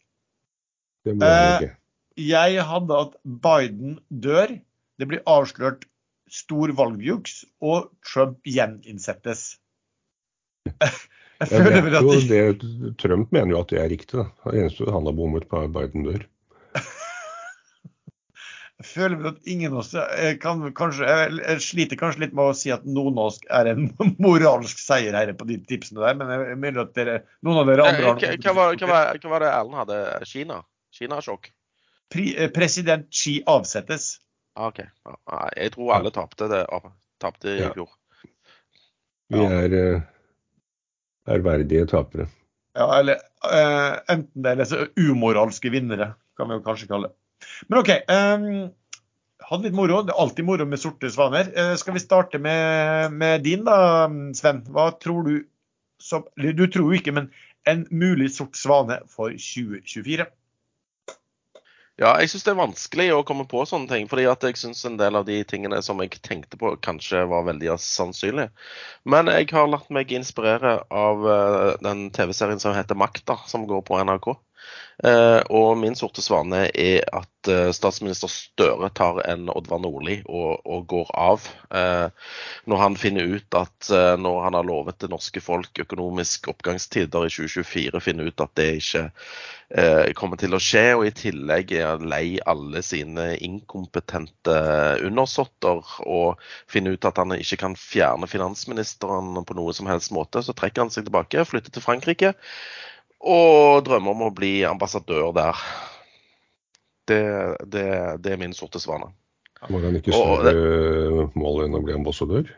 Det 1.05 1.15
må 1.17 1.29
jeg 1.29 1.59
ikke. 1.59 1.75
Jeg 2.19 2.65
hadde 2.67 2.97
at 3.05 3.13
Biden 3.45 3.99
dør. 4.09 4.55
Det 4.99 5.07
blir 5.07 5.21
avslørt 5.29 5.85
stor 6.29 6.73
valgjuks, 6.75 7.43
og 7.63 7.89
Trump 8.05 8.41
gjeninnsettes. 8.45 9.53
Jeg 10.67 11.47
føler 11.53 11.77
er 11.79 11.85
vel 11.85 11.99
at 12.01 12.09
de... 12.09 12.25
det, 12.29 12.91
Trump 13.01 13.31
mener 13.35 13.55
jo 13.55 13.61
at 13.63 13.71
det 13.71 13.79
er 13.81 13.93
riktig. 13.93 14.25
Det 14.43 14.57
eneste 14.57 14.89
han 14.91 15.07
har 15.07 15.15
bommet 15.15 15.47
på, 15.49 15.63
er 15.63 15.71
Biden 15.73 16.09
dør. 16.09 16.25
Jeg 18.79 18.87
føler 18.87 19.25
at 19.27 19.49
ingen 19.51 19.73
av 19.73 19.81
oss 19.81 19.89
kan 20.39 20.61
kanskje, 20.75 21.03
jeg, 21.03 21.61
sliter 21.65 21.99
kanskje 21.99 22.23
litt 22.23 22.35
med 22.37 22.53
å 22.53 22.55
si 22.55 22.71
at 22.71 22.85
nordnorsk 22.87 23.43
er 23.51 23.73
en 23.73 23.89
moralsk 24.23 24.79
seier 24.79 25.17
her 25.17 25.33
på 25.35 25.47
de 25.49 25.57
tipsene 25.67 25.99
der, 25.99 26.15
men 26.15 26.31
jeg 26.31 26.59
mener 26.61 26.85
at 26.85 26.93
dere, 26.95 27.17
noen 27.43 27.59
av 27.65 27.71
dere 27.71 27.83
Eh, 27.83 27.91
andre 27.91 28.07
har 28.07 28.39
hva, 28.39 28.53
var, 28.55 28.79
hva, 28.79 29.31
var, 29.33 29.43
det 29.43 29.51
Erlend 29.51 29.79
hadde? 29.81 29.99
Kina? 30.29 30.61
Kinasjokk? 30.95 31.51
Eh, 32.15 32.47
President 32.55 33.11
Xi 33.11 33.35
avsettes. 33.51 34.13
Ah, 34.55 34.71
OK. 34.71 34.79
Jeg 35.59 35.75
tror 35.75 35.93
alle 35.99 36.15
tapte 36.15 36.47
det. 36.51 36.63
Tapte 37.19 37.51
i 37.51 37.59
Ja. 37.59 37.73
fjor. 37.75 37.91
Vi 39.29 39.43
Ja. 39.43 39.51
er 39.59 39.75
eh, 39.75 40.01
ærverdige 41.27 41.85
tapere. 41.91 42.29
Ja, 42.79 42.87
eller 42.99 43.19
uh, 43.43 43.99
enten 44.07 44.43
det 44.43 44.51
eller 44.51 44.65
så 44.65 44.85
umoralske 44.95 45.69
vinnere, 45.73 46.13
kan 46.37 46.47
vi 46.47 46.55
jo 46.57 46.63
kanskje 46.63 46.87
kalle 46.87 47.09
det. 47.09 47.18
Men 47.67 47.81
OK. 47.81 47.91
Um, 48.09 48.47
hadde 49.49 49.69
litt 49.69 49.77
moro. 49.77 50.01
Det 50.05 50.13
er 50.15 50.23
alltid 50.23 50.47
moro 50.47 50.67
med 50.69 50.81
sorte 50.81 51.11
svaner. 51.13 51.51
Uh, 51.55 51.75
skal 51.79 51.95
vi 51.97 52.03
starte 52.03 52.41
med, 52.41 53.15
med 53.15 53.45
din, 53.47 53.63
da, 53.67 54.07
Sven? 54.37 54.63
Hva 54.69 54.91
tror 55.01 55.23
du 55.27 55.37
som 55.99 56.23
Eller 56.39 56.53
du 56.55 56.63
tror 56.71 56.93
jo 56.93 56.99
ikke, 56.99 57.11
men 57.11 57.25
en 57.67 57.81
mulig 57.91 58.29
sort 58.31 58.55
svane 58.55 59.01
for 59.11 59.33
2024? 59.35 60.29
Ja, 61.99 62.13
jeg 62.21 62.29
syns 62.31 62.45
det 62.45 62.51
er 62.53 62.61
vanskelig 62.61 63.05
å 63.11 63.23
komme 63.27 63.43
på 63.49 63.65
sånne 63.67 63.91
ting. 63.91 64.05
fordi 64.07 64.23
jeg 64.23 64.55
syns 64.61 64.85
en 64.87 64.95
del 64.95 65.19
av 65.19 65.25
de 65.27 65.41
tingene 65.43 65.81
som 65.83 65.99
jeg 65.99 66.21
tenkte 66.23 66.55
på, 66.55 66.71
kanskje 66.79 67.25
var 67.27 67.43
veldig 67.49 67.75
sannsynlige. 67.83 68.53
Men 69.03 69.27
jeg 69.27 69.49
har 69.51 69.67
latt 69.67 69.89
meg 69.91 70.13
inspirere 70.15 70.77
av 70.87 71.27
eh, 71.27 71.73
den 71.83 72.07
TV-serien 72.15 72.63
som 72.63 72.71
heter 72.77 72.95
Makta, 72.95 73.35
som 73.51 73.67
går 73.67 73.83
på 73.83 73.99
NRK. 73.99 74.31
Eh, 75.03 75.41
og 75.55 75.77
min 75.79 75.95
sorte 75.95 76.19
svane 76.19 76.65
er 76.75 77.05
at 77.15 77.47
eh, 77.47 77.69
statsminister 77.71 78.27
Støre 78.27 78.89
tar 78.91 79.21
en 79.31 79.47
Oddvar 79.53 79.79
Nordli 79.79 80.17
og, 80.27 80.59
og 80.67 80.87
går 80.91 81.13
av. 81.15 81.45
eh, 81.71 82.33
når 82.67 82.81
han 82.81 82.97
finner 82.99 83.29
ut 83.31 83.55
at 83.55 83.89
når 84.19 84.41
han 84.43 84.57
har 84.57 84.67
lovet 84.67 84.99
det 84.99 85.09
norske 85.09 85.41
folk 85.41 85.79
økonomisk 85.79 86.49
oppgangstider 86.51 87.25
i 87.25 87.31
2024, 87.31 88.01
finner 88.03 88.27
ut 88.27 88.43
at 88.43 88.51
det 88.59 88.67
ikke 88.81 89.05
kommer 90.17 90.37
til 90.41 90.55
å 90.57 90.59
skje, 90.61 90.83
og 90.97 91.03
i 91.05 91.13
tillegg 91.13 91.71
er 91.77 91.85
han 91.91 92.07
lei 92.09 92.39
alle 92.49 92.81
sine 92.85 93.31
inkompetente 93.45 94.55
undersåtter 95.05 95.93
og 96.09 96.41
finner 96.69 96.97
ut 96.97 97.05
at 97.05 97.21
han 97.21 97.37
ikke 97.37 97.59
kan 97.63 97.77
fjerne 97.77 98.29
finansministeren 98.29 99.37
på 99.45 99.57
noe 99.57 99.73
som 99.77 99.89
helst 99.89 100.13
måte, 100.15 100.41
så 100.43 100.57
trekker 100.57 100.85
han 100.85 100.93
seg 100.93 101.05
tilbake, 101.07 101.45
flytter 101.45 101.73
til 101.73 101.85
Frankrike 101.85 102.33
og 103.19 103.83
drømmer 103.87 104.11
om 104.15 104.21
å 104.29 104.33
bli 104.35 104.63
ambassadør 104.67 105.31
der. 105.35 105.59
Det, 107.09 107.21
det, 107.73 107.85
det 108.23 108.33
er 108.35 108.37
min 108.41 108.53
sorte 108.53 108.79
svane. 108.81 109.09
Var 109.65 109.81
han 109.87 109.97
ikke 109.99 110.13
større 110.15 111.25
mål 111.35 111.65
enn 111.65 111.75
å 111.75 111.81
bli 111.83 111.95
ambassadør? 111.97 112.51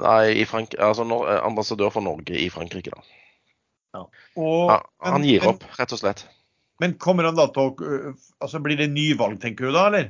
Nei, 0.00 0.40
i 0.40 0.44
Frank 0.48 0.72
altså 0.82 1.04
nor 1.06 1.28
ambassadør 1.44 1.92
for 1.94 2.02
Norge 2.06 2.34
i 2.40 2.48
Frankrike, 2.50 2.94
da. 2.94 4.04
Og, 4.34 4.70
Ja, 4.72 4.78
han 5.06 5.20
men- 5.20 5.28
gir 5.28 5.40
men- 5.44 5.52
opp, 5.54 5.66
rett 5.78 5.92
og 5.94 6.00
slett. 6.00 6.24
Men 6.82 6.94
kommer 6.98 7.24
han 7.28 7.36
da 7.38 7.44
til 7.54 7.68
å 7.70 7.74
øh, 7.86 8.14
Altså 8.42 8.58
blir 8.58 8.76
det 8.76 8.88
nyvalg, 8.90 9.36
tenker 9.40 9.68
du 9.68 9.72
da, 9.76 9.84
eller? 9.86 10.08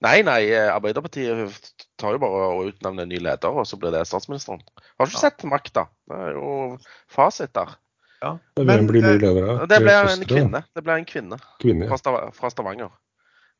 Nei, 0.00 0.22
nei, 0.24 0.46
Arbeiderpartiet 0.72 1.74
tar 2.00 2.14
jo 2.16 2.18
bare 2.22 2.46
og 2.54 2.70
utnevner 2.70 3.02
en 3.04 3.10
ny 3.12 3.18
leder, 3.20 3.52
og 3.52 3.66
så 3.68 3.76
blir 3.76 3.92
det 3.92 4.06
statsministeren. 4.08 4.62
Har 4.96 5.04
du 5.06 5.10
ikke 5.12 5.18
Ja. 5.20 5.28
sett 5.28 5.44
makta? 5.44 5.88
Det 6.08 6.16
er 6.16 6.32
jo 6.38 6.78
fasit 7.12 7.52
der. 7.52 7.74
Ja. 8.20 8.38
Men, 8.60 8.86
blir 8.86 9.04
eh, 9.04 9.16
leder 9.16 9.46
da? 9.46 9.66
Det 9.70 9.78
ble 9.80 9.94
en 9.96 10.24
kvinne. 10.28 10.60
Det 10.76 10.82
ble 10.84 10.96
en 11.00 11.06
kvinne 11.08 11.38
Kvinne, 11.62 11.86
ja. 11.88 11.96
Fra 12.36 12.50
Stavanger. 12.52 12.90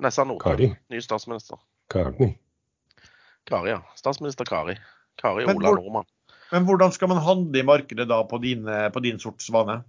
Nessa 0.00 0.24
Nordtun. 0.28 0.74
Ny 0.92 1.00
statsminister. 1.04 1.61
Kari. 1.92 2.28
Kari, 3.48 3.70
ja. 3.72 3.80
Statsminister 3.96 4.44
Kari. 4.48 4.76
Kari 5.20 5.46
Men 5.48 5.56
Ola 5.56 5.68
hvor- 5.70 5.80
Nordmann. 5.80 6.08
Men 6.52 6.66
hvordan 6.66 6.92
skal 6.92 7.08
man 7.12 7.22
handle 7.22 7.61
i 7.61 7.62
markedet 7.66 8.08
da 8.11 8.20
på 8.26 8.40
din, 8.42 8.64
på 8.92 9.00
din 9.04 9.18
sorts 9.22 9.48
vane? 9.54 9.80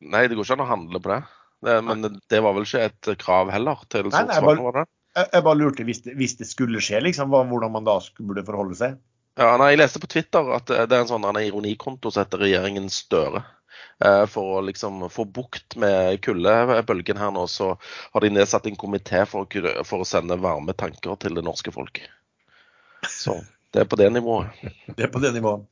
Nei, 0.00 0.26
det 0.26 0.36
går 0.36 0.44
ikke 0.46 0.56
an 0.58 0.64
å 0.64 0.68
handle 0.68 1.00
på 1.04 1.10
det. 1.12 1.22
det 1.64 1.78
men 1.84 2.02
det, 2.02 2.10
det 2.32 2.40
var 2.42 2.54
vel 2.56 2.64
ikke 2.66 2.84
et 2.88 3.10
krav 3.20 3.50
heller 3.52 3.82
til 3.92 4.08
Nei, 4.08 4.10
nei, 4.10 4.20
Sortsvane, 4.34 4.46
bare- 4.46 4.64
var 4.64 4.78
det? 4.80 4.86
Jeg, 5.14 5.28
jeg 5.32 5.44
bare 5.46 5.58
lurte 5.60 5.84
hvis 5.86 6.00
det, 6.02 6.16
hvis 6.18 6.32
det 6.40 6.46
skulle 6.50 6.80
skje, 6.82 6.98
liksom, 7.04 7.30
hvordan 7.30 7.70
man 7.70 7.84
da 7.86 8.00
skulle 8.02 8.32
burde 8.32 8.42
forholde 8.46 8.74
seg. 8.74 8.96
Ja, 9.34 9.56
nei, 9.58 9.72
Jeg 9.72 9.80
leste 9.82 10.00
på 10.02 10.10
Twitter 10.10 10.52
at 10.54 10.70
det 10.70 10.94
er 10.94 11.00
en 11.02 11.10
sånn 11.10 11.26
ironikonto 11.40 12.12
som 12.12 12.22
heter 12.22 12.44
regjeringen 12.44 12.86
Støre. 12.92 13.42
Eh, 14.04 14.24
For 14.30 14.58
å 14.58 14.62
liksom 14.66 15.02
få 15.10 15.24
bukt 15.26 15.76
med 15.80 16.20
kuldebølgen 16.22 17.18
her 17.18 17.32
nå, 17.34 17.46
så 17.50 17.74
har 18.12 18.24
de 18.24 18.30
nedsatt 18.34 18.66
en 18.70 18.78
komité 18.78 19.24
for, 19.26 19.48
for 19.84 20.04
å 20.04 20.08
sende 20.08 20.38
varme 20.40 20.74
tanker 20.78 21.18
til 21.22 21.34
det 21.38 21.44
norske 21.46 21.74
folk. 21.74 22.02
Så 23.10 23.40
det 23.74 23.84
er 23.84 23.90
på 23.90 23.98
det 24.00 24.10
nivået. 24.14 24.54
Det 24.96 25.08
er 25.08 25.12
på 25.12 25.22
det 25.22 25.34
nivået. 25.34 25.66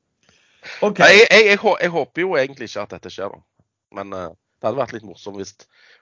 OK. 0.82 0.98
Nei, 1.02 1.14
jeg, 1.16 1.26
jeg, 1.30 1.46
jeg, 1.52 1.58
jeg 1.82 1.90
håper 1.94 2.22
jo 2.22 2.36
egentlig 2.38 2.68
ikke 2.70 2.82
at 2.84 2.94
dette 2.96 3.10
skjer, 3.10 3.32
da. 3.34 3.66
Men 3.98 4.14
eh, 4.18 4.28
det 4.62 4.68
hadde 4.68 4.78
vært 4.78 4.94
litt 4.94 5.06
morsomt 5.06 5.38
hvis 5.40 5.54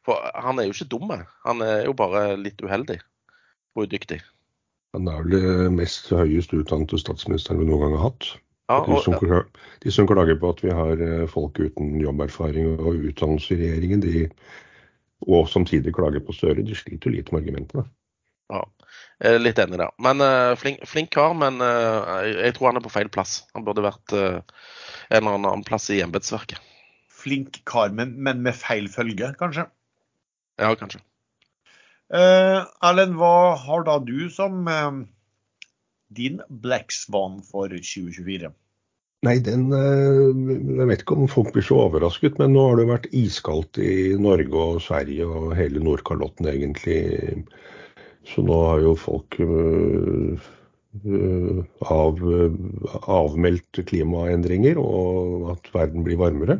For 0.05 0.21
han 0.45 0.61
er 0.61 0.69
jo 0.69 0.75
ikke 0.75 0.91
dum, 0.93 1.13
han 1.45 1.65
er 1.65 1.87
jo 1.87 1.95
bare 1.97 2.37
litt 2.41 2.61
uheldig 2.65 2.99
og 3.77 3.87
udyktig. 3.87 4.21
Han 4.97 5.11
er 5.11 5.21
vel 5.23 5.35
det 5.37 5.73
mest 5.77 6.09
høyest 6.11 6.55
utdannede 6.57 6.99
statsministeren 6.99 7.61
vi 7.63 7.69
noen 7.69 7.85
gang 7.85 7.99
har 7.99 8.09
hatt. 8.11 8.33
Ja, 8.71 8.81
De 8.87 8.99
som, 9.03 9.15
og, 9.19 9.63
de 9.83 9.93
som 9.95 10.07
klager 10.07 10.39
på 10.39 10.51
at 10.55 10.61
vi 10.63 10.75
har 10.75 11.01
eh, 11.03 11.29
folk 11.31 11.59
uten 11.59 11.97
jobberfaring 11.99 12.77
og 12.77 13.07
utdannelse 13.11 13.57
i 13.57 13.59
regjeringen, 13.65 14.03
de, 14.05 14.29
og 15.27 15.49
samtidig 15.51 15.95
klager 15.97 16.23
på 16.23 16.35
Støre, 16.37 16.63
de 16.63 16.77
sliter 16.79 17.11
jo 17.11 17.17
litt 17.17 17.33
med 17.33 17.43
argumentene. 17.43 17.87
ja, 18.51 18.63
jeg 19.21 19.37
er 19.37 19.43
litt 19.43 19.59
enig 19.63 19.79
der. 19.79 19.91
Men 20.03 20.23
uh, 20.25 20.55
flink, 20.59 20.81
flink 20.89 21.11
kar, 21.15 21.35
men 21.39 21.61
uh, 21.63 22.23
jeg 22.25 22.55
tror 22.57 22.71
han 22.71 22.81
er 22.81 22.87
på 22.87 22.95
feil 22.95 23.11
plass. 23.13 23.41
Han 23.55 23.67
burde 23.67 23.85
vært 23.85 24.15
uh, 24.17 24.41
en 25.11 25.21
eller 25.21 25.37
annen 25.37 25.67
plass 25.67 25.91
i 25.93 26.01
embetsverket. 26.03 26.59
Flink 27.21 27.61
kar, 27.69 27.93
men, 27.95 28.17
men 28.19 28.41
med 28.47 28.57
feil 28.57 28.89
følge, 28.91 29.35
kanskje. 29.39 29.67
Ja, 30.63 30.73
kanskje. 30.79 31.03
Uh, 32.11 32.67
Erlend, 32.83 33.15
hva 33.21 33.55
har 33.55 33.85
da 33.87 34.01
du 34.03 34.27
som 34.35 34.67
eh, 34.67 34.91
din 36.11 36.41
Black 36.51 36.91
Swan 36.91 37.39
for 37.47 37.71
2024? 37.71 38.51
Nei, 39.29 39.35
den 39.45 39.69
eh, 39.77 40.31
Jeg 40.81 40.89
vet 40.89 41.05
ikke 41.05 41.19
om 41.21 41.31
folk 41.31 41.53
blir 41.55 41.67
så 41.67 41.85
overrasket, 41.85 42.41
men 42.41 42.57
nå 42.57 42.65
har 42.67 42.81
det 42.81 42.89
vært 42.89 43.11
iskaldt 43.15 43.79
i 43.85 44.17
Norge 44.19 44.65
og 44.65 44.81
Sverige 44.83 45.29
og 45.29 45.55
hele 45.59 45.83
Nordkalotten 45.85 46.49
egentlig. 46.51 46.99
Så 48.27 48.43
nå 48.43 48.59
har 48.65 48.83
jo 48.83 48.97
folk 48.99 49.39
av, 51.95 52.25
avmeldt 53.21 53.83
klimaendringer 53.87 54.81
og 54.83 55.53
at 55.55 55.71
verden 55.77 56.03
blir 56.09 56.19
varmere. 56.19 56.59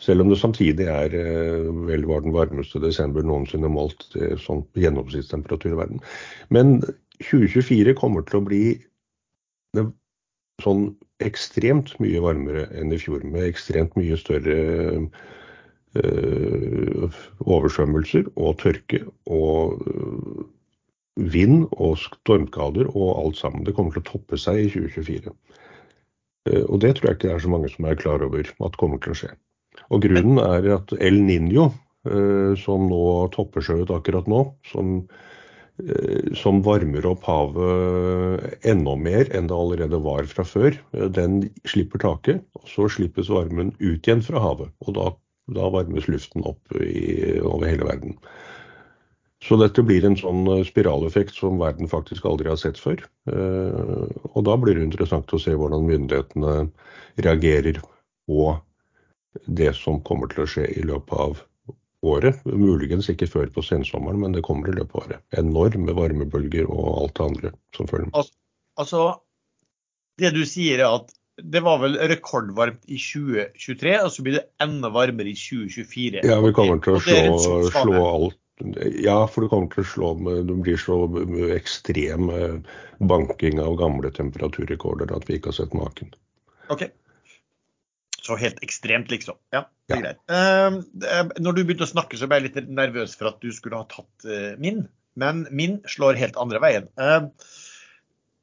Selv 0.00 0.24
om 0.24 0.30
det 0.32 0.38
samtidig 0.40 0.86
er 0.88 1.14
øh, 1.16 1.70
vel 1.88 2.06
var 2.08 2.24
den 2.24 2.34
varmeste 2.34 2.80
desember 2.80 3.24
noensinne 3.26 3.68
målt 3.68 4.06
det, 4.14 4.38
sånn 4.40 4.64
gjennomsnittstemperatur 4.80 5.74
i 5.74 5.80
verden. 5.82 6.00
Men 6.48 6.80
2024 7.20 7.94
kommer 7.98 8.24
til 8.24 8.40
å 8.40 8.46
bli 8.46 8.62
det, 9.76 9.84
sånn 10.64 10.86
ekstremt 11.24 11.92
mye 12.00 12.22
varmere 12.24 12.66
enn 12.76 12.94
i 12.96 13.00
fjor, 13.00 13.24
med 13.28 13.44
ekstremt 13.50 13.96
mye 14.00 14.16
større 14.20 14.56
øh, 16.00 17.20
oversvømmelser 17.44 18.32
og 18.36 18.56
tørke 18.62 19.04
og 19.28 19.84
øh, 19.84 20.48
vind 21.20 21.66
og 21.72 21.98
stormskader 21.98 22.88
og 22.96 23.18
alt 23.20 23.36
sammen. 23.36 23.64
Det 23.66 23.74
kommer 23.76 23.92
til 23.92 24.04
å 24.04 24.10
toppe 24.12 24.38
seg 24.40 24.64
i 24.64 24.70
2024. 24.72 25.34
Eh, 26.48 26.64
Og 26.64 26.80
det 26.80 26.96
tror 26.96 27.10
jeg 27.10 27.18
ikke 27.18 27.28
det 27.28 27.34
er 27.34 27.44
så 27.44 27.52
mange 27.52 27.68
som 27.68 27.84
er 27.84 28.00
klar 28.00 28.24
over 28.24 28.48
at 28.64 28.80
kommer 28.80 28.98
til 28.98 29.12
å 29.12 29.20
skje. 29.22 29.32
Og 29.90 30.04
grunnen 30.04 30.38
er 30.42 30.68
at 30.76 30.92
El 31.00 31.18
Niño, 31.24 31.70
eh, 32.06 32.52
som 32.60 32.86
nå 32.90 33.02
topper 33.34 33.64
seg 33.64 33.84
ut 33.84 33.94
akkurat 33.94 34.28
nå, 34.30 34.44
som, 34.70 35.00
eh, 35.82 36.30
som 36.38 36.62
varmer 36.66 37.08
opp 37.10 37.26
havet 37.26 38.60
enda 38.62 38.94
mer 38.96 39.32
enn 39.34 39.48
det 39.50 39.56
allerede 39.56 40.02
var 40.04 40.28
fra 40.30 40.44
før, 40.44 40.78
eh, 40.94 41.08
den 41.08 41.48
slipper 41.64 41.98
taket. 41.98 42.44
Og 42.60 42.68
så 42.70 42.90
slippes 42.90 43.32
varmen 43.32 43.74
ut 43.80 44.06
igjen 44.06 44.22
fra 44.22 44.38
havet. 44.38 44.70
Og 44.86 44.94
da, 44.94 45.10
da 45.50 45.72
varmes 45.74 46.06
luften 46.06 46.46
opp 46.46 46.62
i, 46.78 47.40
over 47.40 47.66
hele 47.66 47.88
verden. 47.88 48.16
Så 49.42 49.56
dette 49.56 49.80
blir 49.80 50.04
en 50.04 50.18
sånn 50.20 50.44
spiraleffekt 50.68 51.32
som 51.32 51.56
verden 51.58 51.88
faktisk 51.88 52.26
aldri 52.28 52.50
har 52.52 52.58
sett 52.60 52.76
før. 52.76 53.00
Og 53.24 54.44
da 54.44 54.56
blir 54.60 54.76
det 54.76 54.84
interessant 54.84 55.32
å 55.32 55.40
se 55.40 55.54
hvordan 55.56 55.86
myndighetene 55.88 56.66
reagerer 57.24 57.80
på 58.28 58.50
det 59.46 59.72
som 59.78 60.00
kommer 60.06 60.30
til 60.32 60.44
å 60.44 60.50
skje 60.50 60.66
i 60.74 60.82
løpet 60.86 61.14
av 61.14 61.40
året. 62.06 62.40
Muligens 62.44 63.10
ikke 63.12 63.28
før 63.30 63.50
på 63.54 63.64
sensommeren, 63.64 64.20
men 64.22 64.34
det 64.36 64.44
kommer 64.46 64.70
i 64.70 64.76
løpet 64.76 64.96
av 64.96 65.06
året. 65.06 65.24
Enorme 65.38 65.94
varmebølger 65.96 66.68
og 66.70 66.90
alt 67.04 67.16
det 67.18 67.26
andre 67.28 67.54
som 67.76 67.90
følger 67.90 68.10
med. 68.10 68.30
Altså, 68.80 69.06
det 70.20 70.32
du 70.36 70.44
sier 70.48 70.80
er 70.80 71.00
at 71.00 71.12
det 71.40 71.62
var 71.64 71.80
vel 71.80 71.96
rekordvarmt 72.10 72.82
i 72.90 72.98
2023, 73.00 73.94
og 74.04 74.12
så 74.12 74.24
blir 74.24 74.36
det 74.36 74.46
enda 74.60 74.90
varmere 74.92 75.32
i 75.32 75.36
2024. 75.38 76.24
Ja, 76.28 76.36
vi 76.44 76.52
kommer 76.56 76.82
til 76.84 76.98
å 76.98 77.02
slå, 77.04 77.68
slå 77.72 78.04
alt. 78.04 78.38
Ja, 79.00 79.22
for 79.24 79.44
det 79.44 79.48
kommer 79.52 79.70
til 79.72 79.86
å 79.86 79.88
slå 79.88 80.08
med, 80.20 80.42
det 80.50 80.56
blir 80.60 80.80
så 80.80 80.98
ekstrem 81.54 82.28
banking 83.00 83.60
av 83.62 83.78
gamle 83.80 84.10
temperaturrekorder 84.12 85.14
at 85.16 85.24
vi 85.30 85.38
ikke 85.38 85.48
har 85.48 85.62
sett 85.62 85.76
maken. 85.76 86.12
Ok. 86.68 86.84
Så 88.30 88.38
helt 88.38 88.60
ekstremt, 88.62 89.10
liksom. 89.10 89.38
Ja, 89.54 89.64
det 89.90 89.96
er 89.96 90.04
greit. 90.04 90.20
Uh, 90.30 91.32
når 91.42 91.56
du 91.56 91.64
begynte 91.64 91.88
å 91.88 91.90
snakke, 91.90 92.18
så 92.20 92.30
ble 92.30 92.38
jeg 92.38 92.50
litt 92.50 92.70
nervøs 92.70 93.16
for 93.18 93.32
at 93.32 93.42
du 93.42 93.50
skulle 93.54 93.80
ha 93.80 93.88
tatt 93.90 94.28
uh, 94.28 94.54
min. 94.62 94.84
Men 95.18 95.42
min 95.50 95.80
slår 95.90 96.20
helt 96.20 96.38
andre 96.38 96.62
veien. 96.62 96.86
Uh, 96.94 97.26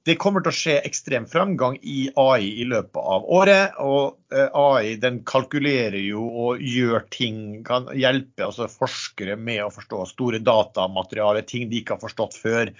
det 0.08 0.16
kommer 0.22 0.44
til 0.44 0.54
å 0.54 0.56
skje 0.56 0.76
ekstrem 0.88 1.26
framgang 1.28 1.76
i 1.84 2.06
AI 2.16 2.62
i 2.62 2.66
løpet 2.68 3.00
av 3.00 3.26
året. 3.40 3.76
Og 3.84 4.16
eh, 4.32 4.48
AI 4.56 4.94
den 5.04 5.20
kalkulerer 5.28 6.00
jo 6.00 6.24
og 6.46 6.64
gjør 6.64 7.04
ting, 7.12 7.42
kan 7.68 7.90
hjelpe 7.92 8.46
altså 8.46 8.70
forskere 8.72 9.36
med 9.36 9.66
å 9.66 9.74
forstå 9.74 10.06
store 10.14 10.40
datamateriale, 10.40 11.44
ting 11.50 11.68
de 11.68 11.82
ikke 11.82 11.98
har 11.98 12.06
forstått 12.06 12.40
før. 12.40 12.72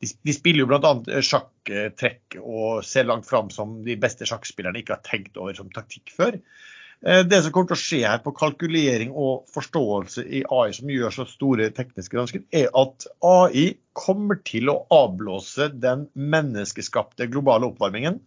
Eh, 0.00 0.16
de 0.22 0.34
spiller 0.34 0.64
jo 0.64 0.70
bl.a. 0.70 1.20
sjakktrekk 1.24 2.40
og 2.40 2.84
ser 2.86 3.08
langt 3.08 3.28
fram 3.28 3.50
som 3.54 3.80
de 3.86 3.96
beste 4.00 4.28
sjakkspillerne 4.28 4.82
ikke 4.82 4.96
har 4.96 5.06
tenkt 5.06 5.40
over 5.40 5.56
som 5.56 5.72
taktikk 5.74 6.12
før. 6.16 6.40
Eh, 7.06 7.22
det 7.24 7.42
som 7.42 7.52
kommer 7.52 7.70
til 7.70 7.78
å 7.78 7.80
skje 7.80 8.00
her 8.04 8.22
på 8.24 8.34
kalkulering 8.36 9.12
og 9.16 9.46
forståelse 9.54 10.24
i 10.24 10.42
AI 10.44 10.72
som 10.76 10.90
gjør 10.92 11.14
så 11.14 11.28
store 11.28 11.70
tekniske 11.76 12.16
gransker, 12.16 12.42
er 12.52 12.68
at 12.76 13.06
AI 13.24 13.70
kommer 13.96 14.40
til 14.44 14.68
å 14.72 14.82
avblåse 14.92 15.70
den 15.80 16.08
menneskeskapte 16.12 17.30
globale 17.32 17.70
oppvarmingen. 17.70 18.20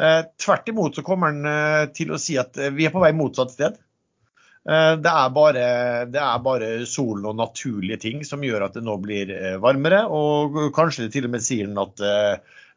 Eh, 0.00 0.22
tvert 0.40 0.68
imot 0.72 0.96
så 0.96 1.04
kommer 1.04 1.32
den 1.32 1.48
eh, 1.48 1.86
til 1.96 2.12
å 2.12 2.20
si 2.20 2.36
at 2.40 2.60
vi 2.76 2.88
er 2.88 2.92
på 2.92 3.02
vei 3.02 3.12
motsatt 3.16 3.56
sted. 3.56 3.80
Det 4.60 5.08
er, 5.08 5.28
bare, 5.32 5.62
det 6.12 6.20
er 6.20 6.42
bare 6.44 6.66
solen 6.84 7.30
og 7.30 7.38
naturlige 7.38 7.96
ting 8.02 8.24
som 8.28 8.42
gjør 8.44 8.66
at 8.66 8.74
det 8.76 8.82
nå 8.84 8.98
blir 9.00 9.32
varmere. 9.62 10.02
Og 10.12 10.58
kanskje 10.76 11.08
til 11.10 11.26
og 11.26 11.32
med 11.32 11.44
sier 11.46 11.70
den 11.70 11.80
at 11.80 12.02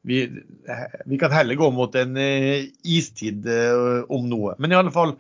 vi, 0.04 0.44
vi, 1.06 1.18
kan 1.18 1.32
heller 1.32 1.56
gå 1.56 1.70
mot 1.72 1.96
en 1.96 2.18
eh, 2.20 2.68
istid 2.84 3.48
eh, 3.48 4.04
om 4.12 4.28
noe. 4.30 4.56
Men 4.60 4.74
i 4.74 4.78
alle 4.78 4.92
fall, 4.92 5.16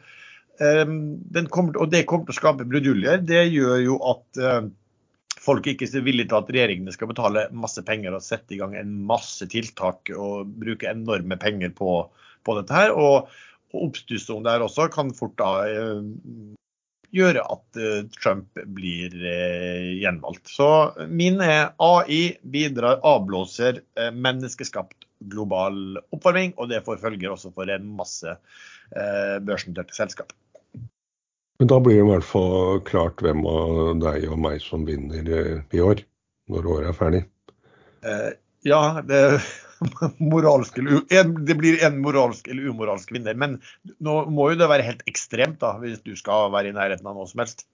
eh, 0.59 0.83
kommer, 1.51 1.77
og 1.79 1.91
det 1.91 2.03
kommer 2.09 2.27
til 2.27 2.35
å 2.35 2.39
skape 2.41 2.67
bruduljer. 2.67 3.23
Det 3.23 3.45
gjør 3.47 3.77
jo 3.85 3.99
at 4.11 4.43
folk 5.43 5.67
ikke 5.67 5.87
er 5.87 6.03
villige 6.03 6.31
til 6.31 6.39
at 6.39 6.51
regjeringene 6.55 6.95
skal 6.95 7.09
betale 7.11 7.47
masse 7.55 7.83
penger 7.87 8.15
og 8.15 8.23
sette 8.23 8.55
i 8.55 8.59
gang 8.59 8.75
en 8.79 8.93
masse 9.07 9.47
tiltak 9.51 10.11
og 10.15 10.51
bruke 10.59 10.91
enorme 10.91 11.39
penger 11.39 11.73
på, 11.75 11.95
på 12.43 12.59
dette 12.59 12.75
her. 12.75 12.93
Og, 12.95 13.31
og 13.73 14.43
der 14.45 14.63
også 14.65 14.89
kan 14.93 15.09
fort 15.17 15.33
da 15.41 15.53
gjøre 17.13 17.43
at 17.53 17.79
eh, 17.79 18.05
Trump 18.17 18.59
blir 18.75 19.13
eh, 19.13 19.93
gjenvalgt. 20.01 20.49
Så 20.49 20.67
min 21.09 21.41
er 21.43 21.73
AI 21.81 22.35
bidrar, 22.41 23.01
avblåser 23.05 23.83
eh, 23.99 24.13
menneskeskapt 24.13 25.07
global 25.31 25.99
oppvarming, 26.15 26.55
og 26.57 26.71
det 26.73 26.83
får 26.87 27.01
følger 27.03 27.31
også 27.31 27.53
for 27.55 27.69
en 27.71 27.85
masse 27.97 28.37
børsnoterte 28.93 29.95
selskap. 29.95 30.33
Men 31.57 31.69
da 31.71 31.77
blir 31.81 31.95
det 31.95 32.03
i 32.03 32.09
hvert 32.09 32.27
fall 32.27 32.81
klart 32.85 33.23
hvem 33.23 33.45
av 33.47 33.77
deg 34.03 34.27
og 34.27 34.41
meg 34.43 34.59
som 34.61 34.83
vinner 34.85 35.31
i 35.63 35.81
år, 35.81 36.03
når 36.51 36.67
året 36.75 36.89
er 36.91 36.97
ferdig. 36.97 37.21
Ja, 38.67 38.81
det 39.07 39.21
moralsk 40.33 40.77
eller, 40.81 41.03
det 41.47 41.57
blir 41.59 41.81
en 41.85 41.99
moralsk 42.03 42.47
eller 42.51 42.71
umoralsk 42.71 43.11
vinner. 43.15 43.37
Men 43.39 43.59
nå 44.03 44.17
må 44.31 44.51
jo 44.51 44.59
det 44.61 44.69
være 44.71 44.87
helt 44.87 45.03
ekstremt 45.09 45.59
da, 45.63 45.75
hvis 45.83 46.03
du 46.05 46.15
skal 46.19 46.51
være 46.53 46.71
i 46.71 46.77
nærheten 46.77 47.09
av 47.09 47.17
noe 47.17 47.29
som 47.29 47.43
helst. 47.43 47.67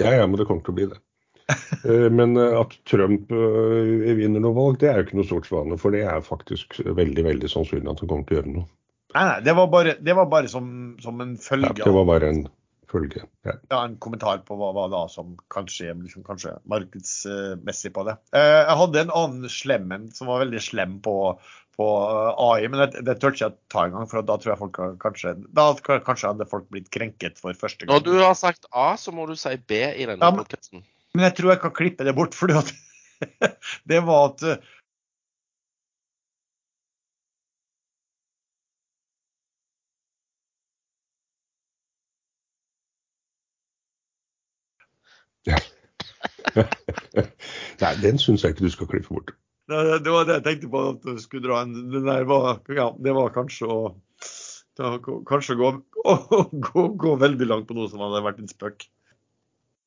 Ja, 0.00 0.14
ja, 0.16 0.26
men 0.26 0.38
det 0.40 0.48
kommer 0.48 0.64
til 0.64 0.72
å 0.72 0.78
bli 0.78 0.90
det. 0.94 1.00
Eh, 1.84 2.08
men 2.12 2.36
eh, 2.36 2.60
at 2.60 2.76
Trump 2.88 3.32
eh, 3.32 4.14
vinner 4.16 4.42
noe 4.42 4.56
valg, 4.56 4.78
det 4.80 4.90
er 4.90 5.00
jo 5.00 5.08
ikke 5.08 5.18
noe 5.20 5.28
stort 5.28 5.48
svane. 5.50 5.78
For 5.80 5.94
det 5.94 6.04
er 6.08 6.22
faktisk 6.24 6.78
veldig 6.84 7.26
veldig 7.26 7.50
sannsynlig 7.50 7.90
at 7.90 8.04
han 8.04 8.12
kommer 8.12 8.28
til 8.28 8.36
å 8.36 8.40
gjøre 8.40 8.54
noe. 8.54 8.68
Nei, 9.10 9.24
nei, 9.26 9.38
det 9.42 9.56
var 9.58 9.70
bare, 9.72 9.96
det 9.98 10.14
var 10.14 10.28
bare 10.30 10.50
som, 10.50 10.66
som, 11.02 11.18
en 11.22 11.34
følge 11.42 11.72
ja, 11.72 11.82
det 11.82 11.94
var 11.96 12.06
bare 12.06 12.28
en 12.30 12.44
følge. 12.90 13.24
Ja. 13.46 13.54
ja. 13.70 13.78
En 13.84 13.96
kommentar 14.02 14.42
på 14.46 14.58
hva, 14.58 14.72
hva 14.76 14.88
da 14.92 15.04
som 15.12 15.36
kanskje, 15.52 15.94
liksom, 16.02 16.24
kanskje 16.26 16.56
markedsmessig 16.70 17.92
på 17.96 18.04
det. 18.08 18.16
Eh, 18.36 18.58
jeg 18.58 18.78
hadde 18.82 19.02
en 19.04 19.16
annen 19.22 19.52
slem 19.52 19.90
en 19.96 20.06
som 20.14 20.30
var 20.30 20.42
veldig 20.44 20.62
slem 20.64 20.98
på, 21.04 21.14
på 21.78 21.88
eh, 21.88 22.42
AI, 22.46 22.68
men 22.72 22.84
det, 22.84 23.04
det 23.06 23.16
tør 23.20 23.36
ikke 23.36 23.46
jeg 23.46 23.58
ta 23.72 23.86
engang. 23.86 24.08
For 24.10 24.26
da 24.26 24.38
tror 24.40 24.54
jeg 24.54 24.62
folk 24.64 24.80
kanskje 25.02 25.36
Da 25.56 25.68
kanskje 25.86 26.32
hadde 26.32 26.50
folk 26.50 26.68
blitt 26.74 26.90
krenket 26.94 27.40
for 27.40 27.56
første 27.56 27.86
gang. 27.86 27.94
Når 27.94 28.06
du 28.08 28.24
har 28.24 28.36
sagt 28.38 28.68
A, 28.70 28.92
så 29.00 29.14
må 29.14 29.28
du 29.30 29.36
si 29.38 29.56
B 29.60 29.82
i 29.90 30.08
denne 30.10 30.20
ja, 30.20 30.34
podkasten. 30.36 30.84
Men 31.16 31.26
jeg 31.30 31.40
tror 31.40 31.54
jeg 31.54 31.64
kan 31.64 31.74
klippe 31.74 32.06
det 32.06 32.16
bort, 32.16 32.36
for 32.38 32.50
det 33.90 34.04
var 34.06 34.30
at 34.30 34.68
Ja. 45.48 45.60
Nei, 47.80 47.94
den 48.02 48.20
syns 48.20 48.44
jeg 48.44 48.54
ikke 48.54 48.66
du 48.66 48.74
skal 48.74 48.90
klippe 48.90 49.14
bort. 49.14 49.34
Det, 49.70 49.80
det, 50.02 50.12
var 50.12 50.26
det 50.26 50.40
jeg 50.40 50.46
tenkte 50.46 50.70
på 50.72 50.84
at 50.92 51.02
du 51.06 51.18
skulle 51.22 51.46
dra 51.46 51.62
en. 51.64 51.74
Den 51.92 52.08
der 52.08 52.26
var, 52.28 52.58
ja, 52.74 52.90
det 52.98 53.16
var 53.16 53.34
kanskje 53.34 53.70
å 53.70 53.80
kanskje 55.28 55.58
gå, 55.60 55.68
å, 56.08 56.14
gå, 56.48 56.86
gå, 56.96 57.12
veldig 57.20 57.46
langt 57.50 57.68
på 57.68 57.76
noe 57.76 57.90
som 57.90 58.00
hadde 58.00 58.24
vært 58.24 58.40
en 58.40 58.50
spøk. 58.50 58.86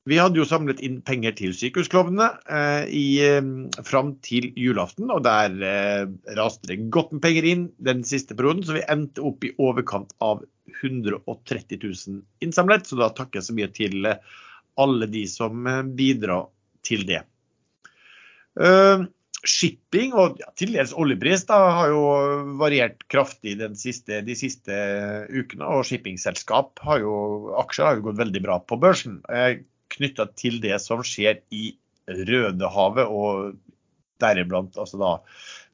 Vi 0.04 0.18
hadde 0.20 0.36
jo 0.36 0.44
samlet 0.44 0.82
inn 0.84 0.98
penger 1.02 1.32
til 1.38 1.54
sykehusklovnene 1.56 2.26
eh, 2.52 2.90
eh, 3.24 3.46
fram 3.88 4.12
til 4.24 4.50
julaften, 4.60 5.08
og 5.08 5.24
der 5.24 5.54
eh, 5.64 6.04
raste 6.36 6.68
det 6.68 6.90
godt 6.92 7.14
med 7.14 7.22
penger 7.24 7.48
inn 7.48 7.62
den 7.82 8.04
siste 8.04 8.36
perioden, 8.36 8.62
så 8.68 8.76
vi 8.76 8.84
endte 8.92 9.24
opp 9.24 9.46
i 9.48 9.54
overkant 9.56 10.12
av 10.24 10.44
130 10.82 11.80
000 11.80 12.20
innsamlet. 12.44 12.84
Så 12.84 13.00
da 13.00 13.08
takker 13.16 13.40
jeg 13.40 13.48
så 13.48 13.56
mye 13.56 13.70
til 13.72 14.10
eh, 14.10 14.20
alle 14.80 15.08
de 15.10 15.24
som 15.30 15.66
eh, 15.66 15.82
bidrar 15.96 16.48
til 16.84 17.04
det. 17.08 17.22
Uh, 18.54 19.06
shipping 19.44 20.12
og 20.14 20.36
ja, 20.38 20.46
til 20.56 20.74
dels 20.76 20.92
oljepris 20.94 21.42
da, 21.48 21.56
har 21.78 21.90
jo 21.90 22.02
variert 22.60 23.02
kraftig 23.10 23.56
siste, 23.80 24.20
de 24.26 24.36
siste 24.38 24.76
ukene. 25.32 25.66
Og 25.66 25.86
shippingselskap 25.88 26.82
har 26.86 27.02
jo, 27.02 27.14
aksjer 27.64 27.88
har 27.88 27.98
jo 27.98 28.08
gått 28.10 28.20
veldig 28.20 28.44
bra 28.44 28.60
på 28.62 28.78
børsen. 28.82 29.20
Uh, 29.30 29.62
Knytta 29.94 30.26
til 30.34 30.58
det 30.62 30.78
som 30.82 31.04
skjer 31.06 31.42
i 31.54 31.74
Rødehavet 32.08 33.06
og 33.06 33.58
deriblant 34.20 34.74
altså 34.80 34.98
da 34.98 35.10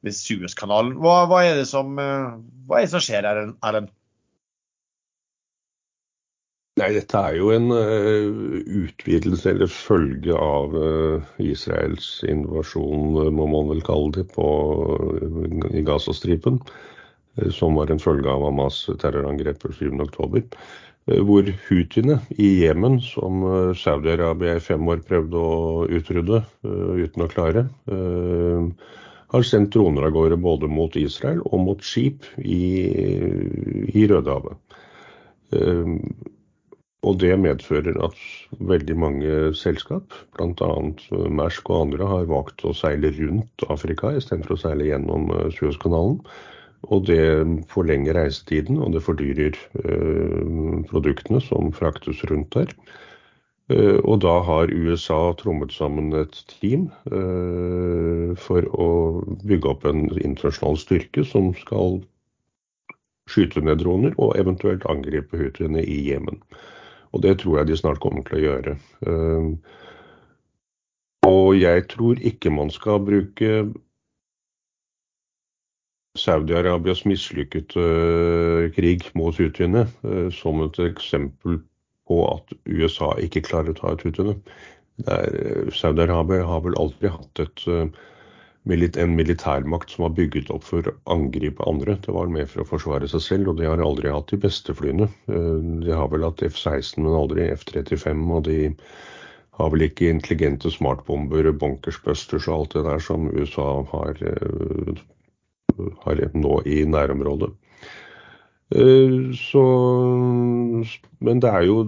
ved 0.05 0.13
Suezkanalen. 0.13 0.93
Hva, 1.01 1.23
hva, 1.29 1.39
er 1.47 1.63
som, 1.67 1.95
hva 1.97 2.77
er 2.77 2.85
det 2.85 2.91
som 2.91 3.01
skjer, 3.01 3.25
Erlend? 3.25 3.89
Nei, 6.81 6.95
dette 6.95 7.19
er 7.19 7.35
jo 7.37 7.51
en 7.53 7.67
uh, 7.69 8.55
utvidelse 8.65 9.51
eller 9.51 9.69
følge 9.69 10.33
av 10.33 10.73
uh, 10.73 11.27
Israels 11.37 12.07
invasjon, 12.25 13.19
uh, 13.19 13.27
må 13.29 13.45
man 13.51 13.69
vel 13.69 13.83
kalle 13.85 14.09
det, 14.15 14.23
på, 14.33 14.47
i 15.77 15.83
Gazastripen. 15.85 16.57
som 17.53 17.77
var 17.77 17.91
en 17.93 18.01
følge 18.01 18.27
av 18.27 18.41
Hamas' 18.43 18.89
terrorangrep 18.99 19.61
7.10. 19.63 20.57
hvor 21.23 21.51
hutiene 21.69 22.17
i 22.33 22.49
Jemen, 22.63 22.97
som 22.99 23.45
Saudi-Arabia 23.77 24.57
i 24.57 24.63
fem 24.65 24.89
år 24.89 25.05
prøvde 25.05 25.37
å 25.37 25.85
utrydde 25.87 26.41
uten 26.65 27.23
å 27.23 27.29
klare, 27.31 27.63
har 29.31 29.47
sendt 29.47 29.71
droner 29.77 30.09
av 30.09 30.17
gårde 30.17 30.41
både 30.43 30.67
mot 30.67 30.97
Israel 30.99 31.39
og 31.45 31.63
mot 31.69 31.87
skip 31.87 32.27
i, 32.43 32.59
i 33.95 34.05
Rødehavet. 34.11 34.59
Og 37.01 37.17
det 37.17 37.33
medfører 37.41 37.95
at 38.05 38.17
veldig 38.61 38.95
mange 39.01 39.37
selskap, 39.57 40.13
bl.a. 40.37 40.71
Mersk 41.33 41.69
og 41.73 41.87
andre, 41.87 42.07
har 42.11 42.27
valgt 42.29 42.61
å 42.61 42.75
seile 42.77 43.09
rundt 43.15 43.63
Afrika 43.73 44.11
istedenfor 44.13 44.53
å 44.53 44.61
seile 44.61 44.89
gjennom 44.91 45.31
eh, 45.33 45.47
Suezkanalen. 45.55 46.19
Og 46.93 47.07
det 47.09 47.23
forlenger 47.73 48.17
reisetiden, 48.17 48.77
og 48.81 48.93
det 48.93 49.01
fordyrer 49.05 49.57
eh, 49.81 50.83
produktene 50.91 51.41
som 51.41 51.73
fraktes 51.73 52.21
rundt 52.29 52.53
der. 52.53 52.69
Eh, 53.73 53.97
og 54.05 54.21
da 54.21 54.35
har 54.45 54.69
USA 54.69 55.17
trommet 55.41 55.73
sammen 55.73 56.13
et 56.19 56.37
team 56.53 56.89
for 58.45 58.67
å 58.77 58.89
bygge 59.41 59.73
opp 59.73 59.87
en 59.89 60.05
internasjonal 60.19 60.77
styrke 60.77 61.25
som 61.25 61.49
skal 61.57 61.97
skyte 63.31 63.63
ned 63.65 63.81
droner 63.81 64.13
og 64.21 64.35
eventuelt 64.37 64.85
angripe 64.91 65.39
hutiene 65.41 65.81
i 65.81 65.97
Jemen. 66.11 66.37
Og 67.11 67.23
det 67.23 67.37
tror 67.41 67.59
jeg 67.59 67.67
de 67.67 67.77
snart 67.77 68.01
kommer 68.03 68.23
til 68.27 68.39
å 68.39 68.43
gjøre. 68.45 68.75
Eh, 69.07 69.47
og 71.27 71.55
jeg 71.59 71.87
tror 71.91 72.19
ikke 72.25 72.53
man 72.53 72.71
skal 72.73 73.01
bruke 73.05 73.65
Saudi-Arabias 76.17 77.05
mislykkede 77.07 78.71
krig 78.75 79.05
mot 79.15 79.37
utvinne 79.39 79.85
som 80.35 80.59
et 80.65 80.79
eksempel 80.83 81.61
på 82.11 82.19
at 82.27 82.51
USA 82.67 83.13
ikke 83.23 83.45
klarer 83.47 83.71
å 83.71 83.77
ta 83.77 83.93
ut 83.93 84.03
Houthene. 84.03 84.35
Saudi-Arabia 85.71 86.43
har 86.45 86.63
vel 86.65 86.75
aldri 86.79 87.11
hatt 87.13 87.39
et, 87.39 87.63
eh, 87.67 87.87
en 88.69 89.15
militærmakt 89.15 89.89
som 89.89 90.03
har 90.03 90.13
bygget 90.13 90.51
opp 90.53 90.63
for 90.63 90.85
å 90.85 90.93
angripe 91.09 91.63
andre. 91.65 91.97
Det 91.97 92.13
var 92.13 92.27
mer 92.29 92.45
for 92.45 92.61
å 92.61 92.69
forsvare 92.69 93.07
seg 93.09 93.21
selv, 93.21 93.47
og 93.49 93.57
de 93.57 93.65
har 93.65 93.81
aldri 93.81 94.11
hatt 94.11 94.29
de 94.29 94.37
beste 94.37 94.73
flyene. 94.73 95.07
Eh, 95.27 95.55
de 95.81 95.91
har 95.91 96.11
vel 96.11 96.23
hatt 96.23 96.43
F-16, 96.45 97.01
men 97.01 97.17
aldri 97.17 97.49
F-35. 97.55 98.21
Og 98.29 98.43
de 98.45 98.59
har 99.57 99.71
vel 99.73 99.87
ikke 99.87 100.11
intelligente 100.11 100.71
smartbomber, 100.71 101.51
bunkersbusters 101.51 102.47
og 102.47 102.59
alt 102.59 102.77
det 102.77 102.85
der 102.85 102.99
som 102.99 103.31
USA 103.33 103.83
har, 103.91 104.21
eh, 104.21 104.93
har 106.05 106.23
nå 106.33 106.61
i 106.65 106.83
nærområdet. 106.85 107.51
Eh, 108.71 109.33
så, 109.35 109.65
men 111.19 111.41
det 111.41 111.49
er 111.49 111.65
jo 111.67 111.83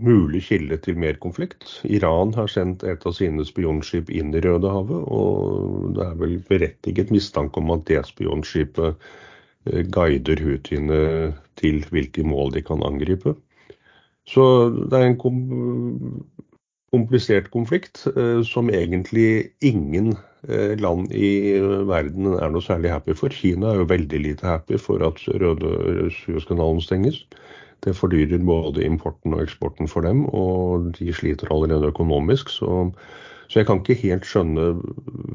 mulig 0.00 0.42
kilde 0.48 0.78
til 0.82 0.98
mer 0.98 1.18
konflikt. 1.22 1.80
Iran 1.84 2.34
har 2.34 2.50
sendt 2.50 2.84
et 2.86 3.04
av 3.06 3.14
sine 3.16 3.44
spionskip 3.46 4.10
inn 4.10 4.34
i 4.34 4.42
Rødehavet, 4.42 5.06
og 5.06 5.94
det 5.96 6.06
er 6.06 6.18
vel 6.20 6.36
berettiget 6.48 7.12
mistanke 7.14 7.62
om 7.62 7.72
at 7.74 7.86
det 7.90 8.02
spionskipet 8.08 8.94
eh, 9.70 9.84
guider 9.94 10.42
houthiene 10.42 11.32
til 11.60 11.84
hvilke 11.90 12.26
mål 12.26 12.54
de 12.56 12.64
kan 12.66 12.82
angripe. 12.86 13.36
Så 14.26 14.44
det 14.90 14.98
er 14.98 15.10
en 15.10 15.18
komplisert 16.94 17.50
konflikt 17.52 18.06
eh, 18.14 18.40
som 18.46 18.70
egentlig 18.72 19.50
ingen 19.62 20.14
eh, 20.48 20.74
land 20.80 21.12
i 21.12 21.58
verden 21.86 22.34
er 22.38 22.50
noe 22.54 22.64
særlig 22.64 22.94
happy 22.94 23.16
for. 23.18 23.34
Kina 23.34 23.72
er 23.72 23.82
jo 23.82 23.90
veldig 23.90 24.22
lite 24.26 24.48
happy 24.48 24.80
for 24.80 25.04
at 25.06 25.20
Røde 25.28 26.10
Suezkanalen 26.22 26.82
stenges. 26.82 27.24
Det 27.84 27.92
fordyrer 27.96 28.40
både 28.46 28.84
importen 28.86 29.36
og 29.36 29.44
eksporten 29.44 29.90
for 29.90 30.06
dem, 30.06 30.24
og 30.32 30.90
de 30.98 31.12
sliter 31.12 31.50
allerede 31.52 31.90
økonomisk. 31.92 32.48
Så, 32.48 32.88
så 33.48 33.60
jeg 33.60 33.68
kan 33.68 33.82
ikke 33.82 33.98
helt 34.00 34.28
skjønne 34.28 34.70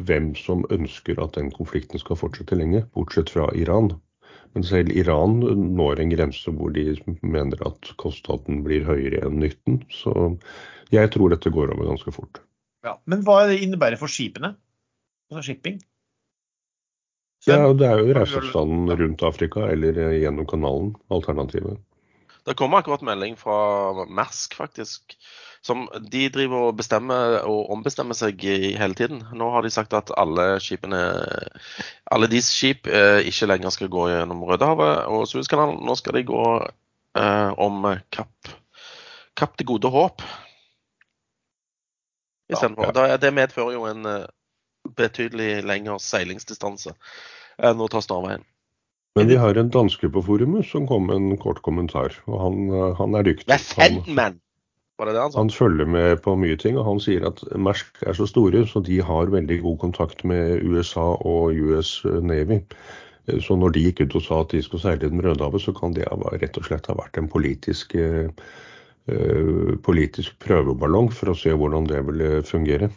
hvem 0.10 0.32
som 0.40 0.66
ønsker 0.74 1.22
at 1.22 1.38
den 1.38 1.52
konflikten 1.54 2.02
skal 2.02 2.18
fortsette 2.18 2.58
lenge, 2.58 2.86
bortsett 2.96 3.30
fra 3.30 3.50
Iran. 3.54 3.94
Men 4.58 4.66
selv 4.66 4.90
Iran 4.98 5.38
når 5.78 6.02
en 6.02 6.14
grense 6.16 6.52
hvor 6.58 6.74
de 6.74 6.96
mener 7.22 7.62
at 7.68 7.92
kostnaden 8.02 8.64
blir 8.66 8.88
høyere 8.88 9.22
enn 9.28 9.38
nytten. 9.44 9.84
Så 9.94 10.16
jeg 10.94 11.12
tror 11.14 11.30
dette 11.34 11.54
går 11.54 11.76
over 11.76 11.92
ganske 11.92 12.14
fort. 12.16 12.42
Ja, 12.86 12.96
Men 13.06 13.22
hva 13.28 13.44
det 13.50 13.60
innebærer 13.62 14.00
for 14.00 14.10
skipene? 14.10 14.56
Altså 15.30 15.52
shipping? 15.52 15.78
Så, 17.44 17.54
ja, 17.54 17.74
Det 17.74 17.86
er 17.88 18.02
jo 18.02 18.16
reiseavstanden 18.16 18.90
rundt 19.00 19.22
Afrika 19.24 19.68
eller 19.72 20.00
gjennom 20.18 20.48
kanalen, 20.50 20.96
alternativet. 21.14 21.78
Det 22.48 22.56
kommer 22.58 22.80
akkurat 22.80 23.04
melding 23.06 23.36
fra 23.38 24.06
Mersk, 24.06 24.56
faktisk. 24.58 25.16
Som 25.62 25.90
de 26.12 26.30
driver 26.32 26.70
og 26.70 26.78
bestemmer 26.80 27.42
og 27.44 27.72
ombestemmer 27.74 28.16
seg 28.16 28.44
i 28.48 28.74
hele 28.80 28.96
tiden. 28.96 29.26
Nå 29.36 29.50
har 29.52 29.66
de 29.66 29.72
sagt 29.74 29.94
at 29.98 30.12
alle 30.18 30.54
skipene, 30.64 31.02
alle 32.08 32.30
deres 32.32 32.48
skip 32.56 32.88
eh, 32.88 33.20
ikke 33.28 33.50
lenger 33.50 33.76
skal 33.76 33.92
gå 33.92 34.08
gjennom 34.14 34.46
Rødehavet 34.48 35.10
og 35.12 35.28
Suezkanalen. 35.28 35.82
Nå 35.84 35.98
skal 36.00 36.16
de 36.16 36.24
gå 36.32 36.46
eh, 37.20 37.52
om 37.60 37.90
Kapp, 38.16 38.54
Kapp 39.36 39.60
til 39.60 39.68
gode 39.74 39.92
håp 39.92 40.24
istedenfor. 42.50 42.92
Ja, 42.96 43.08
ja. 43.08 43.18
Det 43.18 43.34
medfører 43.34 43.76
jo 43.76 43.86
en 43.90 44.06
eh, 44.06 44.26
betydelig 44.98 45.64
lengre 45.68 46.00
seilingsdistanse 46.02 46.96
enn 47.60 47.84
å 47.84 47.90
ta 47.92 48.02
snarveien. 48.04 48.46
Men 49.18 49.28
vi 49.28 49.40
har 49.42 49.58
en 49.58 49.72
danske 49.74 50.10
på 50.14 50.22
forumet 50.24 50.68
som 50.70 50.86
kom 50.88 51.08
med 51.10 51.18
en 51.18 51.40
kort 51.42 51.64
kommentar, 51.66 52.14
og 52.30 52.38
han, 52.44 52.70
eh, 52.70 52.94
han 53.00 53.18
er 53.18 53.26
dyktig. 53.26 53.50
Han, 55.00 55.28
han 55.36 55.50
følger 55.50 55.88
med 55.88 56.22
på 56.26 56.36
mye 56.36 56.58
ting, 56.60 56.78
og 56.78 56.86
han 56.86 56.98
sier 57.00 57.24
at 57.30 57.40
Mersk 57.56 58.02
er 58.04 58.18
så 58.18 58.28
store, 58.28 58.66
så 58.68 58.84
de 58.84 59.00
har 59.02 59.32
veldig 59.32 59.62
god 59.64 59.78
kontakt 59.86 60.26
med 60.28 60.60
USA 60.68 61.14
og 61.16 61.56
US 61.56 62.02
Navy. 62.06 62.60
Så 63.46 63.56
når 63.56 63.76
de 63.76 63.86
gikk 63.86 64.02
ut 64.04 64.18
og 64.20 64.26
sa 64.26 64.42
at 64.44 64.52
de 64.52 64.62
skulle 64.66 64.84
seile 64.84 65.08
i 65.08 65.12
Den 65.14 65.24
Rødehavet, 65.24 65.62
så 65.64 65.72
kan 65.78 65.94
det 65.96 66.10
rett 66.10 66.58
og 66.58 66.68
slett 66.68 66.90
ha 66.90 66.98
vært 67.00 67.20
en 67.22 67.30
politisk 67.32 67.96
eh, 67.96 68.28
Eh, 69.10 69.78
politisk 69.86 70.36
prøveballong 70.44 71.08
for 71.16 71.32
å 71.32 71.38
se 71.38 71.54
hvordan 71.56 71.88
det 71.90 72.02
ville 72.06 72.42
fungere. 72.46 72.90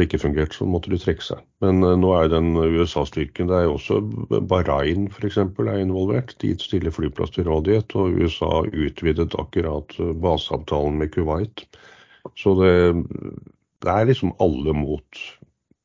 Eh, 0.00 0.04
det 0.04 0.08
ikke 0.08 0.22
fungert, 0.22 0.54
så 0.56 0.66
måtte 0.68 0.90
de 0.92 0.98
trekke 1.00 1.24
seg. 1.24 1.42
Men 1.64 1.82
eh, 1.84 1.96
nå 2.00 2.12
er 2.16 2.30
den 2.32 2.54
USA-styrken 2.56 3.50
Det 3.50 3.58
er 3.58 3.66
jo 3.68 3.76
også 3.76 4.00
Bahrain 4.48 5.08
f.eks. 5.10 5.38
er 5.38 5.82
involvert. 5.82 6.36
De 6.40 6.54
stiller 6.58 6.94
flyplass 6.94 7.34
til 7.36 7.48
rådighet, 7.48 7.94
og 7.94 8.16
USA 8.16 8.64
utvidet 8.64 9.36
akkurat 9.38 9.96
baseavtalen 10.22 10.98
med 11.00 11.12
Kuwait. 11.14 11.66
Så 12.36 12.54
det, 12.60 12.72
det 13.84 13.92
er 13.92 14.08
liksom 14.08 14.34
alle 14.40 14.74
mot, 14.76 15.22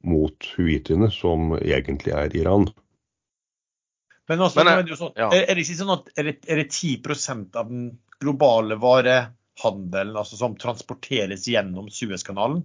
mot 0.03 0.49
huitiene, 0.57 1.11
som 1.11 1.55
egentlig 1.59 2.15
er 2.15 2.35
Iran. 2.35 2.67
Men, 4.27 4.41
også, 4.41 4.63
Men 4.63 4.71
er, 4.71 4.83
det 4.83 4.97
sånn, 4.97 5.13
ja. 5.19 5.29
er, 5.29 5.51
det 5.53 5.63
ikke 5.63 5.77
sånn 5.77 5.93
at 5.93 6.07
er 6.17 6.31
det, 6.31 6.39
er 6.49 6.63
det 6.63 6.69
10 6.71 6.95
av 7.59 7.67
den 7.69 7.91
globale 8.23 8.77
varehandelen 8.81 10.17
altså, 10.17 10.39
som 10.39 10.55
transporteres 10.57 11.45
gjennom 11.51 11.91
Suezkanalen? 11.93 12.63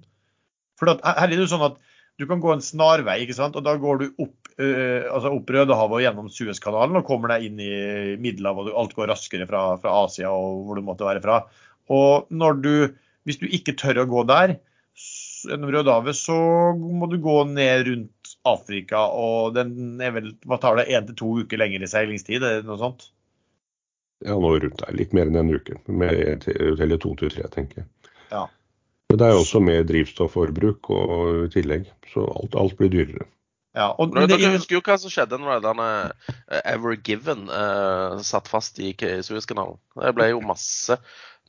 For 0.81 0.91
her 0.91 1.25
er 1.27 1.33
det 1.33 1.43
jo 1.43 1.51
sånn 1.51 1.67
at 1.69 1.79
du 2.21 2.27
kan 2.29 2.41
gå 2.43 2.53
en 2.53 2.65
snarvei, 2.65 3.23
ikke 3.25 3.37
sant? 3.37 3.57
og 3.57 3.65
da 3.65 3.77
går 3.81 4.01
du 4.01 4.07
opp, 4.11 4.51
uh, 4.61 5.09
altså 5.09 5.33
opp 5.33 5.53
Rødehavet 5.55 5.99
og 5.99 6.05
gjennom 6.05 6.33
Suezkanalen 6.33 7.01
og 7.01 7.07
kommer 7.09 7.35
deg 7.35 7.47
inn 7.49 7.61
i 7.65 7.75
Middelhavet, 8.21 8.73
og 8.73 8.81
alt 8.83 8.97
går 8.99 9.13
raskere 9.13 9.49
fra, 9.49 9.63
fra, 9.81 9.95
Asia 10.05 10.33
og 10.33 10.67
hvor 10.67 10.81
du 10.81 10.85
måtte 10.85 11.09
være 11.09 11.23
fra. 11.25 11.43
Og 11.91 12.29
du, 12.61 12.75
hvis 13.27 13.41
du 13.41 13.49
ikke 13.49 13.77
tør 13.79 14.05
å 14.05 14.11
gå 14.11 14.27
der, 14.29 14.59
gjennom 15.49 15.73
Rødehavet, 15.73 16.19
så 16.19 16.37
må 16.77 17.09
du 17.09 17.17
gå 17.25 17.39
ned 17.49 17.87
rundt 17.89 18.35
Afrika, 18.49 19.07
og 19.09 19.57
den 19.57 20.01
er 20.01 20.13
vel 20.17 20.31
hva 20.49 20.61
tar 20.61 20.79
det, 20.81 20.89
én 20.93 21.09
til 21.09 21.17
to 21.19 21.33
uker 21.41 21.61
lenger 21.61 21.85
i 21.85 21.89
seilingstid? 21.91 22.45
Er 22.45 22.61
det 22.61 22.69
noe 22.69 22.81
sånt? 22.81 23.11
Ja, 24.25 24.37
nå 24.37 24.53
rundt 24.61 24.81
der. 24.81 24.93
Litt 24.97 25.15
mer 25.17 25.29
enn 25.29 25.41
en 25.41 25.53
uke. 25.53 25.79
Med, 25.89 26.45
eller 26.61 27.01
to 27.01 27.15
til 27.21 27.33
tre, 27.33 27.49
tenker 27.53 27.83
jeg. 27.83 27.91
Ja. 28.31 28.47
Men 29.11 29.19
det 29.19 29.27
er 29.27 29.35
jo 29.35 29.43
også 29.43 29.61
mer 29.65 29.83
drivstofforbruk 29.89 30.91
og 30.95 31.47
i 31.49 31.51
tillegg, 31.51 31.89
så 32.13 32.23
alt, 32.31 32.55
alt 32.55 32.77
blir 32.79 32.93
dyrere. 32.93 33.27
Ja, 33.75 33.89
og 34.03 34.15
Dere 34.15 34.27
det, 34.31 34.53
husker 34.55 34.77
jo 34.77 34.83
hva 34.87 34.97
som 34.99 35.11
skjedde 35.11 35.39
når 35.39 35.61
denne 35.63 35.89
uh, 36.11 36.61
Ever 36.63 36.95
Given 36.95 37.45
uh, 37.51 38.19
satt 38.27 38.51
fast 38.51 38.79
i 38.83 38.93
Suezkanalen. 38.95 39.79
Det 39.99 40.15
ble 40.15 40.31
jo 40.33 40.41
masse, 40.43 40.97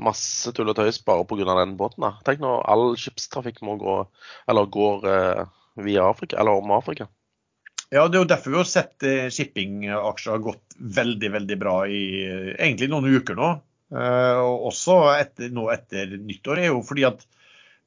masse 0.01 0.53
tull 0.57 0.69
og 0.73 0.77
tøys 0.77 1.01
bare 1.05 1.25
pga. 1.29 1.47
den 1.61 1.77
båten. 1.77 2.05
da. 2.05 2.13
Tenk 2.25 2.41
når 2.41 2.61
all 2.69 2.85
skipstrafikk 2.97 3.61
må 3.65 3.77
gå, 3.81 3.97
eller 4.49 4.69
går 4.73 5.09
uh, 5.09 5.49
via 5.81 6.05
Afrika, 6.09 6.37
eller 6.41 6.61
om 6.61 6.77
Afrika. 6.77 7.09
Ja, 7.91 8.07
Det 8.07 8.17
er 8.17 8.23
jo 8.23 8.29
derfor 8.29 8.53
vi 8.53 8.61
har 8.61 8.69
sett 8.69 9.03
eh, 9.03 9.27
shippingaksjer 9.33 10.31
har 10.31 10.43
gått 10.45 10.77
veldig 10.79 11.29
veldig 11.33 11.57
bra 11.59 11.73
i 11.91 12.03
egentlig 12.55 12.87
noen 12.87 13.09
uker 13.11 13.35
nå. 13.35 13.49
Eh, 13.91 14.37
og 14.39 14.69
også 14.69 14.95
etter, 15.17 15.51
nå 15.51 15.65
etter 15.73 16.13
nyttår. 16.15 16.61
er 16.61 16.71
jo 16.71 16.79
fordi 16.87 17.03
at 17.09 17.25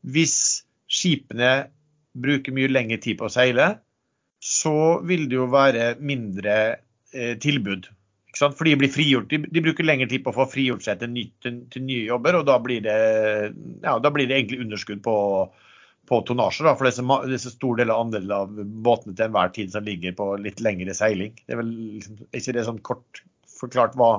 hvis 0.04 0.36
skipene 0.90 1.70
bruker 2.14 2.54
mye 2.54 2.70
lengre 2.70 3.00
tid 3.02 3.18
på 3.18 3.28
å 3.28 3.32
seile, 3.32 3.74
så 4.44 5.00
vil 5.08 5.26
det 5.30 5.38
jo 5.38 5.50
være 5.52 5.94
mindre 6.04 6.56
eh, 7.14 7.34
tilbud. 7.40 7.88
For 8.34 8.66
de 8.66 8.74
blir 8.78 8.90
frigjort, 8.90 9.28
de, 9.30 9.44
de, 9.46 9.62
bruker 9.62 9.86
lengre 9.86 10.08
tid 10.10 10.24
på 10.24 10.32
å 10.32 10.36
få 10.40 10.48
frigjort 10.50 10.84
seg 10.84 10.98
til, 11.00 11.12
ny, 11.14 11.28
til, 11.42 11.60
til 11.70 11.84
nye 11.86 12.08
jobber, 12.08 12.40
og 12.40 12.48
da 12.48 12.58
blir 12.62 12.82
det, 12.84 12.96
ja, 13.84 13.94
da 14.02 14.10
blir 14.14 14.26
det 14.28 14.40
egentlig 14.40 14.64
underskudd 14.64 15.04
på 15.06 15.14
på 16.08 16.20
tonnasje. 16.28 16.64
For 16.66 16.86
det 16.86 16.92
er, 16.92 17.38
så, 17.40 17.52
stor 17.52 17.78
del 17.80 17.92
av 17.92 18.02
andel 18.04 18.32
av 18.34 18.58
båtene 18.84 19.16
til 19.16 19.28
enhver 19.28 19.52
tid 19.54 19.72
som 19.72 19.86
ligger 19.86 20.16
på 20.18 20.34
litt 20.42 20.60
lengre 20.64 20.96
seiling. 20.96 21.34
Det 21.44 21.56
er 21.56 21.62
vel 21.62 21.72
liksom, 21.96 22.18
ikke 22.30 22.56
det 22.56 22.66
sånn 22.68 22.82
kort 22.84 23.22
forklart 23.54 23.94
hva, 23.96 24.10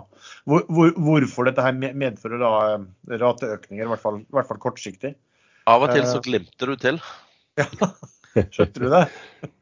hvor, 0.47 0.63
hvor, 0.71 0.93
hvorfor 0.95 1.49
dette 1.49 1.63
her 1.63 1.75
medfører 1.75 2.41
da 2.41 2.51
eh, 2.71 2.85
rateøkninger, 3.21 3.83
i 3.85 3.91
hvert 3.91 4.03
fall, 4.03 4.21
i 4.23 4.37
hvert 4.37 4.49
fall 4.49 4.61
kortsiktig. 4.63 5.15
Av 5.71 5.81
og 5.81 5.93
til 5.93 6.05
så 6.05 6.19
eh, 6.19 6.25
glimter 6.29 6.73
du 6.73 6.81
til. 6.81 7.01
Ja, 8.35 8.43
skjønte 8.51 8.81
du 8.83 8.89
det? 8.91 9.05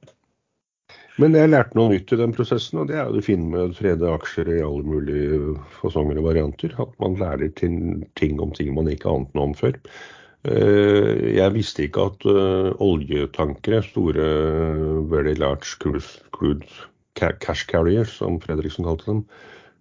Men 1.22 1.36
jeg 1.38 1.52
lærte 1.52 1.78
noe 1.78 1.92
nytt 1.92 2.10
i 2.10 2.18
den 2.18 2.32
prosessen, 2.34 2.80
og 2.82 2.88
det 2.90 2.96
er 2.98 3.06
jo 3.06 3.20
det 3.20 3.28
fine 3.28 3.46
med 3.52 3.68
å 3.68 3.76
frede 3.78 4.10
aksjer 4.10 4.50
i 4.50 4.64
alle 4.66 4.82
mulige 4.82 5.54
fasonger 5.76 6.18
og 6.18 6.26
varianter. 6.32 6.74
At 6.82 6.96
man 7.04 7.20
lærer 7.20 7.54
ting 7.54 8.42
om 8.42 8.56
ting 8.58 8.74
man 8.74 8.90
ikke 8.90 9.14
ante 9.14 9.38
noe 9.38 9.52
om 9.52 9.54
før. 9.60 9.78
Eh, 10.50 11.38
jeg 11.38 11.54
visste 11.54 11.86
ikke 11.86 12.08
at 12.10 12.26
uh, 12.28 12.74
oljetankere, 12.84 13.84
store 13.86 14.26
very 15.14 15.38
large 15.38 15.78
crude 15.78 16.66
cash 17.16 17.70
carriers, 17.70 18.18
som 18.18 18.42
Fredriksen 18.42 18.90
kalte 18.90 19.12
dem, 19.12 19.22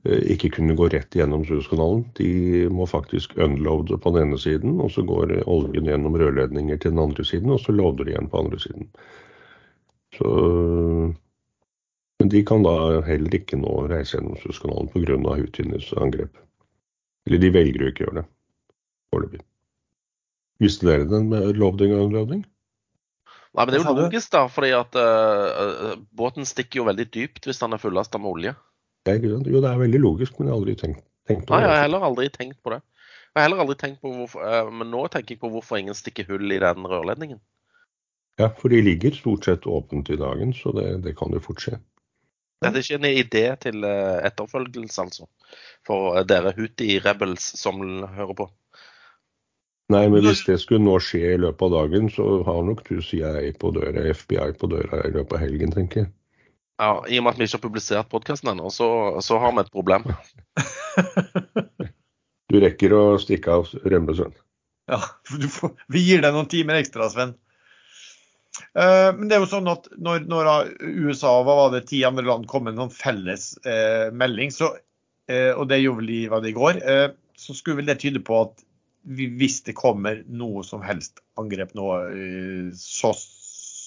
ikke 0.02 0.50
kunne 0.56 0.74
gå 0.74 0.88
rett 0.90 1.14
gjennom 1.14 1.44
Suezkanalen. 1.46 2.04
De 2.18 2.68
må 2.74 2.88
faktisk 2.90 3.36
unloade 3.38 3.98
på 4.02 4.12
den 4.14 4.28
ene 4.28 4.38
siden, 4.40 4.80
og 4.82 4.90
så 4.90 5.04
går 5.06 5.36
oljen 5.46 5.86
gjennom 5.86 6.16
rørledninger 6.18 6.80
til 6.82 6.94
den 6.94 7.02
andre 7.04 7.26
siden, 7.26 7.52
og 7.54 7.62
så 7.62 7.74
loader 7.74 8.08
de 8.08 8.14
igjen 8.16 8.30
på 8.32 8.40
andre 8.42 8.58
siden. 8.62 8.88
Så, 10.18 10.32
men 12.20 12.32
de 12.34 12.42
kan 12.44 12.66
da 12.66 12.74
heller 13.06 13.38
ikke 13.38 13.60
nå 13.60 13.76
reise 13.92 14.18
gjennom 14.18 14.40
Suezkanalen 14.42 14.90
pga. 14.90 15.20
Houthinis 15.38 15.92
angrep. 15.94 16.34
Eller 17.28 17.38
de 17.38 17.52
velger 17.54 17.84
jo 17.84 17.92
ikke 17.92 18.04
å 18.04 18.08
gjøre 18.08 18.20
det 18.22 18.28
foreløpig. 19.12 19.44
Visste 20.62 20.88
dere 20.88 21.06
den 21.10 21.30
med 21.30 21.58
loading 21.58 21.94
og 21.94 22.08
unloading? 22.08 22.42
Nei, 23.52 23.64
men 23.64 23.74
Det 23.74 23.80
er 23.82 23.84
jo 23.84 23.96
logisk, 24.00 24.30
da, 24.32 24.46
fordi 24.48 24.70
at 24.74 24.96
uh, 24.96 25.94
båten 26.16 26.46
stikker 26.48 26.80
jo 26.80 26.86
veldig 26.88 27.08
dypt 27.12 27.46
hvis 27.46 27.60
den 27.60 27.76
er 27.76 27.82
fullasta 27.82 28.20
med 28.20 28.30
olje. 28.30 28.54
Ja, 29.08 29.16
jo, 29.18 29.38
det 29.42 29.66
er 29.66 29.80
veldig 29.80 30.00
logisk, 30.02 30.38
men 30.38 30.48
jeg 30.48 30.54
har 30.54 30.60
aldri 30.60 30.74
tenkt, 30.78 31.04
tenkt 31.28 31.46
på 31.46 31.54
det. 31.54 31.56
Nei, 31.56 31.62
jeg 31.66 31.74
har 31.74 31.86
heller 31.86 32.04
aldri 32.06 32.28
tenkt 32.34 32.58
på 32.62 32.74
det. 32.74 32.82
Jeg 33.32 33.40
har 33.40 33.48
heller 33.48 33.62
aldri 33.64 33.78
tenkt 33.80 34.02
på 34.04 34.12
hvorfor, 34.14 34.44
uh, 34.44 34.68
Men 34.70 34.92
nå 34.92 35.06
tenker 35.10 35.34
jeg 35.34 35.40
på 35.40 35.50
hvorfor 35.50 35.80
ingen 35.80 35.96
stikker 35.96 36.28
hull 36.28 36.52
i 36.52 36.60
den 36.62 36.86
rørledningen. 36.86 37.40
Ja, 38.40 38.48
for 38.58 38.72
de 38.72 38.80
ligger 38.84 39.14
stort 39.16 39.48
sett 39.48 39.66
åpent 39.66 40.10
i 40.10 40.18
dagen, 40.20 40.54
så 40.56 40.72
det, 40.76 40.86
det 41.04 41.16
kan 41.18 41.34
jo 41.34 41.42
fort 41.42 41.64
skje. 41.64 41.80
Det 42.62 42.70
er 42.70 42.78
ikke 42.78 42.98
en 43.00 43.08
idé 43.10 43.44
til 43.58 43.84
etterfølgelse, 43.84 45.02
altså. 45.02 45.26
For 45.86 46.22
dere 46.28 46.54
Huti 46.54 46.94
Rebels 47.02 47.48
som 47.58 47.82
hører 48.06 48.36
på. 48.38 48.46
Nei, 49.92 50.06
men 50.08 50.22
hvis 50.24 50.44
det 50.46 50.60
skulle 50.62 50.84
nå 50.84 50.94
skje 51.02 51.34
i 51.34 51.40
løpet 51.42 51.66
av 51.66 51.74
dagen, 51.74 52.08
så 52.12 52.26
har 52.46 52.62
nok 52.64 52.84
du 52.86 53.00
CIA 53.04 53.50
på 53.60 53.72
døra, 53.74 54.06
FBI 54.14 54.52
på 54.60 54.70
døra 54.70 55.02
i 55.08 55.12
løpet 55.12 55.36
av 55.36 55.42
helgen, 55.42 55.74
tenker 55.74 56.04
jeg. 56.04 56.12
Ja, 56.82 57.04
I 57.06 57.20
og 57.20 57.26
med 57.26 57.36
at 57.36 57.38
vi 57.38 57.46
ikke 57.46 57.58
har 57.60 57.62
publisert 57.62 58.08
podkasten 58.10 58.50
ennå, 58.50 58.70
så, 58.74 58.88
så, 59.22 59.36
har 59.38 59.52
vi 59.54 59.62
et 59.62 59.74
problem. 59.74 60.08
du 62.50 62.58
rekker 62.64 62.94
å 62.96 63.02
stikke 63.22 63.58
av 63.60 63.70
rømme, 63.86 64.16
Sven. 64.18 64.34
Ja, 64.90 64.98
får, 65.30 65.76
vi 65.94 66.02
gir 66.02 66.24
deg 66.24 66.34
noen 66.34 66.50
timer 66.50 66.80
ekstra, 66.80 67.06
Sven. 67.12 67.36
Uh, 68.74 69.14
men 69.14 69.28
det 69.28 69.36
er 69.36 69.44
jo 69.44 69.52
sånn 69.52 69.70
at 69.70 69.86
når, 69.94 70.26
når 70.28 70.50
USA 70.80 71.36
og 71.38 71.46
hva 71.46 71.54
var 71.60 71.70
det, 71.76 71.86
ti 71.92 72.02
andre 72.08 72.26
land 72.26 72.48
kom 72.50 72.66
med 72.66 72.74
en 72.74 72.84
sånn 72.84 72.96
felles 72.96 73.46
uh, 73.62 74.10
melding, 74.10 74.50
så, 74.52 74.72
uh, 75.30 75.52
og 75.54 75.68
det 75.70 75.84
gjorde 75.84 76.02
vel 76.02 76.10
de, 76.10 76.20
var 76.34 76.42
det 76.42 76.50
i 76.50 76.56
går, 76.56 76.82
så 77.38 77.56
skulle 77.56 77.78
vel 77.78 77.92
det 77.92 78.00
tyde 78.02 78.24
på 78.26 78.42
at 78.42 78.66
hvis 79.02 79.62
det 79.66 79.78
kommer 79.78 80.20
noe 80.30 80.66
som 80.66 80.82
helst 80.84 81.22
angrep 81.38 81.72
nå, 81.78 81.86
så, 82.78 83.14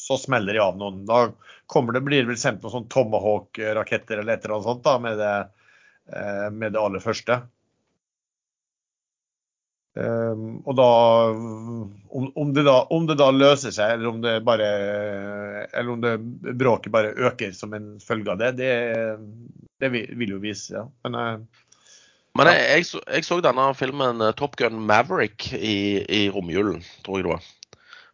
så 0.06 0.18
smeller 0.22 0.54
de 0.54 0.62
av 0.62 0.78
noen. 0.78 1.02
Da 1.10 1.32
kommer 1.72 1.96
det, 1.96 2.04
blir 2.06 2.22
det 2.22 2.30
vel 2.30 2.40
sendt 2.40 2.62
noen 2.62 2.76
sånn 2.78 2.88
Tomahawk-raketter 2.94 4.22
eller 4.22 4.36
et 4.36 4.46
eller 4.46 4.60
annet 4.60 4.70
sånt 4.70 4.86
da, 4.86 4.96
med 5.02 5.18
det, 5.18 5.36
eh, 6.14 6.48
med 6.54 6.76
det 6.76 6.82
aller 6.82 7.02
første. 7.02 7.40
Um, 9.96 10.58
og 10.68 10.76
da 10.76 10.86
om, 11.32 12.26
om, 12.28 12.50
det 12.52 12.66
da 12.68 12.82
om, 12.92 13.06
det 13.08 13.16
da 13.16 13.30
løser 13.32 13.72
seg, 13.72 13.94
eller 13.96 14.10
om 14.10 14.18
det 14.20 14.34
bare 14.44 14.66
Eller 15.72 15.92
om 15.94 16.02
det 16.04 16.18
bråket 16.60 16.92
bare 16.92 17.14
øker 17.16 17.54
som 17.56 17.72
en 17.78 17.94
følge 18.04 18.34
av 18.34 18.42
det, 18.42 18.50
det, 18.60 18.74
det 19.80 19.92
vil, 19.94 20.34
jo 20.36 20.42
vise. 20.44 20.74
Ja. 20.76 20.84
Men 21.08 21.16
uh, 21.16 21.64
men 22.36 22.50
jeg, 22.52 22.64
jeg, 22.68 22.86
så, 22.90 23.00
jeg, 23.08 23.24
så, 23.24 23.38
denne 23.40 23.70
filmen 23.80 24.20
eh, 24.20 24.34
Top 24.36 24.58
Gun 24.60 24.82
Maverick 24.84 25.54
i, 25.56 26.04
i 26.04 26.26
romjulen, 26.36 26.82
tror 27.06 27.22
jeg 27.22 27.24
det 27.24 27.32
var. 27.32 27.46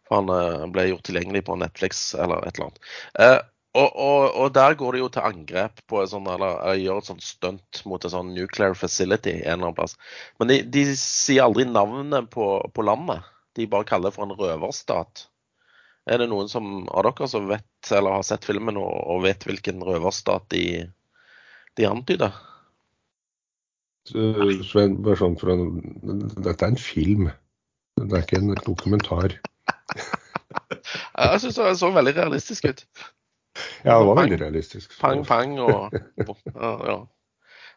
For 0.08 0.20
han 0.20 0.30
uh, 0.32 0.68
ble 0.72 0.90
gjort 0.90 1.06
tilgjengelig 1.08 1.44
på 1.48 1.56
Netflix 1.60 2.12
eller 2.18 2.44
et 2.46 2.56
eller 2.56 2.70
annet. 2.70 2.92
Uh, 3.18 3.40
og, 3.72 3.88
og, 3.96 4.22
og, 4.36 4.48
der 4.52 4.74
går 4.76 4.92
de 4.92 5.00
jo 5.00 5.08
til 5.08 5.24
angrep 5.24 5.80
på 5.88 6.02
et 6.02 6.10
sånt, 6.12 6.28
eller 6.28 6.74
gjør 6.76 7.00
et 7.00 7.08
sånt 7.08 7.24
stunt 7.24 7.82
mot 7.88 8.04
en 8.04 8.12
sånn 8.12 8.32
nuclear 8.36 8.76
facility 8.76 9.38
en 9.38 9.54
eller 9.54 9.70
annen 9.70 9.78
plass. 9.78 9.96
Men 10.40 10.52
de, 10.52 10.58
de 10.74 10.84
sier 11.00 11.46
aldri 11.46 11.64
navnet 11.70 12.28
på, 12.34 12.48
på, 12.68 12.84
landet. 12.84 13.24
De 13.56 13.68
bare 13.72 13.88
kaller 13.88 14.10
det 14.10 14.18
for 14.18 14.28
en 14.28 14.36
røverstat. 14.36 15.26
Er 16.12 16.20
det 16.20 16.28
noen 16.28 16.50
som, 16.52 16.82
av 16.90 17.06
dere 17.06 17.28
som 17.30 17.48
vet 17.48 17.92
eller 17.94 18.18
har 18.18 18.26
sett 18.26 18.44
filmen 18.44 18.80
og, 18.80 18.92
og 19.14 19.24
vet 19.24 19.46
hvilken 19.48 19.80
røverstat 19.86 20.50
de, 20.52 20.64
de 21.78 21.88
antyder? 21.88 22.36
Sven, 24.10 24.98
bare 25.00 25.16
sånn 25.16 25.38
for 25.40 25.54
en, 25.54 25.64
Dette 26.42 26.58
er 26.58 26.74
en 26.74 26.80
film. 26.80 27.30
Det 28.02 28.18
er 28.18 28.26
ikke 28.26 28.42
en 28.42 28.52
dokumentar. 28.66 29.38
Jeg 31.32 31.42
syns 31.44 31.58
det 31.60 31.72
så 31.80 31.90
veldig 31.94 32.14
realistisk 32.18 32.68
ut. 32.70 32.84
Ja, 33.84 33.98
det 33.98 34.06
var 34.08 34.20
veldig 34.22 34.38
realistisk. 34.40 34.94
Pang, 35.00 35.24
pang 35.28 35.58
og 35.60 35.92
ja. 36.56 37.00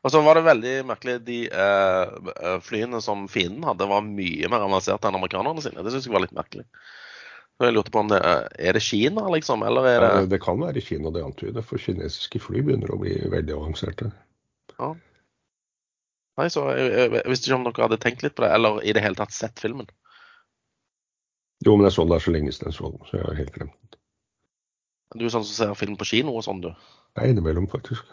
Og 0.06 0.12
så 0.14 0.22
var 0.22 0.38
det 0.38 0.46
veldig 0.46 0.74
merkelig. 0.86 1.16
De 1.26 1.40
eh, 1.50 2.60
flyene 2.62 3.00
som 3.02 3.24
fienden 3.32 3.66
hadde, 3.66 3.88
var 3.90 4.06
mye 4.06 4.52
mer 4.54 4.68
avanserte 4.68 5.10
enn 5.10 5.18
amerikanerne 5.18 5.64
sine. 5.66 5.82
Det 5.82 5.96
syns 5.96 6.06
jeg 6.06 6.14
var 6.14 6.22
litt 6.22 6.36
merkelig. 6.38 6.68
Så 7.56 7.66
jeg 7.66 7.74
lurte 7.74 7.94
på 7.96 8.02
om 8.04 8.12
det 8.12 8.20
Er 8.20 8.76
det 8.76 8.84
Kina, 8.84 9.24
liksom? 9.32 9.64
Eller 9.66 9.88
er 9.90 10.00
det 10.04 10.12
ja, 10.12 10.30
Det 10.36 10.42
kan 10.44 10.60
være 10.62 10.84
Kina 10.84 11.10
det 11.16 11.24
antyder, 11.26 11.66
for 11.66 11.82
kinesiske 11.82 12.42
fly 12.44 12.62
begynner 12.68 12.94
å 12.94 13.00
bli 13.02 13.16
veldig 13.32 13.56
avanserte. 13.56 14.12
Ja. 14.76 14.94
Nei, 16.36 16.50
så 16.52 16.68
jeg, 16.76 16.92
jeg, 17.00 17.24
visste 17.32 17.50
ikke 17.50 17.58
om 17.58 17.68
dere 17.70 17.88
hadde 17.88 18.02
tenkt 18.04 18.26
litt 18.26 18.36
på 18.36 18.44
det, 18.44 18.52
eller 18.58 18.82
i 18.84 18.94
det 18.94 19.04
hele 19.06 19.18
tatt 19.18 19.34
sett 19.34 19.62
filmen. 19.64 19.88
Jo, 21.64 21.76
men 21.78 21.88
jeg 21.88 21.96
så 21.96 22.04
det 22.10 22.20
så 22.24 22.34
lenge 22.36 22.52
siden 22.52 22.72
jeg 22.72 22.78
så 22.78 22.92
den, 22.92 23.08
så 23.08 23.18
jeg 23.20 23.30
er 23.30 23.40
helt 23.40 23.56
glemt 23.56 23.78
den. 23.80 24.02
Du 25.16 25.24
er 25.24 25.32
sånn 25.32 25.46
som 25.48 25.56
ser 25.56 25.78
film 25.80 25.96
på 25.96 26.08
kino 26.10 26.34
og 26.36 26.44
sånn, 26.44 26.60
du? 26.66 26.74
Nei, 27.16 27.30
innimellom, 27.32 27.70
faktisk. 27.72 28.04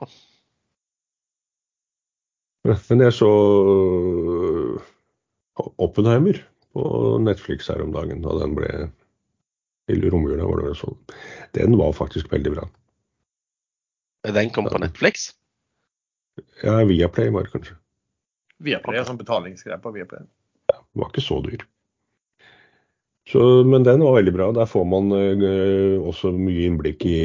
Oh. 0.00 0.12
Men 2.66 3.04
jeg 3.04 3.14
så 3.14 3.28
øh, 3.70 4.86
Oppenheimer 5.82 6.40
på 6.74 6.86
Netflix 7.22 7.68
her 7.70 7.82
om 7.84 7.92
dagen, 7.94 8.24
da 8.24 8.34
den 8.40 8.56
ble 8.56 8.70
i 9.92 9.96
romjula, 10.10 10.48
var 10.48 10.60
det 10.60 10.70
vel 10.70 10.78
sånn. 10.80 10.96
Den 11.54 11.76
var 11.78 11.94
faktisk 11.94 12.32
veldig 12.32 12.56
bra. 12.56 12.66
Den 14.34 14.50
kom 14.50 14.66
på 14.66 14.80
Netflix? 14.82 15.30
Ja, 16.64 16.80
Viaplay 16.88 17.30
var 17.32 17.46
det 17.46 17.52
kanskje. 17.54 17.76
Viaplay 18.66 18.98
er 18.98 19.06
sånn 19.06 19.20
betalingsgreie 19.20 19.78
på 19.80 19.92
Viaplay. 19.94 20.26
Ja, 20.72 20.80
den 20.80 21.02
var 21.04 21.12
ikke 21.12 21.24
så 21.24 21.38
dyr. 21.44 21.62
Så, 23.26 23.64
men 23.64 23.82
den 23.82 24.04
var 24.04 24.14
veldig 24.20 24.32
bra. 24.36 24.52
Der 24.54 24.68
får 24.70 24.84
man 24.86 25.10
uh, 25.10 25.98
også 26.06 26.30
mye 26.36 26.68
innblikk 26.68 27.02
i 27.10 27.18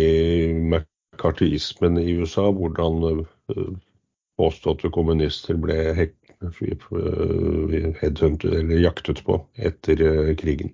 McCarthyismen 0.57 1.99
i 2.01 2.15
USA. 2.17 2.47
Hvordan 2.49 3.03
uh, 3.05 3.67
påståtte 4.41 4.89
kommunister 4.93 5.59
ble 5.61 5.77
uh, 6.01 6.61
eller 7.77 8.81
jaktet 8.81 9.21
på 9.27 9.37
etter 9.61 10.33
krigen. 10.41 10.73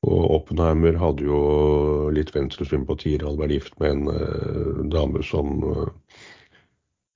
Og 0.00 0.20
Oppenheimer 0.38 0.96
hadde 0.96 1.26
jo 1.28 1.40
litt 2.16 2.32
venstresympatier. 2.32 3.20
Han 3.28 3.36
var 3.36 3.52
gift 3.52 3.76
med 3.82 3.90
en 4.08 4.88
dame 4.88 5.20
som 5.26 5.60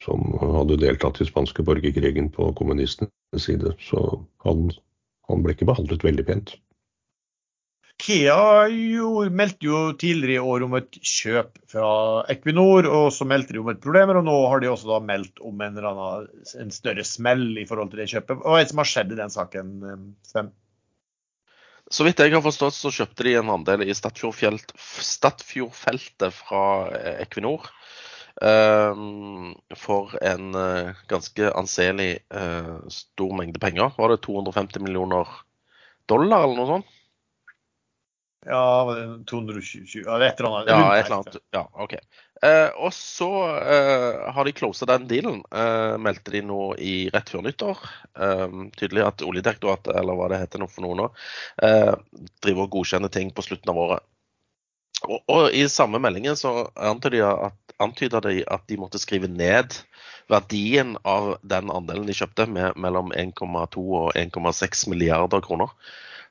som 0.04 0.34
hadde 0.36 0.76
deltatt 0.82 1.20
i 1.22 1.24
spanske 1.24 1.64
borgerkrigen 1.64 2.26
på 2.28 2.50
kommunistenes 2.58 3.46
side. 3.46 3.72
Så 3.80 4.02
han, 4.44 4.68
han, 5.30 5.42
ble 5.44 5.50
ikke 5.56 5.70
behandlet 5.70 6.06
veldig 6.06 6.26
pent. 6.28 6.48
Kea 8.02 8.66
jo, 8.74 9.22
meldte 9.30 9.68
jo 9.68 9.92
tidligere 9.98 10.42
i 10.42 10.42
år 10.42 10.62
om 10.66 10.72
et 10.80 10.96
kjøp 10.98 11.58
fra 11.70 12.24
Equinor, 12.32 12.88
og 12.90 13.12
så 13.14 13.24
meldte 13.28 13.54
de 13.54 13.60
om 13.62 13.70
et 13.70 13.84
problem. 13.84 14.10
Og 14.18 14.24
nå 14.26 14.34
har 14.50 14.58
de 14.60 14.68
også 14.72 14.90
da 14.90 14.98
meldt 15.12 15.38
om 15.46 15.54
en, 15.62 15.78
annen, 15.78 16.26
en 16.64 16.72
større 16.74 17.04
smell 17.06 17.54
i 17.60 17.66
forhold 17.68 17.90
til 17.92 18.00
det 18.02 18.10
kjøpet. 18.10 18.42
Hva 18.42 18.58
er 18.58 18.62
det 18.66 18.72
som 18.72 18.82
har 18.82 18.90
skjedd 18.90 19.10
i 19.14 19.20
den 19.22 19.32
saken, 19.32 19.66
Sven? 20.26 20.50
Så 21.92 22.00
vidt 22.06 22.18
jeg 22.18 22.32
har 22.32 22.42
forstått, 22.42 22.74
så 22.74 22.90
kjøpte 22.96 23.24
de 23.26 23.34
en 23.38 23.50
andel 23.52 23.82
i 23.84 23.94
Statfjordfeltet 23.94 26.32
fra 26.34 26.62
Equinor. 27.22 27.60
Ehm, 28.42 29.54
for 29.76 30.16
en 30.22 30.54
eh, 30.54 30.90
ganske 31.08 31.52
anselig 31.54 32.18
eh, 32.34 32.74
stor 32.88 33.36
mengde 33.36 33.62
penger. 33.62 33.92
Var 33.96 34.08
det 34.08 34.22
250 34.26 34.82
millioner 34.82 35.28
dollar 36.10 36.44
eller 36.44 36.58
noe 36.58 36.70
sånt? 36.72 36.92
Ja, 38.44 38.92
220 39.26 40.02
Ja, 40.04 40.18
et 40.20 40.40
eller 40.40 40.50
annet. 40.50 40.68
Ja, 40.68 40.96
et 40.96 41.06
eller 41.06 41.16
annet. 41.16 41.36
Ja, 41.54 41.62
OK. 41.72 41.94
Eh, 42.44 42.70
og 42.76 42.92
så 42.92 43.30
eh, 43.56 44.32
har 44.36 44.44
de 44.44 44.52
closa 44.52 44.84
den 44.90 45.06
dealen, 45.08 45.40
eh, 45.48 45.94
meldte 45.96 46.34
de 46.34 46.42
nå 46.44 46.74
i 46.76 46.94
rett 47.14 47.30
før 47.32 47.46
nyttår. 47.46 47.80
Eh, 48.20 48.58
tydelig 48.76 49.06
at 49.06 49.24
Oljedirektoratet, 49.24 49.94
eller 49.96 50.18
hva 50.18 50.28
det 50.32 50.42
heter 50.42 50.60
nå 50.60 50.68
for 50.68 50.84
noe 50.84 50.98
nå, 50.98 51.08
driver 52.44 52.66
og 52.66 52.74
godkjenner 52.74 53.12
ting 53.14 53.32
på 53.32 53.46
slutten 53.46 53.72
av 53.72 53.80
året. 53.86 54.04
Og, 55.04 55.20
og 55.30 55.54
i 55.56 55.66
samme 55.68 56.00
meldingen 56.02 56.36
så 56.38 56.68
antyder 56.76 58.24
de, 58.24 58.38
at, 58.46 58.64
de 58.68 58.78
måtte 58.80 59.00
skrive 59.02 59.28
ned 59.30 59.76
verdien 60.32 60.94
av 61.04 61.34
den 61.42 61.70
andelen 61.72 62.08
de 62.08 62.16
kjøpte 62.16 62.46
med 62.48 62.78
mellom 62.80 63.12
1,2 63.12 63.84
og 64.00 64.16
1,6 64.16 64.88
milliarder 64.92 65.44
kroner. 65.44 65.72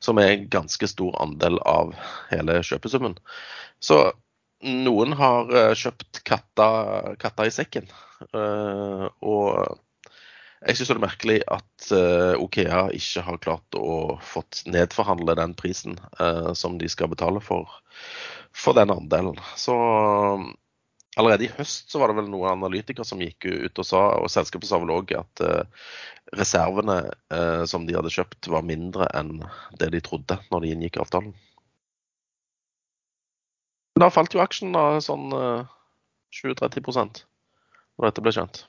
Som 0.04 0.20
er 0.20 0.34
en 0.34 0.50
ganske 0.52 0.88
stor 0.90 1.16
andel 1.24 1.60
av 1.70 1.94
hele 2.32 2.60
kjøpesummen. 2.66 3.16
Så 3.80 4.00
noen 4.64 5.16
har 5.20 5.54
eh, 5.56 5.72
kjøpt 5.78 6.24
katta, 6.28 6.68
katta 7.20 7.48
i 7.48 7.54
sekken. 7.54 7.88
Uh, 8.32 9.10
og 9.20 9.80
jeg 10.64 10.78
syns 10.78 10.92
det 10.94 10.96
er 10.96 11.04
merkelig 11.04 11.38
at 11.52 11.88
uh, 11.92 12.40
Okea 12.40 12.86
ikke 12.96 13.24
har 13.28 13.42
klart 13.44 13.76
å 13.76 14.18
fått 14.24 14.62
nedforhandle 14.72 15.36
den 15.36 15.56
prisen 15.60 15.98
som 16.56 16.78
de 16.80 16.88
skal 16.92 17.12
betale 17.12 17.44
for, 17.44 17.68
for 18.56 18.78
den 18.78 18.92
andelen. 18.94 19.40
Så 19.56 19.76
allerede 21.18 21.46
i 21.46 21.52
høst 21.58 21.92
så 21.92 22.02
var 22.02 22.12
det 22.12 22.22
vel 22.22 22.30
noen 22.32 22.54
analytikere 22.54 23.06
som 23.08 23.22
gikk 23.22 23.48
ut 23.50 23.82
og 23.82 23.88
sa, 23.88 24.04
og 24.22 24.32
selskapet 24.32 24.70
sa 24.70 24.80
vel 24.82 24.94
òg 24.94 25.14
at 25.18 25.44
uh, 25.46 25.88
reservene 26.38 27.00
uh, 27.34 27.64
som 27.70 27.88
de 27.88 27.98
hadde 27.98 28.14
kjøpt 28.14 28.50
var 28.54 28.66
mindre 28.66 29.10
enn 29.18 29.40
det 29.82 29.92
de 29.94 30.02
trodde 30.06 30.40
når 30.52 30.66
de 30.66 30.74
inngikk 30.76 31.02
avtalen. 31.04 31.34
Men 33.94 34.08
da 34.08 34.14
falt 34.14 34.34
jo 34.34 34.42
aksjen 34.42 34.74
da 34.74 34.88
sånn 35.06 35.34
uh, 35.34 35.66
20-30% 36.34 37.26
når 38.00 38.10
dette 38.10 38.24
ble 38.26 38.34
kjent. 38.34 38.64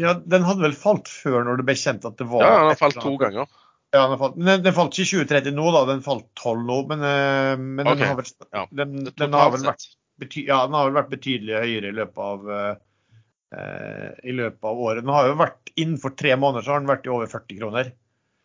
Ja, 0.00 0.16
den 0.18 0.42
hadde 0.42 0.64
vel 0.64 0.74
falt 0.74 1.06
før 1.06 1.44
når 1.46 1.60
det 1.60 1.68
ble 1.68 1.76
kjent 1.78 2.06
at 2.08 2.16
det 2.18 2.26
var 2.26 2.42
Ja, 2.42 2.54
den 2.64 2.72
har 2.72 2.80
falt 2.80 2.98
to 2.98 3.14
ganger. 3.20 3.46
Ja, 3.94 4.06
den 4.10 4.18
falt, 4.18 4.38
den, 4.38 4.62
den 4.64 4.74
falt 4.74 4.96
ikke 4.98 5.22
i 5.22 5.26
2030 5.26 5.54
nå, 5.54 5.66
da. 5.74 5.82
Den 5.92 6.02
falt 6.04 6.26
12 6.40 6.64
nå. 6.66 6.78
Men, 6.90 7.04
men 7.78 7.86
okay. 7.86 8.00
den 8.00 8.10
har 8.10 8.18
vel, 8.18 8.32
ja. 8.58 8.64
den, 8.82 8.96
den 9.06 9.36
har 9.38 9.52
vel 9.54 9.68
vært 9.68 9.86
bety 10.22 10.44
ja, 10.46 10.60
den 10.66 10.76
har 10.78 10.88
vel 10.88 10.98
vært 10.98 11.12
betydelig 11.14 11.54
høyere 11.58 11.90
i 11.90 11.94
løpet 11.96 12.20
av 12.22 12.50
uh, 12.54 12.74
i 14.22 14.34
løpet 14.34 14.66
av 14.70 14.80
året. 14.86 15.02
Den 15.06 15.14
har 15.14 15.30
jo 15.30 15.36
vært 15.42 15.60
Innenfor 15.74 16.12
tre 16.14 16.36
måneder 16.38 16.62
så 16.62 16.74
har 16.74 16.82
den 16.82 16.90
vært 16.90 17.06
i 17.08 17.10
over 17.10 17.26
40 17.26 17.56
kroner. 17.58 17.88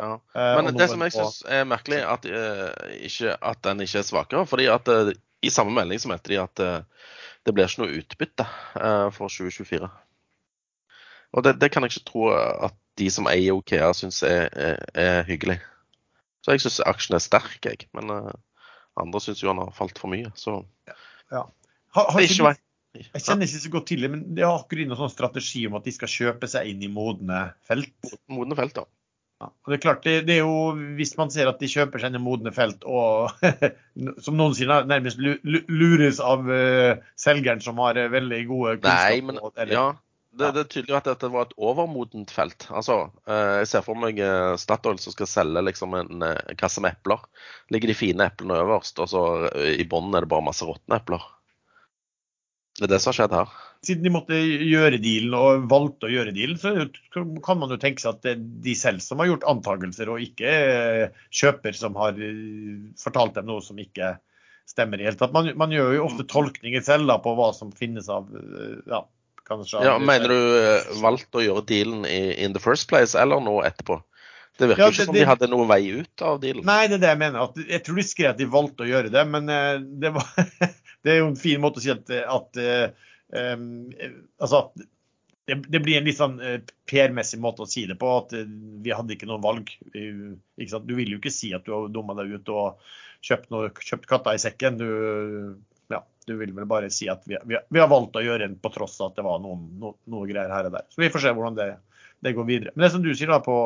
Ja. 0.02 0.16
Eh, 0.34 0.54
Men 0.58 0.72
uh, 0.72 0.78
det 0.80 0.88
som 0.90 1.04
jeg 1.06 1.14
syns 1.14 1.44
er 1.46 1.68
merkelig, 1.70 2.00
at, 2.02 2.26
uh, 2.26 2.72
ikke, 3.06 3.36
at 3.52 3.60
den 3.68 3.84
ikke 3.86 4.00
er 4.02 4.08
svakere. 4.08 4.46
fordi 4.50 4.66
at 4.74 4.90
eh, 4.90 5.12
i 5.42 5.50
samme 5.50 5.76
melding 5.76 6.00
så 6.00 6.12
mente 6.12 6.32
de 6.32 6.40
at 6.42 6.60
eh, 6.64 6.80
det 7.48 7.56
blir 7.56 7.70
ikke 7.70 7.84
noe 7.84 8.00
utbytte 8.02 8.46
eh, 8.80 9.08
for 9.16 9.32
2024. 9.32 9.90
Og 11.36 11.46
det, 11.46 11.56
det 11.62 11.70
kan 11.72 11.86
jeg 11.86 11.94
ikke 11.94 12.08
tro 12.10 12.30
at 12.34 12.76
de 13.00 13.10
som 13.14 13.28
eier 13.32 13.56
Okea 13.56 13.92
syns 13.96 14.24
er, 14.28 14.48
er, 14.52 14.80
er 14.98 15.20
hyggelig. 15.28 15.60
Så 16.44 16.56
jeg 16.56 16.64
syns 16.64 16.80
aksjen 16.90 17.16
er 17.20 17.24
sterk, 17.24 17.60
jeg. 17.66 17.86
Men 17.96 18.10
uh, 18.12 18.32
andre 19.00 19.22
syns 19.24 19.44
jo 19.44 19.52
han 19.52 19.62
har 19.62 19.76
falt 19.76 20.00
for 20.02 20.12
mye. 20.12 20.32
Så 20.40 20.62
Har, 21.30 21.46
har 21.94 22.18
er 22.20 22.26
ikke 22.26 22.56
jeg 22.98 23.22
kjenner 23.22 23.46
ikke 23.46 23.62
så 23.62 23.70
godt 23.72 23.86
til 23.92 24.02
det, 24.02 24.10
men 24.10 24.22
det 24.36 24.42
har 24.46 24.56
akkurat 24.58 24.82
de 24.82 24.86
noen 24.90 24.98
sånn 25.04 25.12
strategi 25.14 25.68
om 25.70 25.76
at 25.78 25.86
de 25.86 25.92
skal 25.94 26.10
kjøpe 26.10 26.48
seg 26.50 26.72
inn 26.72 26.82
i 26.82 26.90
modne 26.90 27.44
felt? 27.70 27.94
Modne 28.34 28.58
felt, 28.58 28.80
da. 28.80 28.88
Ja. 29.40 29.48
Og 29.54 29.72
det 29.72 29.78
er 29.78 29.84
klart, 29.84 30.02
det, 30.04 30.16
det 30.28 30.34
er 30.36 30.42
jo, 30.42 30.74
Hvis 30.98 31.14
man 31.16 31.30
ser 31.32 31.48
at 31.48 31.62
de 31.62 31.70
kjøper 31.72 32.02
seg 32.02 32.12
inn 32.12 32.18
i 32.20 32.24
modne 32.24 32.52
felt 32.52 32.82
og 32.90 33.30
som 34.26 34.36
noen 34.36 34.58
sier, 34.58 34.74
nærmest 34.90 35.22
lu- 35.22 35.38
lu- 35.48 35.64
lures 35.70 36.20
av 36.20 36.50
uh, 36.50 36.98
selgeren 37.20 37.62
som 37.64 37.80
har 37.86 37.96
eh, 38.02 38.10
veldig 38.12 38.42
gode 38.50 38.74
kunnskaper 38.82 39.14
Nei, 39.14 39.22
men 39.30 39.40
eller- 39.54 39.76
ja. 39.78 39.86
Det, 40.30 40.52
det 40.54 40.62
er 40.62 40.68
tydelig 40.70 40.94
at 41.00 41.08
dette 41.10 41.30
var 41.34 41.48
et 41.48 41.56
overmodent 41.58 42.30
felt. 42.32 42.68
Altså, 42.70 43.00
eh, 43.26 43.56
Jeg 43.64 43.70
ser 43.72 43.86
for 43.86 43.98
meg 43.98 44.20
eh, 44.22 44.54
Statoil 44.62 45.00
som 45.02 45.16
skal 45.16 45.30
selge 45.30 45.64
liksom 45.66 45.96
en 45.98 46.26
eh, 46.28 46.54
kasse 46.60 46.84
med 46.86 46.94
epler. 46.94 47.24
Ligger 47.74 47.90
de 47.90 47.98
fine 47.98 48.28
eplene 48.30 48.60
øverst, 48.62 49.02
og 49.02 49.10
så 49.10 49.24
i 49.58 49.88
bunnen 49.90 50.14
er 50.16 50.26
det 50.26 50.32
bare 50.32 50.46
masse 50.46 50.68
råtne 50.68 51.02
epler. 51.02 51.26
Det 52.78 52.86
er 52.86 52.94
det 52.94 53.02
som 53.02 53.10
har 53.10 53.18
skjedd 53.18 53.36
her. 53.36 53.58
Siden 53.84 54.06
de 54.06 54.14
måtte 54.14 54.38
gjøre 54.38 55.02
dealen 55.02 55.36
og 55.36 55.66
valgte 55.72 56.08
å 56.08 56.14
gjøre 56.14 56.36
dealen, 56.36 56.60
så 56.62 57.26
kan 57.44 57.60
man 57.60 57.74
jo 57.74 57.80
tenke 57.82 58.04
seg 58.04 58.14
at 58.14 58.24
det 58.24 58.36
er 58.36 58.48
de 58.70 58.76
selv 58.78 59.04
som 59.04 59.20
har 59.20 59.32
gjort 59.32 59.48
antakelser, 59.50 60.12
og 60.14 60.24
ikke 60.24 60.54
kjøper 61.42 61.76
som 61.76 61.98
har 62.00 62.20
fortalt 63.02 63.40
dem 63.40 63.50
noe 63.50 63.64
som 63.66 63.80
ikke 63.82 64.14
stemmer 64.70 65.00
i 65.00 65.04
det 65.04 65.10
hele 65.10 65.20
tatt. 65.20 65.36
Man, 65.36 65.50
man 65.60 65.74
gjør 65.74 65.96
jo 65.98 66.06
ofte 66.06 66.28
tolkninger 66.30 66.84
selv 66.86 67.10
da, 67.10 67.18
på 67.24 67.34
hva 67.40 67.50
som 67.58 67.74
finnes 67.76 68.08
av 68.14 68.30
ja, 68.88 69.02
Ja, 69.82 69.98
Mener 70.00 70.32
du 70.32 70.40
valgt 70.40 71.02
valgte 71.04 71.42
å 71.42 71.46
gjøre 71.46 71.66
dealen 71.70 72.06
i 72.10 72.20
in 72.44 72.54
the 72.56 72.62
first 72.64 72.90
place, 72.92 73.18
eller 73.18 73.42
nå 73.44 73.60
etterpå? 73.68 74.00
Det 74.60 74.68
virker 74.68 74.84
Ja, 74.84 74.90
det, 74.90 74.96
ikke 74.98 75.08
som 75.08 75.16
de 75.16 75.26
hadde 75.28 75.50
noen 75.52 75.70
vei 75.70 75.82
ut 76.02 76.24
av 76.26 76.40
dealen. 76.44 76.66
Nei, 76.68 76.84
det 76.92 77.00
er 77.00 77.04
det 77.06 77.12
jeg 77.14 77.22
mener. 77.22 77.48
At, 77.48 77.60
jeg 77.64 77.84
tror 77.86 78.00
de 78.00 78.06
skrev 78.06 78.32
at 78.34 78.40
de 78.42 78.48
valgte 78.52 78.84
å 78.86 78.90
gjøre 78.90 79.12
det, 79.14 79.26
men 79.32 79.52
eh, 79.54 79.76
det, 80.04 80.14
var, 80.18 80.32
det 81.06 81.14
er 81.14 81.22
jo 81.22 81.30
en 81.32 81.40
fin 81.40 81.62
måte 81.64 81.80
å 81.80 81.86
si 81.86 81.94
at, 81.94 82.12
at 82.12 82.60
um, 82.60 83.70
eh, 83.96 84.18
Altså 84.44 84.66
det, 85.50 85.56
det 85.72 85.82
blir 85.84 85.98
en 85.98 86.08
litt 86.08 86.20
sånn 86.20 86.38
eh, 86.44 86.60
PR-messig 86.90 87.40
måte 87.42 87.66
å 87.66 87.70
si 87.70 87.86
det 87.90 87.98
på, 88.00 88.10
at 88.22 88.36
eh, 88.38 88.50
vi 88.84 88.94
hadde 88.94 89.16
ikke 89.16 89.30
noe 89.30 89.42
valg. 89.44 89.72
Ikke? 89.94 90.82
Du 90.86 90.94
vil 90.98 91.16
jo 91.16 91.22
ikke 91.22 91.34
si 91.34 91.54
at 91.56 91.66
du 91.66 91.74
har 91.74 91.90
dumma 91.94 92.16
deg 92.20 92.36
ut 92.38 92.52
og 92.54 92.92
kjøpt, 93.26 93.50
noe, 93.54 93.72
kjøpt 93.74 94.10
katta 94.10 94.36
i 94.36 94.42
sekken. 94.42 94.78
Du, 94.80 94.90
ja, 95.90 96.02
du 96.28 96.36
vil 96.40 96.54
vel 96.56 96.68
bare 96.70 96.90
si 96.94 97.10
at 97.12 97.24
vi, 97.30 97.38
vi, 97.50 97.58
vi 97.58 97.82
har 97.82 97.92
valgt 97.92 98.18
å 98.20 98.24
gjøre 98.24 98.50
en 98.50 98.58
på 98.62 98.72
tross 98.74 99.00
av 99.02 99.12
at 99.12 99.20
det 99.20 99.26
var 99.26 99.40
noen, 99.44 99.68
no, 99.82 99.96
noe 100.12 100.28
greier 100.30 100.52
her 100.54 100.70
og 100.70 100.76
der. 100.78 100.90
Så 100.94 101.02
vi 101.02 101.12
får 101.14 101.26
se 101.26 101.34
hvordan 101.38 101.58
det, 101.58 101.70
det 102.26 102.36
går 102.38 102.50
videre. 102.50 102.76
Men 102.76 102.86
det 102.86 102.94
som 102.96 103.06
du 103.06 103.14
sier 103.14 103.32
da 103.32 103.42
på 103.44 103.60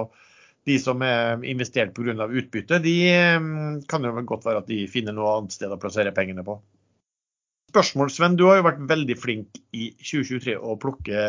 de 0.68 0.78
som 0.80 1.02
er 1.04 1.42
investert 1.50 1.92
pga. 1.96 2.28
utbytte, 2.28 2.80
de 2.84 2.96
eh, 3.12 3.50
kan 3.90 4.08
jo 4.08 4.14
godt 4.24 4.48
være 4.48 4.64
at 4.64 4.72
de 4.72 4.86
finner 4.92 5.16
noe 5.16 5.36
annet 5.38 5.56
sted 5.56 5.72
å 5.72 5.80
plassere 5.82 6.16
pengene 6.16 6.46
på. 6.48 6.62
Spørsmål, 7.74 8.12
Sven. 8.14 8.36
Du 8.38 8.46
har 8.46 8.60
jo 8.60 8.68
vært 8.68 8.84
veldig 8.86 9.16
flink 9.18 9.58
i 9.74 9.88
2023 9.98 10.54
å 10.62 10.76
plukke 10.78 11.22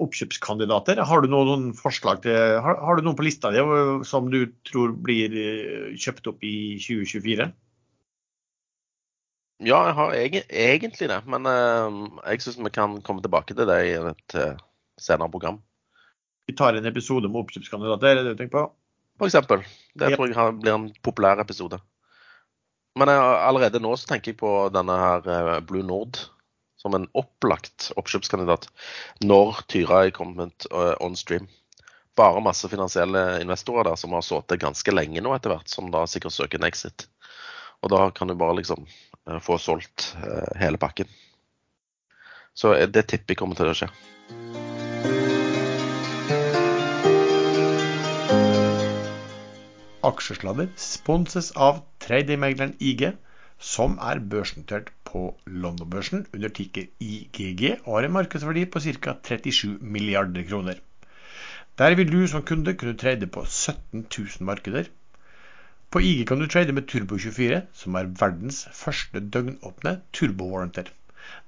oppkjøpskandidater. 0.00 1.02
Har 1.04 1.20
du 1.20 1.28
noen 1.28 1.66
forslag 1.76 2.22
til, 2.24 2.32
har, 2.64 2.78
har 2.80 2.96
du 2.96 3.04
noen 3.04 3.18
på 3.18 3.26
lista 3.26 3.52
di 3.52 3.60
eh, 3.60 3.98
som 4.08 4.30
du 4.32 4.46
tror 4.66 4.96
blir 4.96 5.36
eh, 5.36 5.92
kjøpt 6.00 6.32
opp 6.32 6.42
i 6.48 6.56
2024? 6.80 7.52
Ja, 9.62 9.78
jeg 9.86 9.94
har 9.94 10.14
egen- 10.18 10.48
egentlig 10.50 11.08
det, 11.10 11.20
men 11.30 11.46
uh, 11.46 12.18
jeg 12.26 12.42
syns 12.42 12.58
vi 12.58 12.70
kan 12.74 12.96
komme 13.06 13.22
tilbake 13.22 13.54
til 13.54 13.68
det 13.68 13.78
i 13.86 13.92
et 13.98 14.34
uh, 14.38 14.56
senere 14.98 15.30
program. 15.30 15.60
Vi 16.50 16.54
tar 16.58 16.74
en 16.74 16.88
episode 16.90 17.28
med 17.30 17.44
oppkjøpskandidater, 17.44 18.08
er 18.10 18.18
det 18.18 18.24
det 18.26 18.34
du 18.34 18.40
tenker 18.42 18.56
på? 18.56 18.64
For 19.22 19.30
eksempel. 19.30 19.62
Det 19.94 20.10
Ja. 20.10 20.16
tror 20.16 20.32
jeg 20.32 20.56
blir 20.64 20.74
en 20.74 20.88
populær 21.06 21.38
episode. 21.38 21.78
Men 22.98 23.08
jeg, 23.08 23.20
allerede 23.22 23.80
nå 23.80 23.92
så 23.96 24.08
tenker 24.10 24.32
jeg 24.32 24.40
på 24.42 24.50
denne 24.74 24.96
her 24.98 25.28
eh, 25.30 25.60
Blue 25.64 25.84
Nord 25.86 26.18
som 26.76 26.96
en 26.98 27.06
opplagt 27.14 27.92
oppkjøpskandidat 27.96 28.66
når 29.22 29.62
Tyra 29.70 30.02
er 30.08 30.10
kommet 30.16 30.66
on 31.00 31.14
stream. 31.16 31.46
Bare 32.18 32.42
masse 32.42 32.66
finansielle 32.68 33.38
investorer 33.40 33.86
der 33.92 33.96
som 34.00 34.12
har 34.12 34.24
sittet 34.26 34.60
ganske 34.60 34.92
lenge 34.92 35.22
nå 35.22 35.32
etter 35.36 35.54
hvert, 35.54 35.70
som 35.70 35.92
da 35.94 36.02
sikkert 36.10 36.34
søker 36.34 36.58
en 36.58 36.66
exit. 36.68 37.06
Og 37.86 37.94
da 37.94 38.10
kan 38.10 38.28
du 38.28 38.34
bare 38.34 38.58
liksom 38.58 38.82
få 39.42 39.58
solgt 39.58 40.16
eh, 40.22 40.58
hele 40.60 40.80
pakken. 40.80 41.10
Så 42.54 42.74
eh, 42.74 42.88
det 42.88 43.06
tipper 43.10 43.34
jeg 43.34 43.40
kommer 43.40 43.58
til 43.58 43.70
å 43.70 43.76
skje. 43.76 43.88
Aksjesladder 50.02 50.72
sponses 50.82 51.52
av 51.54 51.84
tradingmegleren 52.02 52.74
IG, 52.82 53.12
som 53.62 53.94
er 54.02 54.18
børsnotert 54.18 54.90
på 55.06 55.28
London-børsen 55.46 56.24
under 56.34 56.50
ticker 56.50 56.88
IGG 56.98 57.84
og 57.84 57.92
har 57.94 58.08
en 58.08 58.16
markedsverdi 58.16 58.64
på 58.66 58.82
ca. 58.82 59.14
37 59.22 59.78
milliarder 59.78 60.42
kroner. 60.48 60.80
Der 61.78 61.94
vil 61.94 62.10
du 62.10 62.26
som 62.26 62.42
kunde 62.42 62.74
kunne 62.74 62.98
trade 62.98 63.28
på 63.30 63.44
17 63.46 64.02
000 64.02 64.48
markeder. 64.48 64.90
På 65.92 66.00
IG 66.00 66.22
kan 66.28 66.40
du 66.40 66.46
trade 66.48 66.72
med 66.72 66.86
Turbo24, 66.88 67.56
som 67.76 67.96
er 68.00 68.06
verdens 68.20 68.62
første 68.72 69.20
døgnåpne 69.34 69.90
turbowarranter. 70.16 70.86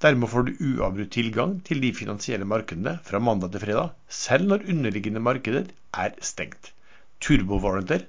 Dermed 0.05 0.29
får 0.29 0.45
du 0.45 0.59
uavbrutt 0.67 1.15
tilgang 1.17 1.55
til 1.65 1.81
de 1.81 1.93
finansielle 1.97 2.45
markedene 2.51 2.93
fra 3.07 3.23
mandag 3.25 3.55
til 3.55 3.63
fredag, 3.63 3.95
selv 4.19 4.51
når 4.51 4.67
underliggende 4.75 5.23
markeder 5.29 5.71
er 6.03 6.13
stengt. 6.21 6.75
Turbowarranter 7.25 8.05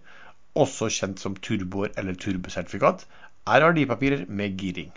også 0.65 0.91
kjent 0.97 1.23
som 1.23 1.39
turboer 1.47 1.95
eller 1.95 2.19
turbosertifikat, 2.19 3.07
er 3.47 3.67
verdipapirer 3.69 4.27
med 4.27 4.59
giring. 4.59 4.91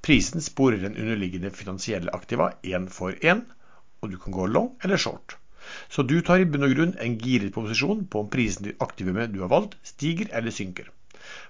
Prisen 0.00 0.40
sporer 0.40 0.80
den 0.86 0.96
underliggende 0.96 1.52
finansielle 1.52 2.16
aktiva 2.16 2.48
én 2.64 2.88
for 2.88 3.12
én, 3.20 3.44
og 4.00 4.16
du 4.16 4.16
kan 4.24 4.32
gå 4.40 4.48
long 4.48 4.72
eller 4.80 4.96
short. 4.96 5.36
Så 5.92 6.04
du 6.08 6.16
tar 6.26 6.42
i 6.42 6.48
bunn 6.48 6.66
og 6.66 6.74
grunn 6.76 6.94
en 7.06 7.18
giret 7.22 7.54
posisjon 7.56 8.04
på 8.12 8.24
om 8.24 8.30
prisen 8.32 8.68
til 8.68 8.86
aktivumet 8.86 9.32
du 9.34 9.40
har 9.44 9.52
valgt, 9.52 9.78
stiger 9.92 10.32
eller 10.36 10.54
synker. 10.54 10.90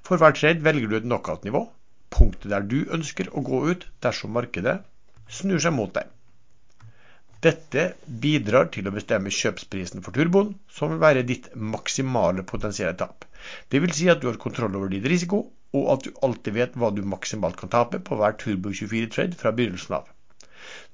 For 0.06 0.20
hver 0.20 0.36
trade 0.38 0.64
velger 0.66 0.90
du 0.90 0.96
et 0.98 1.08
knockout-nivå, 1.08 1.62
punktet 2.12 2.52
der 2.52 2.66
du 2.72 2.82
ønsker 2.96 3.30
å 3.32 3.44
gå 3.46 3.62
ut 3.72 3.86
dersom 4.04 4.34
markedet 4.36 4.80
snur 5.38 5.62
seg 5.64 5.74
mot 5.76 5.94
deg. 5.96 6.10
Dette 7.42 7.84
bidrar 8.22 8.68
til 8.74 8.86
å 8.86 8.92
bestemme 8.94 9.32
kjøpsprisen 9.34 10.04
for 10.04 10.14
turboen, 10.14 10.52
som 10.70 10.92
vil 10.92 11.00
være 11.02 11.24
ditt 11.26 11.48
maksimale 11.74 12.44
potensielle 12.46 12.94
tap. 13.00 13.24
Det 13.72 13.80
vil 13.82 13.94
si 13.98 14.06
at 14.12 14.22
du 14.22 14.28
har 14.30 14.38
kontroll 14.44 14.76
over 14.78 14.92
din 14.92 15.08
risiko, 15.12 15.40
og 15.74 15.88
at 15.94 16.06
du 16.06 16.20
alltid 16.28 16.54
vet 16.60 16.78
hva 16.78 16.92
du 16.94 17.02
maksimalt 17.14 17.58
kan 17.58 17.72
tape 17.72 17.98
på 18.06 18.18
hver 18.20 18.36
Turbo24-trade 18.44 19.40
fra 19.40 19.54
begynnelsen 19.56 19.96
av. 19.98 20.11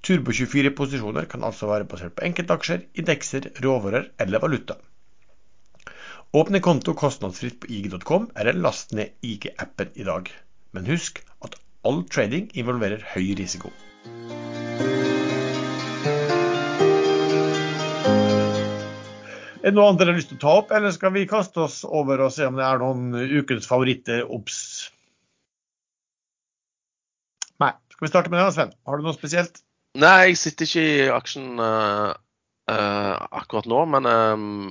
Turbo24-posisjoner 0.06 1.26
kan 1.30 1.44
altså 1.46 1.68
være 1.70 1.86
basert 1.90 2.14
på 2.16 2.24
enkeltaksjer, 2.28 2.84
indekser, 3.00 3.50
råvarer 3.64 4.10
eller 4.22 4.42
valuta. 4.44 4.78
Åpne 6.36 6.60
konto 6.60 6.92
kostnadsfritt 6.94 7.58
på 7.62 7.70
ig.com, 7.72 8.28
eller 8.36 8.52
last 8.52 8.92
ned 8.92 9.16
IG-appen 9.24 9.94
i 9.96 10.04
dag. 10.04 10.28
Men 10.76 10.86
husk 10.86 11.22
at 11.44 11.56
all 11.88 12.02
trading 12.12 12.50
involverer 12.54 13.04
høy 13.14 13.32
risiko. 13.38 13.72
Er 19.58 19.72
det 19.72 19.76
noe 19.76 19.88
annet 19.88 20.00
dere 20.00 20.12
har 20.12 20.20
lyst 20.20 20.30
til 20.30 20.38
å 20.38 20.42
ta 20.44 20.52
opp, 20.60 20.70
eller 20.72 20.92
skal 20.94 21.12
vi 21.16 21.26
kaste 21.28 21.64
oss 21.64 21.80
over 21.84 22.22
og 22.24 22.30
se 22.32 22.46
om 22.46 22.56
det 22.56 22.64
er 22.64 22.78
noen 22.80 23.10
ukens 23.40 23.66
favoritter 23.68 24.22
obs? 24.24 24.60
Nei. 27.58 27.72
Skal 27.92 28.06
vi 28.06 28.12
starte 28.12 28.30
med 28.32 28.38
det, 28.40 28.52
Sven? 28.54 28.70
Har 28.86 29.00
du 29.00 29.08
noe 29.08 29.16
spesielt? 29.16 29.64
Nei, 29.98 30.28
jeg 30.30 30.36
sitter 30.38 30.68
ikke 30.68 30.82
i 30.86 31.06
aksjen 31.10 31.58
uh, 31.58 32.12
uh, 32.70 33.14
akkurat 33.40 33.66
nå, 33.66 33.80
men 33.90 34.06
um, 34.06 34.68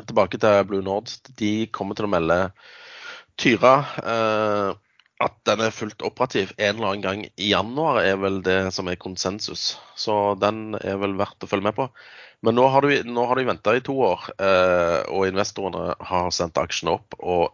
tilbake 0.00 0.40
til 0.42 0.64
Blue 0.66 0.82
Nord. 0.82 1.12
De 1.38 1.68
kommer 1.70 1.94
til 1.94 2.08
å 2.08 2.10
melde 2.10 2.40
Tyra. 3.38 3.76
Uh, 4.02 4.72
at 5.22 5.36
den 5.48 5.62
er 5.62 5.72
fullt 5.72 6.02
operativ 6.04 6.50
en 6.56 6.74
eller 6.74 6.88
annen 6.88 7.04
gang 7.04 7.22
i 7.38 7.52
januar, 7.52 8.00
er 8.02 8.18
vel 8.20 8.40
det 8.44 8.58
som 8.74 8.90
er 8.90 8.98
konsensus. 9.00 9.76
Så 9.94 10.34
den 10.42 10.74
er 10.82 10.98
vel 11.00 11.14
verdt 11.16 11.46
å 11.46 11.48
følge 11.48 11.68
med 11.68 11.78
på. 11.78 11.86
Men 12.44 12.58
nå 12.58 12.66
har, 12.74 12.82
du, 12.82 13.06
nå 13.08 13.28
de 13.38 13.46
venta 13.48 13.76
i 13.78 13.84
to 13.84 13.94
år, 14.10 14.26
og 15.08 15.22
investorene 15.24 15.94
har 16.10 16.28
sendt 16.36 16.60
aksjene 16.60 16.92
opp. 16.98 17.16
Og 17.16 17.48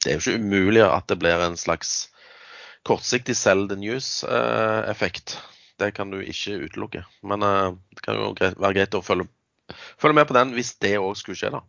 det 0.00 0.14
er 0.14 0.16
jo 0.16 0.22
ikke 0.22 0.40
umulig 0.40 0.86
at 0.86 1.10
det 1.12 1.18
blir 1.20 1.44
en 1.44 1.58
slags 1.60 2.06
kortsiktig 2.86 3.36
sell 3.36 3.66
the 3.68 3.78
news-effekt. 3.78 5.38
det 5.78 5.92
kan 5.94 6.10
du 6.10 6.18
ikke 6.18 6.58
utelukke. 6.66 7.04
Men 7.22 7.42
eh, 7.46 7.72
det 7.94 8.02
kan 8.02 8.18
jo 8.18 8.32
være 8.38 8.74
greit 8.74 8.96
å 8.98 9.02
følge, 9.04 9.28
følge 10.00 10.18
med 10.18 10.28
på 10.28 10.36
den 10.36 10.54
hvis 10.56 10.74
det 10.82 10.96
òg 10.98 11.14
skulle 11.18 11.38
skje, 11.38 11.52
da. 11.54 11.62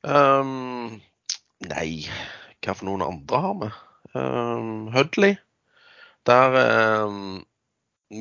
Um, 0.00 1.00
nei, 1.68 2.08
hva 2.64 2.74
for 2.76 2.88
noen 2.88 3.04
andre 3.04 3.40
har 3.44 3.56
vi? 3.60 3.70
Um, 4.16 4.90
Hudley. 4.94 5.38
Der 6.28 6.56
um, 7.08 7.40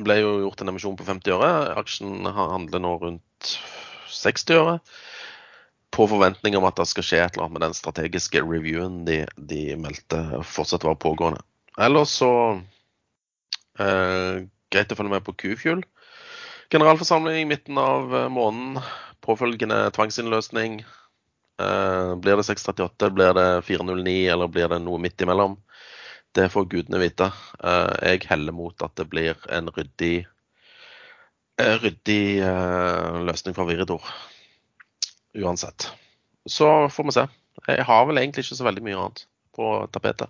ble 0.06 0.20
jo 0.22 0.34
gjort 0.46 0.64
en 0.64 0.72
emisjon 0.72 0.98
på 1.00 1.08
50 1.08 1.36
øre. 1.36 1.52
Aksjen 1.80 2.28
handler 2.36 2.84
nå 2.84 2.96
rundt 3.04 3.54
60 4.16 4.60
øre. 4.60 4.76
På 5.96 6.06
forventning 6.08 6.56
om 6.60 6.68
at 6.70 6.78
det 6.78 6.88
skal 6.92 7.06
skje 7.06 7.22
et 7.24 7.34
eller 7.34 7.48
annet 7.48 7.58
med 7.58 7.66
den 7.66 7.78
strategiske 7.78 8.44
reviewen 8.46 9.02
de, 9.08 9.24
de 9.36 9.64
meldte 9.80 10.22
fortsatt 10.46 10.86
var 10.86 11.00
pågående. 11.02 11.42
Ellers 11.80 12.12
så 12.20 12.32
eh, 13.80 14.46
Greit 14.70 14.92
å 14.94 14.98
følge 15.00 15.14
med 15.14 15.26
på 15.26 15.34
Q-Fuel. 15.40 15.84
Generalforsamling 16.70 17.40
i 17.42 17.48
midten 17.50 17.80
av 17.82 18.12
eh, 18.16 18.28
måneden. 18.30 18.84
Påfølgende 19.26 19.80
tvangsinnløsning. 19.96 20.82
Eh, 21.60 22.16
blir 22.22 22.38
det 22.40 22.46
638, 22.46 23.10
blir 23.16 23.34
det 23.34 23.48
409, 23.68 24.18
eller 24.34 24.52
blir 24.52 24.70
det 24.72 24.82
noe 24.84 25.02
midt 25.02 25.26
imellom? 25.26 25.58
Det 26.38 26.50
får 26.54 26.68
gudene 26.70 27.02
vite. 27.02 27.32
Eh, 27.64 27.96
jeg 28.12 28.28
heller 28.30 28.56
mot 28.56 28.86
at 28.86 28.94
det 29.00 29.08
blir 29.10 29.40
en 29.50 29.72
ryddig, 29.74 30.28
eh, 31.60 31.76
ryddig 31.82 32.24
eh, 32.46 33.22
løsning 33.26 33.58
for 33.58 33.72
Viridor. 33.72 34.06
Uansett. 35.40 35.90
Så 36.46 36.70
får 36.94 37.10
vi 37.10 37.18
se. 37.18 37.26
Jeg 37.68 37.86
har 37.86 38.06
vel 38.08 38.22
egentlig 38.22 38.46
ikke 38.46 38.60
så 38.60 38.70
veldig 38.70 38.86
mye 38.86 39.00
annet 39.00 39.26
på 39.58 39.74
tapetet. 39.94 40.30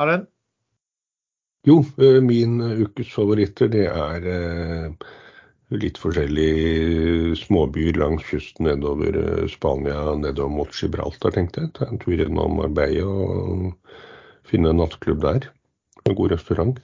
Erlend? 0.00 0.28
Jo, 1.68 1.82
min 2.24 2.56
ukes 2.82 3.12
favoritter 3.14 3.68
det 3.70 3.84
er 3.86 4.24
litt 5.72 5.98
forskjellige 6.00 7.36
småbyer 7.38 7.96
langs 8.00 8.24
kysten 8.28 8.66
nedover 8.66 9.14
Spania, 9.52 10.16
nedover 10.18 10.50
mot 10.52 10.72
Gibraltar, 10.74 11.32
tenkte 11.36 11.62
jeg. 11.62 11.72
Ta 11.76 11.86
en 11.86 12.00
tur 12.02 12.16
gjennom 12.16 12.58
Marbella 12.58 13.06
og 13.06 13.76
finne 14.48 14.72
en 14.72 14.82
nattklubb 14.82 15.22
der. 15.22 15.46
En 16.02 16.18
god 16.18 16.34
restaurant. 16.34 16.80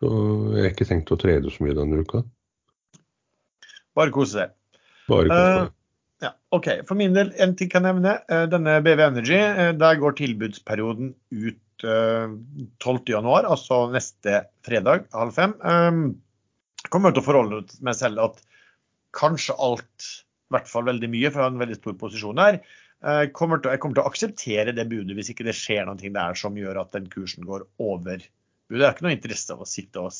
Så 0.00 0.08
jeg 0.54 0.64
har 0.64 0.72
ikke 0.72 0.88
tenkt 0.88 1.12
å 1.12 1.20
trene 1.20 1.52
så 1.52 1.66
mye 1.66 1.76
denne 1.76 2.00
uka. 2.00 2.24
Bare 3.98 4.14
kose 4.14 4.38
seg. 4.38 4.56
Bare 5.10 5.28
kose 5.28 5.52
seg. 5.58 5.76
Ja, 6.20 6.34
OK. 6.54 6.68
For 6.88 6.98
min 7.00 7.16
del, 7.16 7.32
en 7.40 7.54
ting 7.56 7.70
kan 7.72 7.86
jeg 7.88 7.96
nevne. 7.96 8.18
Uh, 8.28 8.44
denne 8.52 8.78
BV 8.84 9.04
Energy, 9.06 9.38
uh, 9.38 9.70
der 9.78 10.00
går 10.02 10.18
tilbudsperioden 10.20 11.14
ut 11.32 11.60
12.1, 11.80 13.24
altså 13.24 13.76
neste 13.88 14.42
fredag 14.68 15.06
halv 15.16 15.32
fem. 15.32 15.54
Jeg 15.64 16.90
kommer 16.92 17.14
til 17.16 17.22
å 17.22 17.24
forholde 17.24 17.60
meg 17.80 17.96
selv 17.96 18.20
at 18.20 18.42
kanskje 19.16 19.56
alt, 19.56 20.08
i 20.50 20.52
hvert 20.52 20.68
fall 20.68 20.84
veldig 20.90 21.08
mye, 21.08 21.30
for 21.30 21.40
jeg 21.40 21.46
har 21.46 21.54
en 21.54 21.62
veldig 21.62 21.78
stor 21.78 21.96
posisjon 22.02 22.42
her, 22.42 22.58
jeg 23.00 23.30
eh, 23.30 23.32
kommer, 23.32 23.60
til, 23.60 23.72
jeg 23.72 23.80
kommer 23.80 23.96
til 23.96 24.04
å 24.04 24.10
akseptere 24.10 24.74
det 24.76 24.84
budet 24.90 25.16
hvis 25.16 25.30
ikke 25.32 25.46
det 25.46 25.56
skjer 25.56 25.86
noe 25.88 25.96
der 25.96 26.36
som 26.36 26.56
gjør 26.58 26.82
at 26.82 26.92
den 26.92 27.06
kursen 27.08 27.46
går 27.48 27.64
over 27.80 28.20
budet. 28.20 28.28
Det 28.68 28.84
er 28.84 28.92
ikke 28.92 29.06
noe 29.06 29.14
interesse 29.14 29.54
av 29.54 29.62
å 29.64 29.68
sitte 29.68 30.02
og 30.04 30.12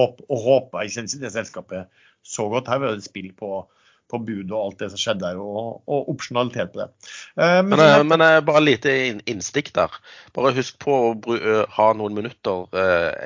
håpe, 0.00 0.24
og 0.32 0.46
håpe 0.46 0.86
i 0.86 0.94
det 0.96 1.32
selskapet 1.34 2.00
så 2.24 2.48
godt. 2.48 2.70
Her 2.72 2.80
var 2.80 2.96
det 2.96 3.04
spill 3.04 3.28
på, 3.36 3.66
på 4.10 4.20
budet 4.22 4.52
og 4.52 4.60
alt 4.60 4.82
det 4.82 4.90
som 4.92 5.00
skjedde 5.00 5.24
der, 5.24 5.40
og, 5.40 5.80
og 5.90 6.10
opsjonalitet 6.12 6.72
på 6.74 6.82
det. 6.82 6.88
Uh, 7.38 7.60
men, 7.64 7.76
men, 7.78 8.06
men 8.12 8.24
uh, 8.24 8.38
bare 8.46 8.62
lite 8.62 8.94
innstikk 9.30 9.72
der. 9.76 9.94
Bare 10.36 10.54
husk 10.56 10.78
på 10.82 10.96
å 11.08 11.10
uh, 11.16 11.64
ha 11.76 11.90
noen 11.96 12.16
minutter 12.16 12.66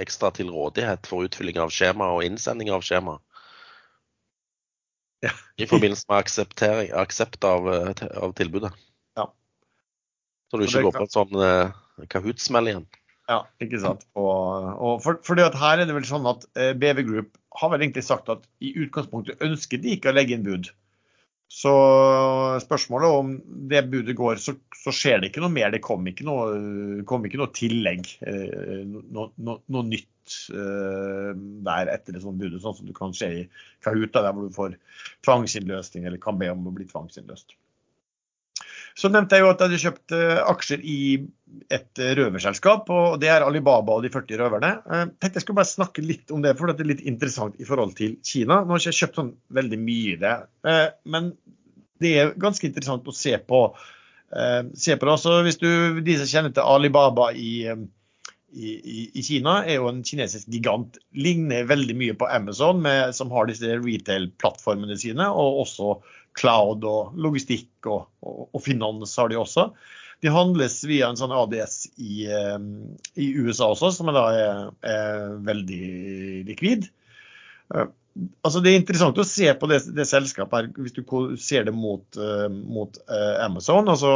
ekstra 0.00 0.32
til 0.34 0.52
rådighet 0.54 1.08
for 1.10 1.26
utfylling 1.28 1.60
av 1.62 1.72
skjema 1.74 2.12
og 2.16 2.24
innsending 2.26 2.72
av 2.74 2.84
skjema. 2.86 3.18
Ja. 5.24 5.32
I 5.56 5.68
forbindelse 5.70 6.04
med 6.10 6.20
aksept 7.00 7.46
av, 7.48 7.70
av, 7.70 8.34
tilbudet. 8.36 8.74
Ja. 9.16 9.30
Så 10.50 10.60
du 10.60 10.66
ikke 10.66 10.84
går 10.84 10.98
på 10.98 11.06
en 11.06 11.14
sånn 11.14 12.08
Kahoot-smell 12.12 12.68
igjen. 12.72 12.88
Ja, 13.30 13.40
ikke 13.62 13.80
sant. 13.80 14.04
Og, 14.20 14.70
og 14.74 15.02
for, 15.04 15.20
fordi 15.24 15.44
at 15.46 15.56
her 15.56 15.80
er 15.80 15.88
det 15.88 15.96
vel 15.96 16.06
sånn 16.08 16.26
at 16.28 16.44
eh, 16.60 16.74
BV 16.76 17.04
Group 17.08 17.38
har 17.60 17.70
vel 17.72 17.84
egentlig 17.86 18.04
sagt 18.04 18.28
at 18.32 18.44
i 18.64 18.74
utgangspunktet 18.84 19.42
ønsker 19.44 19.80
de 19.80 19.94
ikke 19.94 20.10
å 20.10 20.16
legge 20.16 20.36
inn 20.36 20.44
bud. 20.46 20.68
Så 21.54 21.72
spørsmålet 22.64 23.14
om 23.14 23.34
det 23.70 23.84
budet 23.92 24.16
går, 24.18 24.40
så, 24.42 24.56
så 24.74 24.92
skjer 24.94 25.20
det 25.20 25.30
ikke 25.30 25.42
noe 25.44 25.52
mer. 25.54 25.70
Det 25.70 25.82
kommer 25.84 26.10
ikke 26.10 26.26
noe, 26.26 27.02
kom 27.08 27.26
ikke 27.28 27.38
noe 27.40 27.52
tillegg. 27.54 28.08
Eh, 28.26 28.80
noe, 28.88 29.28
no, 29.36 29.58
noe 29.70 29.86
nytt 29.86 30.38
uh, 30.56 31.30
der 31.68 31.92
etter 31.92 32.16
det 32.16 32.24
sånne 32.24 32.40
budet, 32.40 32.62
sånn 32.64 32.78
som 32.80 32.88
du 32.88 32.94
kan 32.96 33.14
se 33.16 33.28
i 33.28 33.44
Kahuta, 33.84 34.24
der 34.24 34.34
hvor 34.34 34.48
du 34.48 34.56
får 34.56 34.78
tvangsinnløsning 35.26 36.08
eller 36.08 36.22
kan 36.22 36.40
be 36.40 36.50
om 36.52 36.66
å 36.66 36.74
bli 36.74 36.88
tvangsinnløst. 36.90 37.54
Så 38.94 39.10
nevnte 39.10 39.38
jeg 39.38 39.42
jo 39.42 39.50
at 39.50 39.62
jeg 39.62 39.70
hadde 39.70 39.82
kjøpt 39.82 40.14
uh, 40.14 40.42
aksjer 40.52 40.84
i 40.86 40.98
et 41.74 42.02
uh, 42.02 42.12
røverselskap, 42.18 42.90
og 42.94 43.16
det 43.22 43.30
er 43.32 43.46
Alibaba 43.46 43.96
og 43.96 44.04
de 44.06 44.12
40 44.14 44.38
røverne. 44.42 44.70
Jeg 44.86 45.10
tenkte 45.18 45.40
jeg 45.40 45.46
skulle 45.46 45.60
bare 45.60 45.72
snakke 45.72 46.04
litt 46.04 46.30
om 46.34 46.44
det, 46.44 46.54
for 46.58 46.70
det 46.70 46.84
er 46.84 46.92
litt 46.92 47.02
interessant 47.06 47.58
i 47.58 47.66
forhold 47.66 47.96
til 47.98 48.16
Kina. 48.26 48.62
Nå 48.62 48.74
har 48.74 48.82
jeg 48.82 48.94
ikke 48.94 49.02
kjøpt 49.02 49.20
sånn 49.20 49.34
veldig 49.58 49.80
mye 49.82 50.14
i 50.14 50.20
det, 50.22 50.36
men 51.10 51.34
det 52.02 52.14
er 52.20 52.32
ganske 52.40 52.66
interessant 52.68 53.10
å 53.10 53.14
se 53.16 53.34
på. 53.38 53.66
Se 54.74 54.96
på 54.98 55.06
det. 55.06 55.12
Altså, 55.12 55.36
hvis 55.46 55.60
du, 55.60 56.00
De 56.02 56.16
som 56.18 56.30
kjenner 56.30 56.54
til 56.54 56.66
Alibaba 56.66 57.28
i, 57.38 57.52
i, 58.54 58.72
i, 59.10 59.22
Kina 59.22 59.60
er 59.64 59.78
jo 59.80 59.88
en 59.90 60.02
kinesisk 60.06 60.50
gigant. 60.52 60.98
Ligner 61.18 61.66
veldig 61.70 61.96
mye 61.98 62.16
på 62.18 62.28
Amazon, 62.30 62.82
med, 62.84 63.14
som 63.16 63.32
har 63.34 63.48
disse 63.50 63.78
retail-plattformene 63.78 64.96
sine. 65.00 65.26
Og 65.30 65.64
også 65.64 65.96
cloud 66.38 66.84
og 66.88 67.18
logistikk 67.20 67.88
og, 67.90 68.08
og, 68.24 68.48
og, 68.50 68.62
finans 68.64 69.14
har 69.20 69.30
de 69.30 69.38
også. 69.40 69.68
De 70.24 70.32
handles 70.32 70.78
via 70.88 71.10
en 71.10 71.18
sånn 71.18 71.34
ADS 71.34 71.76
i, 72.00 72.24
um, 72.56 72.94
i 73.20 73.32
USA 73.36 73.70
også, 73.74 73.92
som 73.94 74.10
da 74.14 74.24
er, 74.32 74.62
er 74.88 75.36
veldig 75.44 75.84
likvid. 76.48 76.88
Uh, 77.74 77.90
altså 78.46 78.62
Det 78.64 78.72
er 78.72 78.80
interessant 78.80 79.18
å 79.18 79.26
se 79.26 79.50
på 79.58 79.68
det, 79.70 79.80
det 79.96 80.06
selskapet 80.08 80.56
her, 80.56 80.70
hvis 80.78 80.96
du 80.96 81.02
ser 81.40 81.66
det 81.68 81.74
mot, 81.76 82.06
uh, 82.16 82.46
mot 82.48 82.96
uh, 83.10 83.44
Amazon. 83.44 83.90
altså 83.90 84.14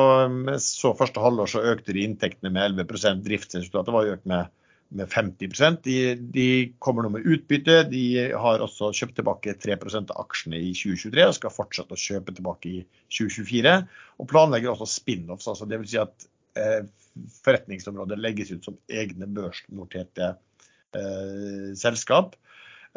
så 0.62 0.94
Første 0.98 1.22
halvår 1.22 1.52
så 1.52 1.66
økte 1.74 1.96
de 1.96 2.06
inntektene 2.06 2.54
med 2.54 2.78
11% 2.78 3.24
Driftsresultatet 3.26 3.94
var 3.94 4.14
økt 4.14 4.28
med, 4.30 4.54
med 4.89 5.11
50 5.12 5.78
de, 5.84 5.97
de, 6.32 6.47
kommer 6.78 7.05
nå 7.05 7.12
med 7.12 7.26
utbytte. 7.28 7.82
De 7.91 8.05
har 8.32 8.62
også 8.64 8.91
kjøpt 8.97 9.18
tilbake 9.20 9.55
3% 9.61 10.12
av 10.14 10.22
aksjene 10.24 10.61
i 10.61 10.72
2023 10.72 11.26
og 11.28 11.36
skal 11.36 11.55
fortsette 11.55 11.97
å 11.97 12.01
kjøpe 12.01 12.34
tilbake 12.36 12.70
i 12.70 12.80
2024. 13.12 13.74
Og 14.18 14.30
planlegger 14.30 14.72
også 14.72 14.89
spin-offs. 14.89 15.49
altså 15.51 15.68
Dvs. 15.68 15.93
Si 15.93 16.01
at 16.01 16.28
eh, 16.59 16.80
forretningsområdet 17.45 18.20
legges 18.20 18.55
ut 18.55 18.70
som 18.70 18.78
egne 18.89 19.28
børsnoterte 19.28 20.34
selskap. 21.76 22.36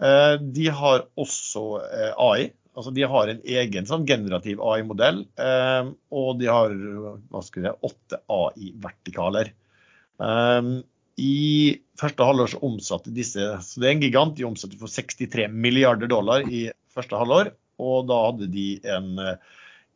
Eh, 0.01 0.35
de 0.39 0.71
har 0.71 1.05
også 1.19 1.67
eh, 1.83 2.11
AI, 2.15 2.51
Altså, 2.71 2.93
de 2.95 3.03
har 3.03 3.27
en 3.27 3.41
egen 3.43 3.87
sånn 3.87 4.05
generativ 4.07 4.61
AI-modell, 4.63 5.25
eh, 5.43 5.89
og 6.15 6.29
de 6.39 6.47
har 6.47 6.71
hva 6.71 7.41
skal 7.43 7.65
jeg, 7.67 7.75
åtte 7.83 8.21
AI-vertikaler. 8.31 9.51
Eh, 10.23 10.69
I 11.19 11.81
første 11.99 12.25
halvår 12.25 12.53
så 12.53 12.61
omsatte 12.65 13.13
disse 13.13 13.43
så 13.65 13.81
Det 13.81 13.89
er 13.89 13.95
en 13.95 14.03
gigant. 14.03 14.37
De 14.37 14.47
omsatte 14.47 14.79
for 14.79 14.91
63 14.91 15.49
milliarder 15.51 16.09
dollar 16.11 16.45
i 16.47 16.69
første 16.91 17.19
halvår, 17.19 17.53
og 17.81 18.07
da 18.09 18.17
hadde 18.27 18.49
de 18.51 18.65
en 18.87 19.13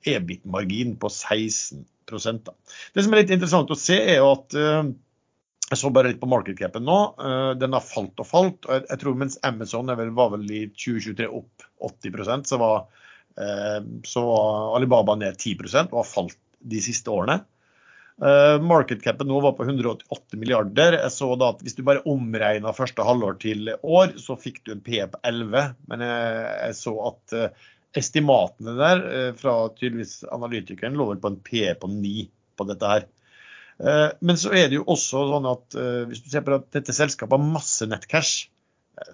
EBIT-margin 0.06 0.96
på 1.02 1.10
16 1.12 1.86
da. 2.06 2.54
Det 2.94 3.02
som 3.02 3.14
er 3.16 3.24
litt 3.24 3.34
interessant 3.34 3.72
å 3.74 3.78
se, 3.80 3.96
er 3.98 4.22
at 4.22 4.54
jeg 4.54 5.80
så 5.82 5.90
bare 5.90 6.12
litt 6.12 6.22
på 6.22 6.30
markedcapen 6.30 6.86
nå. 6.86 6.98
Den 7.58 7.74
har 7.74 7.82
falt 7.82 8.22
og 8.22 8.28
falt. 8.30 8.68
og 8.70 8.86
Jeg 8.92 9.02
tror 9.02 9.18
mens 9.18 9.40
Amazon 9.48 9.90
var 9.90 10.30
vel 10.36 10.46
i 10.54 10.68
2023 10.70 11.26
opp 11.26 11.66
80% 11.90 12.46
så 12.52 12.60
var, 12.62 12.86
så 14.06 14.26
var 14.28 14.76
Alibaba 14.78 15.18
ned 15.18 15.40
10 15.42 15.58
og 15.90 15.98
har 16.04 16.10
falt 16.12 16.38
de 16.62 16.82
siste 16.86 17.10
årene. 17.10 17.42
Market 18.16 19.02
capen 19.04 19.28
nå 19.28 19.42
var 19.44 19.58
på 19.58 19.66
188 19.68 20.38
milliarder. 20.40 20.96
Jeg 21.02 21.12
så 21.12 21.28
da 21.36 21.50
at 21.52 21.64
Hvis 21.66 21.76
du 21.76 21.82
bare 21.84 22.04
omregna 22.08 22.72
første 22.76 23.04
halvår 23.04 23.36
til 23.42 23.74
år, 23.76 24.14
så 24.22 24.38
fikk 24.40 24.62
du 24.64 24.72
en 24.72 24.84
P 24.86 25.02
på 25.12 25.20
11. 25.20 25.74
Men 25.92 26.06
jeg, 26.06 26.46
jeg 26.62 26.78
så 26.80 26.94
at 27.10 27.36
estimatene 28.00 28.78
der 28.80 29.04
fra 29.40 29.58
tydeligvis 29.76 30.22
analytikeren 30.32 30.96
lå 30.96 31.10
vel 31.12 31.20
på 31.24 31.34
en 31.34 31.38
P 31.44 31.68
på 31.82 31.92
9 31.92 32.26
på 32.56 32.68
dette 32.72 32.94
her. 32.94 33.06
Men 34.24 34.40
så 34.40 34.54
er 34.56 34.70
det 34.72 34.80
jo 34.80 34.88
også 34.96 35.26
sånn 35.34 35.48
at 35.52 35.78
hvis 36.10 36.24
du 36.24 36.32
ser 36.32 36.44
på 36.46 36.56
at 36.56 36.68
dette 36.76 36.96
selskapet 36.96 37.36
har 37.36 37.56
masse 37.56 37.88
nettcash, 37.88 38.48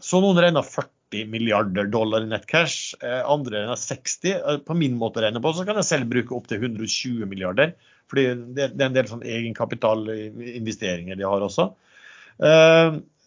så 0.02 0.22
noen 0.22 0.38
regner 0.42 0.66
40 0.66 1.30
milliarder 1.32 1.90
dollar 1.92 2.26
i 2.26 2.30
nettcash, 2.30 2.94
andre 3.02 3.64
regner 3.64 3.80
60. 3.82 4.62
På 4.68 4.78
min 4.78 4.98
måte 5.00 5.22
å 5.22 5.26
regne 5.26 5.42
på 5.42 5.54
så 5.58 5.66
kan 5.66 5.80
jeg 5.82 5.90
selv 5.90 6.12
bruke 6.12 6.38
opptil 6.38 6.62
120 6.62 7.26
milliarder, 7.30 7.74
fordi 8.12 8.28
det 8.58 8.68
er 8.68 8.86
en 8.90 8.98
del 8.98 9.08
sånn 9.08 9.24
egenkapitalinvesteringer 9.24 11.16
de 11.16 11.24
har 11.24 11.42
også. 11.48 11.72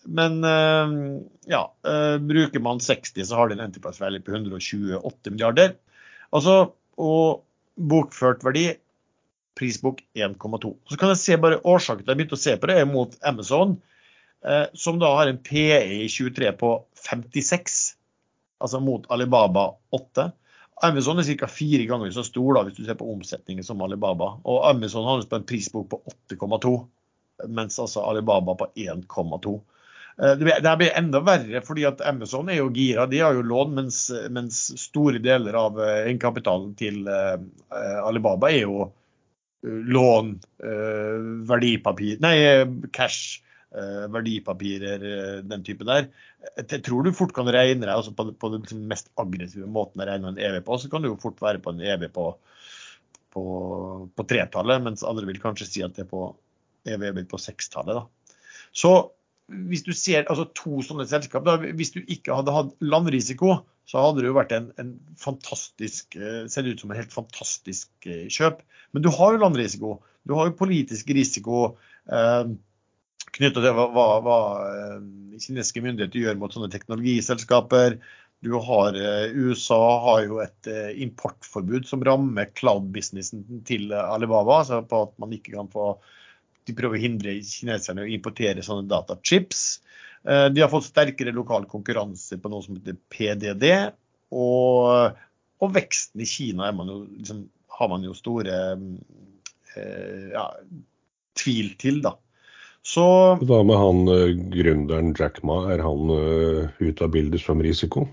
Men 0.04 0.34
ja, 1.48 1.62
bruker 2.20 2.60
man 2.60 2.84
60 2.84 3.24
så 3.24 3.38
har 3.38 3.48
de 3.48 3.56
en 3.56 3.64
enterprise 3.64 4.02
value 4.04 4.20
på 4.20 4.34
128 4.36 5.32
milliarder. 5.32 5.74
Altså, 6.36 6.74
og 7.00 7.42
bokført 7.80 8.44
verdi, 8.44 8.66
prisbok 9.56 10.02
1,2. 10.18 10.74
Så 10.90 11.00
kan 11.00 11.12
jeg 11.14 11.22
se 11.22 11.40
bare 11.40 11.62
årsaken 11.62 12.04
til 12.04 12.12
jeg 12.12 12.18
begynte 12.20 12.36
å 12.36 12.44
se 12.44 12.54
på 12.60 12.68
det 12.68 12.76
er 12.82 12.88
mot 12.90 13.16
Amazon, 13.24 13.78
som 14.76 15.00
da 15.00 15.08
har 15.16 15.30
en 15.30 15.40
PE 15.40 15.80
i 16.02 16.08
23 16.12 16.52
på 16.60 16.70
56, 17.06 17.96
altså 18.60 18.78
mot 18.84 19.08
Alibaba 19.14 19.70
8. 19.94 20.28
Amazon 20.84 21.20
er 21.20 21.26
ca. 21.38 21.48
fire 21.50 21.84
ganger 21.88 22.12
så 22.14 22.24
stor 22.26 22.56
da, 22.56 22.64
hvis 22.66 22.78
du 22.78 22.84
ser 22.86 22.98
på 23.00 23.08
omsetningen 23.12 23.64
som 23.66 23.82
Alibaba. 23.84 24.34
Og 24.44 24.64
Amazon 24.68 25.06
har 25.08 25.24
på 25.28 25.40
en 25.40 25.46
prisbok 25.48 25.88
på 25.92 26.00
8,2, 26.32 26.74
mens 27.48 27.78
altså 27.82 28.04
Alibaba 28.08 28.54
på 28.60 28.68
1,2. 28.74 29.54
Det 30.14 30.46
blir 30.78 30.92
enda 30.94 31.18
verre 31.26 31.58
fordi 31.66 31.88
at 31.88 32.02
Amazon 32.06 32.46
er 32.52 32.60
jo 32.60 32.68
gira. 32.74 33.08
De 33.10 33.18
har 33.18 33.34
jo 33.34 33.42
lån, 33.42 33.72
mens, 33.74 34.04
mens 34.30 34.60
store 34.78 35.18
deler 35.22 35.56
av 35.58 35.80
egenkapitalen 35.82 36.76
til 36.78 37.08
Alibaba 37.10 38.52
er 38.52 38.62
jo 38.62 38.92
lån, 39.64 40.34
verdipapir, 41.48 42.18
nei, 42.22 42.36
cash, 42.92 43.40
verdipapirer, 44.14 45.04
den 45.42 45.64
type 45.66 45.86
der. 45.88 46.08
Jeg 46.60 46.82
tror 46.86 47.02
du 47.02 47.10
fort 47.16 47.34
kan 47.34 47.48
regne 47.50 47.82
deg 47.82 47.94
altså 47.94 48.12
på, 48.14 48.28
på 48.38 48.50
den 48.52 48.84
mest 48.90 49.10
aggressive 49.20 49.66
måten 49.66 50.02
å 50.02 50.06
regne 50.08 50.30
en 50.30 50.38
EV 50.38 50.60
på, 50.66 50.78
så 50.78 50.90
kan 50.92 51.02
du 51.02 51.10
jo 51.10 51.20
fort 51.22 51.42
være 51.42 51.62
på 51.64 51.74
en 51.74 51.82
EV 51.82 52.06
på, 52.14 52.28
på, 53.34 53.44
på 54.14 54.26
tretallet, 54.30 54.84
mens 54.86 55.06
andre 55.06 55.26
vil 55.30 55.42
kanskje 55.42 55.68
si 55.70 55.84
at 55.86 55.96
det 55.98 56.06
er 56.06 56.12
på 56.12 56.28
EV 56.86 57.24
på 57.30 57.40
sekstallet. 57.40 58.04
Så 58.74 58.94
hvis 59.68 59.84
du 59.84 59.92
ser 59.92 60.24
altså 60.30 60.46
to 60.56 60.80
sånne 60.84 61.06
selskap, 61.08 61.44
da, 61.46 61.58
hvis 61.60 61.92
du 61.94 62.00
ikke 62.02 62.36
hadde 62.36 62.54
hatt 62.54 62.72
landrisiko, 62.84 63.58
så 63.88 64.00
hadde 64.00 64.22
det 64.22 64.30
jo 64.30 64.38
vært 64.38 64.54
en, 64.56 64.70
en 64.80 64.94
fantastisk, 65.20 66.16
sett 66.16 66.68
ut 66.68 66.80
som 66.80 66.92
en 66.92 66.98
helt 66.98 67.12
fantastisk 67.12 68.08
kjøp. 68.32 68.62
Men 68.96 69.04
du 69.04 69.10
har 69.12 69.34
jo 69.34 69.42
landrisiko. 69.42 69.98
Du 70.24 70.32
har 70.38 70.48
jo 70.48 70.56
politisk 70.56 71.10
risiko 71.12 71.64
eh, 72.08 72.54
knyttet 73.32 73.64
til 73.64 73.76
hva, 73.76 73.86
hva, 73.94 74.08
hva 74.24 74.38
kinesiske 75.40 75.82
myndigheter 75.84 76.20
gjør 76.20 76.38
mot 76.40 76.54
sånne 76.54 76.70
teknologiselskaper. 76.72 77.98
Du 78.44 78.52
har, 78.60 78.96
USA 79.32 79.80
har 80.04 80.26
jo 80.26 80.42
et 80.44 80.68
importforbud 81.00 81.88
som 81.88 82.04
rammer 82.04 82.50
cloud-businessen 82.58 83.64
til 83.64 83.94
Alibaba. 83.96 84.60
altså 84.60 84.82
på 84.84 85.00
at 85.06 85.14
man 85.22 85.32
ikke 85.32 85.54
kan 85.56 85.70
få 85.72 85.94
de 86.64 86.74
prøver 86.76 86.98
å 86.98 87.02
hindre 87.02 87.34
kineserne 87.44 88.04
å 88.04 88.10
importere 88.10 88.64
sånne 88.64 88.88
datachips. 88.88 89.64
De 90.24 90.62
har 90.62 90.70
fått 90.72 90.86
sterkere 90.88 91.34
lokal 91.36 91.66
konkurranse 91.68 92.38
på 92.40 92.52
noe 92.52 92.64
som 92.64 92.78
heter 92.78 92.96
PDD. 93.12 93.66
Og, 94.32 95.18
og 95.60 95.74
veksten 95.74 96.24
i 96.24 96.28
Kina 96.28 96.70
man 96.72 96.88
jo, 96.88 96.98
liksom, 97.18 97.44
har 97.78 97.90
man 97.92 98.06
jo 98.06 98.16
store 98.16 98.60
ja, 99.76 100.46
tvil 101.36 101.74
til, 101.80 102.00
da. 102.04 102.14
Så, 102.84 103.04
Hva 103.40 103.62
med 103.64 103.80
han 103.80 104.02
gründeren 104.52 105.14
Jack 105.16 105.40
Ma, 105.46 105.62
er 105.72 105.80
han 105.80 106.10
ute 106.76 107.06
av 107.06 107.14
bildet 107.14 107.40
som 107.40 107.62
risiko? 107.64 108.04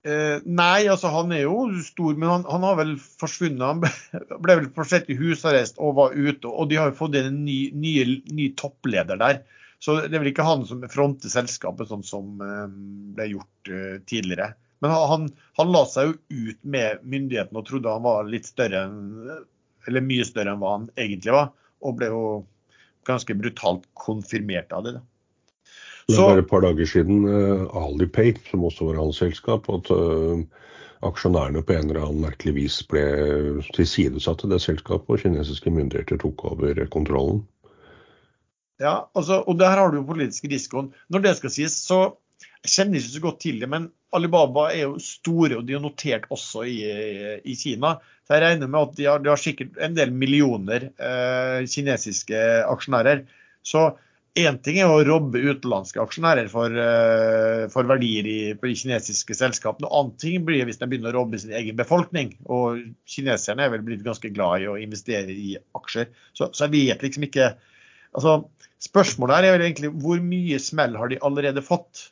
Eh, 0.00 0.40
nei, 0.48 0.88
altså 0.88 1.10
han 1.12 1.32
er 1.36 1.42
jo 1.44 1.66
stor, 1.84 2.14
men 2.16 2.30
han, 2.30 2.44
han 2.48 2.64
har 2.64 2.78
vel 2.78 2.94
forsvunnet. 3.20 3.64
Han 3.64 3.82
ble, 3.82 3.90
ble 4.44 4.56
vel 4.62 4.68
forsett 4.76 5.10
i 5.12 5.16
husarrest 5.18 5.80
og 5.82 5.98
var 5.98 6.16
ute. 6.16 6.48
Og 6.48 6.70
de 6.70 6.78
har 6.80 6.90
jo 6.90 7.00
fått 7.02 7.18
inn 7.18 7.28
en 7.28 7.42
ny, 7.44 7.60
ny, 7.76 7.94
ny, 8.32 8.50
toppleder 8.60 9.20
der. 9.20 9.42
Så 9.80 9.98
det 10.02 10.12
er 10.12 10.22
vel 10.22 10.32
ikke 10.32 10.48
han 10.48 10.66
som 10.68 10.82
fronter 10.92 11.32
selskapet, 11.32 11.88
sånn 11.92 12.04
som 12.06 12.40
eh, 12.44 12.66
ble 13.16 13.30
gjort 13.34 13.72
eh, 13.72 13.98
tidligere. 14.08 14.54
Men 14.80 14.96
han, 14.96 15.28
han, 15.60 15.72
la 15.74 15.84
seg 15.88 16.08
jo 16.08 16.48
ut 16.48 16.60
med 16.64 17.04
myndighetene 17.04 17.60
og 17.60 17.66
trodde 17.68 17.92
han 17.92 18.06
var 18.06 18.28
litt 18.28 18.48
større 18.48 18.86
enn 18.86 19.00
Eller 19.88 20.04
mye 20.04 20.24
større 20.24 20.54
enn 20.54 20.62
hva 20.62 20.78
han 20.78 20.86
egentlig 20.96 21.34
var. 21.36 21.52
Og 21.84 21.98
ble 22.00 22.08
jo 22.08 22.24
ganske 23.08 23.36
brutalt 23.36 23.86
konfirmert 23.98 24.72
av 24.76 24.86
det. 24.86 24.96
da. 24.98 25.04
Det 26.10 26.16
er 26.18 26.26
bare 26.26 26.42
et 26.42 26.50
par 26.50 26.64
dager 26.64 26.88
siden 26.90 27.22
uh, 27.28 27.68
Alipay, 27.78 28.34
som 28.50 28.64
også 28.66 28.88
var 28.88 28.98
hans 28.98 29.20
selskap, 29.22 29.68
at 29.70 29.90
uh, 29.94 30.42
aksjonærene 31.06 31.62
på 31.62 31.76
en 31.76 31.90
eller 31.90 32.02
annen 32.02 32.24
merkelig 32.24 32.56
vis 32.56 32.80
ble 32.90 33.04
tilsidesatt 33.76 34.42
til 34.42 34.52
det 34.52 34.60
selskapet, 34.64 35.12
og 35.14 35.22
kinesiske 35.22 35.72
myndigheter 35.72 36.20
tok 36.20 36.44
over 36.50 36.82
kontrollen. 36.92 37.44
Ja, 38.80 39.06
altså, 39.14 39.42
og 39.44 39.58
der 39.60 39.76
har 39.76 39.92
du 39.92 40.00
jo 40.00 40.08
politisk 40.08 40.48
risikoen. 40.48 40.90
Når 41.12 41.24
det 41.26 41.36
skal 41.38 41.52
sies, 41.52 41.76
så 41.84 42.16
jeg 42.64 42.72
kjenner 42.74 43.00
ikke 43.00 43.14
så 43.14 43.22
godt 43.24 43.40
til 43.40 43.60
det, 43.62 43.68
men 43.72 43.88
Alibaba 44.16 44.66
er 44.74 44.82
jo 44.84 44.98
store, 45.00 45.60
og 45.60 45.66
de 45.68 45.76
er 45.78 45.82
notert 45.82 46.26
også 46.34 46.66
i, 46.68 46.76
i 47.46 47.54
Kina. 47.56 47.94
Så 48.26 48.36
jeg 48.36 48.44
regner 48.44 48.70
med 48.70 48.80
at 48.80 48.98
de 48.98 49.06
har, 49.08 49.22
de 49.22 49.30
har 49.32 49.40
sikkert 49.40 49.78
en 49.80 49.96
del 49.96 50.12
millioner 50.12 50.90
eh, 50.90 51.64
kinesiske 51.70 52.40
aksjonærer. 52.68 53.24
Så 53.64 53.90
Én 54.38 54.60
ting 54.62 54.76
er 54.78 54.86
å 54.86 55.00
robbe 55.02 55.40
utenlandske 55.42 55.98
aksjonærer 55.98 56.46
for, 56.52 56.70
eh, 56.70 57.64
for 57.72 57.88
verdier 57.90 58.26
i, 58.30 58.36
de 58.54 58.74
kinesiske 58.78 59.34
selskapene. 59.34 59.88
Noe 59.88 59.98
annet 59.98 60.20
ting 60.22 60.44
blir 60.46 60.68
hvis 60.68 60.78
de 60.78 60.86
begynner 60.86 61.10
å 61.10 61.24
robbe 61.24 61.40
sin 61.42 61.50
egen 61.50 61.74
befolkning. 61.78 62.36
Og 62.46 62.78
kineserne 63.10 63.66
er 63.66 63.72
vel 63.74 63.82
blitt 63.82 64.06
ganske 64.06 64.30
glad 64.30 64.62
i 64.62 64.68
å 64.70 64.78
investere 64.78 65.34
i 65.34 65.56
aksjer. 65.74 66.12
Så, 66.30 66.52
så 66.54 66.68
jeg 66.68 66.76
vet 66.76 67.02
liksom 67.06 67.26
ikke 67.26 67.52
altså, 68.14 68.42
Spørsmålet 68.80 69.36
her 69.36 69.44
er 69.44 69.58
vel 69.58 69.66
egentlig 69.66 69.90
hvor 70.00 70.22
mye 70.24 70.56
smell 70.62 70.94
har 70.96 71.10
de 71.10 71.18
allerede 71.26 71.60
fått? 71.60 72.06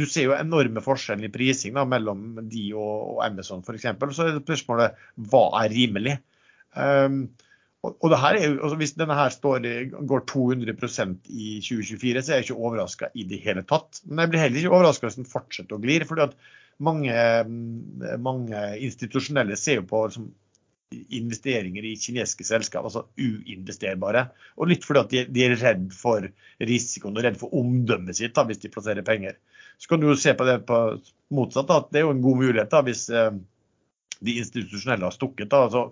Du 0.00 0.06
ser 0.08 0.28
jo 0.28 0.34
enorme 0.36 0.80
forskjeller 0.84 1.28
i 1.28 1.32
prising 1.34 1.76
da, 1.76 1.84
mellom 1.88 2.40
de 2.48 2.64
og, 2.72 2.96
og 3.14 3.22
Amazon 3.26 3.60
f.eks. 3.60 3.86
Så 4.16 4.26
er 4.26 4.34
det 4.38 4.44
spørsmålet 4.46 5.06
hva 5.30 5.44
er 5.60 5.76
rimelig? 5.76 6.16
Um, 6.74 7.22
og 7.80 8.10
det 8.12 8.18
her 8.20 8.36
er 8.36 8.42
jo, 8.44 8.56
altså 8.60 8.76
Hvis 8.76 8.92
denne 8.92 9.16
her 9.16 9.30
står, 9.32 9.64
går 10.08 10.24
200% 10.28 11.30
i 11.32 11.46
2024, 11.64 12.22
så 12.22 12.32
er 12.32 12.40
jeg 12.40 12.50
ikke 12.50 12.58
overraska 12.60 13.08
i 13.16 13.24
det 13.28 13.38
hele 13.40 13.64
tatt. 13.64 14.02
Men 14.04 14.26
jeg 14.26 14.32
blir 14.32 14.42
heller 14.42 14.60
ikke 14.60 14.74
overraska 14.74 15.08
hvis 15.08 15.16
den 15.16 15.30
fortsetter 15.30 15.78
å 15.78 15.80
glir. 15.80 16.04
fordi 16.08 16.28
mange, 16.80 17.14
mange 18.20 18.60
institusjonelle 18.84 19.56
ser 19.60 19.80
jo 19.80 19.88
på 19.88 20.02
liksom, 20.06 20.28
investeringer 20.90 21.86
i 21.86 21.94
kinesiske 22.00 22.44
selskap, 22.44 22.84
altså 22.84 23.06
uinvesterbare. 23.16 24.26
Og 24.58 24.72
litt 24.72 24.84
fordi 24.86 25.00
at 25.00 25.12
de, 25.14 25.24
de 25.30 25.44
er 25.46 25.56
redd 25.60 25.88
for 25.96 26.26
risikoen 26.60 27.16
og 27.16 27.26
redd 27.26 27.40
for 27.40 27.54
omdømmet 27.56 28.18
sitt 28.18 28.34
da, 28.36 28.44
hvis 28.48 28.62
de 28.64 28.72
plasserer 28.72 29.06
penger. 29.06 29.38
Så 29.80 29.88
kan 29.88 30.02
du 30.02 30.10
jo 30.10 30.18
se 30.18 30.34
på 30.36 30.44
det 30.44 30.58
på 30.68 30.78
motsatt, 31.32 31.70
at 31.72 31.88
det 31.92 32.02
er 32.02 32.08
jo 32.08 32.14
en 32.14 32.24
god 32.24 32.40
mulighet 32.42 32.72
da, 32.72 32.82
hvis 32.84 33.06
eh, 33.14 33.30
de 34.20 34.36
institusjonelle 34.42 35.06
har 35.08 35.14
stukket. 35.14 35.48
Da. 35.52 35.64
Altså, 35.68 35.86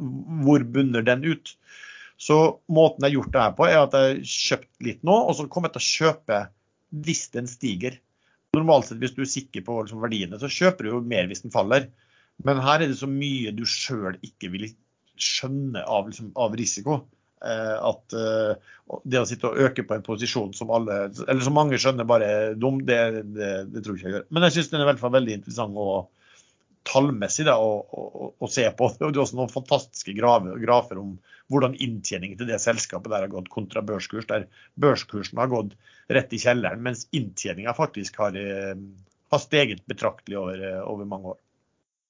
hvor 0.44 0.64
bunner 0.76 1.04
den 1.06 1.24
ut? 1.24 1.54
Så 2.18 2.36
måten 2.66 3.04
jeg 3.06 3.12
har 3.12 3.16
gjort 3.20 3.32
det 3.34 3.42
her 3.44 3.54
på, 3.56 3.66
er 3.68 3.78
at 3.80 3.94
jeg 3.94 4.10
har 4.10 4.20
kjøpt 4.34 4.84
litt 4.84 5.04
nå, 5.06 5.14
og 5.14 5.38
så 5.38 5.46
kommer 5.46 5.70
jeg 5.70 5.78
til 5.78 5.84
å 5.84 5.92
kjøpe 5.94 6.40
hvis 7.06 7.24
den 7.36 7.48
stiger. 7.50 7.98
Normalt 8.56 8.88
sett 8.88 9.00
hvis 9.02 9.14
du 9.14 9.22
er 9.22 9.30
sikker 9.30 9.64
på 9.64 9.78
liksom, 9.84 10.02
verdiene, 10.02 10.40
så 10.40 10.50
kjøper 10.50 10.84
du 10.84 10.92
jo 10.92 11.00
mer 11.04 11.28
hvis 11.30 11.44
den 11.44 11.54
faller. 11.54 11.88
Men 12.44 12.60
her 12.62 12.82
er 12.82 12.90
det 12.90 12.98
så 13.00 13.08
mye 13.10 13.54
du 13.54 13.64
sjøl 13.68 14.18
ikke 14.26 14.50
vil 14.52 14.68
skjønne 15.18 15.82
av, 15.86 16.10
liksom, 16.10 16.32
av 16.38 16.54
risiko. 16.58 17.00
Eh, 17.38 17.76
at 17.90 18.14
eh, 18.18 18.68
det 19.06 19.20
å 19.20 19.26
sitte 19.28 19.50
og 19.50 19.58
øke 19.68 19.84
på 19.86 19.94
en 19.94 20.04
posisjon 20.06 20.54
som 20.56 20.70
alle, 20.74 21.04
eller 21.26 21.42
som 21.44 21.54
mange 21.54 21.78
skjønner 21.78 22.08
bare 22.08 22.28
er 22.28 22.54
dum, 22.58 22.80
det, 22.88 22.98
det, 23.36 23.50
det 23.70 23.82
tror 23.84 23.98
ikke 23.98 24.08
jeg 24.08 24.16
gjør. 24.16 24.28
Men 24.34 24.46
jeg 24.46 24.56
syns 24.56 24.70
den 24.72 24.80
er 24.80 24.86
i 24.86 24.90
hvert 24.92 25.02
fall 25.02 25.14
veldig 25.14 25.36
interessant 25.38 25.78
å 25.78 25.90
tallmessig 26.88 27.44
da, 27.46 27.58
å, 27.60 27.74
å, 27.84 28.30
å 28.32 28.48
se 28.50 28.64
på. 28.74 28.88
Det 28.96 29.04
er 29.06 29.20
også 29.22 29.38
noen 29.38 29.52
fantastiske 29.52 30.14
grafer 30.16 31.00
om 31.00 31.18
hvordan 31.52 31.76
inntjeningen 31.80 32.38
til 32.40 32.48
det 32.50 32.60
selskapet 32.62 33.12
der 33.12 33.26
har 33.26 33.32
gått 33.32 33.50
kontra 33.52 33.82
børskurs, 33.84 34.28
der 34.28 34.48
børskursen 34.80 35.40
har 35.40 35.52
gått 35.52 35.76
rett 36.12 36.32
i 36.32 36.40
kjelleren, 36.40 36.82
mens 36.84 37.06
inntjeninga 37.16 37.76
faktisk 37.76 38.18
har, 38.22 38.36
eh, 38.40 38.74
har, 39.32 39.44
steget 39.44 39.84
betraktelig 39.90 40.40
over, 40.40 40.64
over 40.88 41.08
mange 41.08 41.34
år. 41.34 41.42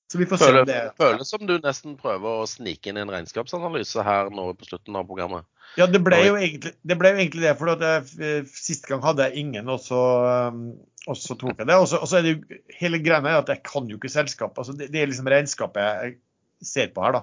Så 0.09 0.19
vi 0.19 0.27
får 0.27 0.41
Føler, 0.41 0.57
se 0.57 0.61
om 0.61 0.69
det 0.69 0.83
Føles 0.97 1.31
som 1.35 1.43
du 1.45 1.55
nesten 1.61 1.97
prøver 2.01 2.43
å 2.43 2.49
snike 2.49 2.89
inn 2.89 3.01
en 3.01 3.11
regnskapsanalyse 3.13 4.05
her 4.07 4.31
nå 4.33 4.47
på 4.57 4.69
slutten 4.71 4.97
av 4.97 5.09
programmet. 5.09 5.45
Ja, 5.77 5.85
det 5.91 6.01
ble 6.01 6.21
jo 6.25 6.37
egentlig 6.39 6.73
det. 6.81 6.97
Ble 6.97 7.13
jo 7.13 7.21
egentlig 7.21 7.45
det 7.45 7.57
for 7.59 7.75
at 7.75 7.85
jeg, 7.85 8.07
eh, 8.25 8.53
Sist 8.57 8.89
gang 8.89 9.03
hadde 9.05 9.27
jeg 9.29 9.45
ingen, 9.45 9.69
og 9.69 9.83
så, 9.85 10.01
um, 10.49 10.63
og 11.05 11.19
så 11.21 11.37
tok 11.37 11.61
jeg 11.61 11.69
det. 11.69 11.77
Og 11.77 11.91
så, 11.91 12.01
og 12.01 12.09
så 12.09 12.19
er 12.19 12.25
det 12.25 12.33
jo 12.35 12.63
hele 12.79 13.03
greia 13.05 13.37
at 13.37 13.53
jeg 13.53 13.63
kan 13.69 13.91
jo 13.91 13.99
ikke 14.01 14.13
selskap. 14.13 14.57
Altså 14.57 14.73
det, 14.79 14.89
det, 14.95 15.03
er 15.03 15.13
liksom 15.13 15.29
regnskapet 15.29 15.85
jeg 15.85 16.17
ser 16.65 16.89
på 16.95 17.05
her, 17.05 17.19
da. 17.21 17.23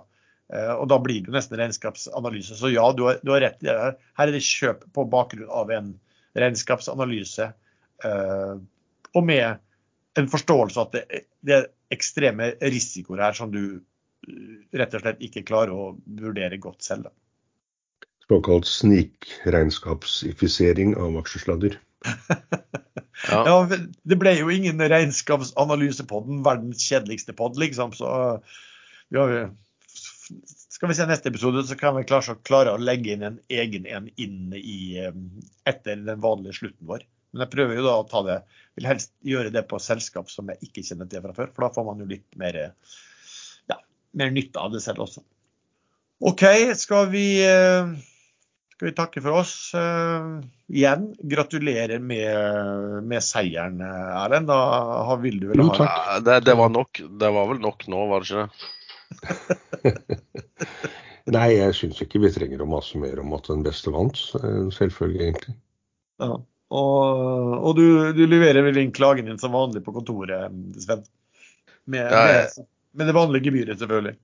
Eh, 0.53 0.73
og 0.75 0.85
da 0.93 1.01
blir 1.01 1.23
det 1.23 1.31
jo 1.31 1.35
nesten 1.35 1.57
regnskapsanalyse. 1.57 2.57
Så 2.59 2.69
ja, 2.69 2.85
du 2.93 3.07
har, 3.09 3.17
du 3.25 3.33
har 3.33 3.41
rett. 3.47 3.65
Her 3.65 4.27
er 4.27 4.35
det 4.35 4.45
kjøp 4.45 4.85
på 4.93 5.09
bakgrunn 5.09 5.49
av 5.49 5.73
en 5.73 5.93
regnskapsanalyse. 6.37 7.49
Uh, 8.05 8.61
og 9.15 9.23
med 9.25 9.57
en 10.19 10.27
forståelse 10.31 10.83
at 10.83 10.95
det, 10.95 11.23
det, 11.47 11.59
ekstreme 11.93 12.45
risikoer 12.61 13.19
her 13.27 13.33
som 13.37 13.49
du 13.53 13.63
eh, 13.75 13.79
rett 14.79 14.93
og 14.97 15.01
slett 15.03 15.21
ikke 15.25 15.47
klarer 15.47 15.73
å 15.73 15.97
vurdere 16.21 16.57
godt 16.61 16.81
selv. 16.85 17.01
Da. 17.07 17.11
Såkalt 18.25 18.67
snikregnskapsifisering 18.69 20.89
av 20.97 21.11
aksjesladder. 21.21 21.73
ja. 23.31 23.39
ja. 23.49 23.57
det 24.03 24.17
ble 24.21 24.31
jo 24.39 24.47
ingen 24.53 24.77
regnskapsanalyse 24.81 26.03
på 26.09 26.15
den 26.25 26.37
verdens 26.45 26.81
kjedeligste 26.85 27.33
pod, 27.37 27.53
liksom. 27.61 27.89
Så 27.97 28.07
ja, 29.13 29.23
skal 30.75 30.89
vi 30.89 30.95
se 30.97 31.05
neste 31.05 31.29
episode, 31.29 31.63
så 31.63 31.77
kan 31.79 31.95
vi 31.99 32.05
klare, 32.09 32.35
klare 32.47 32.73
å 32.73 32.81
legge 32.81 33.13
inn 33.13 33.23
en 33.23 33.37
egen 33.53 33.85
en 33.85 34.09
inn 34.21 34.55
i, 34.57 34.97
eh, 34.99 35.13
etter 35.69 36.01
den 36.01 36.23
vanlige 36.23 36.57
slutten 36.59 36.89
vår. 36.89 37.05
Men 37.35 37.43
jeg 37.43 37.51
prøver 37.51 37.75
jo 37.75 37.83
da 37.83 37.93
å 37.99 38.07
ta 38.07 38.23
det 38.23 38.39
Vil 38.79 38.87
helst 38.87 39.11
gjøre 39.27 39.51
det 39.51 39.65
på 39.67 39.79
selskap 39.83 40.31
som 40.31 40.47
jeg 40.53 40.69
ikke 40.69 40.83
kjenner 40.87 41.09
til 41.11 41.23
fra 41.25 41.35
før, 41.35 41.51
for 41.51 41.67
da 41.67 41.71
får 41.75 41.85
man 41.89 42.03
jo 42.03 42.07
litt 42.09 42.27
mer, 42.39 42.57
ja, 43.71 43.77
mer 44.19 44.33
nytte 44.35 44.59
av 44.59 44.71
det 44.73 44.81
selv 44.83 45.03
også. 45.05 45.23
OK, 46.27 46.43
skal 46.79 47.07
vi, 47.11 47.25
eh, 47.43 47.91
skal 48.75 48.89
vi 48.89 48.93
takke 48.95 49.23
for 49.23 49.39
oss 49.39 49.53
uh, 49.75 50.39
igjen? 50.71 51.09
Gratulerer 51.35 52.03
med, 52.03 53.03
med 53.07 53.23
seieren, 53.23 53.79
Erlend. 53.83 54.51
Da 54.51 55.15
vil 55.23 55.39
du 55.39 55.49
vel 55.51 55.63
ha 55.63 55.67
Jo. 55.67 55.87
Ja, 55.87 56.19
det, 56.23 56.41
det, 56.47 56.55
var 56.59 56.71
nok. 56.71 56.99
Det 56.99 57.31
var 57.35 57.51
vel 57.51 57.63
nok 57.63 57.87
nå, 57.91 58.03
var 58.11 58.23
det 58.23 58.31
ikke 58.31 58.47
det? 58.47 59.95
Nei, 61.35 61.47
jeg 61.55 61.77
syns 61.77 62.01
ikke 62.03 62.21
vi 62.21 62.33
trenger 62.33 62.61
å 62.61 62.69
mase 62.69 62.99
mer 63.01 63.23
om 63.23 63.31
at 63.37 63.47
den 63.49 63.63
beste 63.65 63.93
vant. 63.93 64.19
Eh, 64.39 64.67
selvfølgelig, 64.75 65.23
egentlig. 65.29 65.55
Ja. 66.21 66.35
Og, 66.75 67.55
og 67.61 67.77
du, 67.77 67.85
du, 68.17 68.25
leverer 68.27 68.65
vel 68.65 68.81
inn 68.81 68.93
klagen 68.95 69.29
din 69.29 69.39
som 69.39 69.55
vanlig 69.55 69.83
på 69.85 69.93
kontoret, 69.95 70.51
Sven? 70.81 71.05
Med, 71.85 72.01
ja, 72.01 72.23
jeg, 72.31 72.45
med, 72.57 72.67
med, 72.97 73.09
det 73.09 73.15
vanlige 73.15 73.47
gebyret, 73.47 73.79
selvfølgelig. 73.79 74.15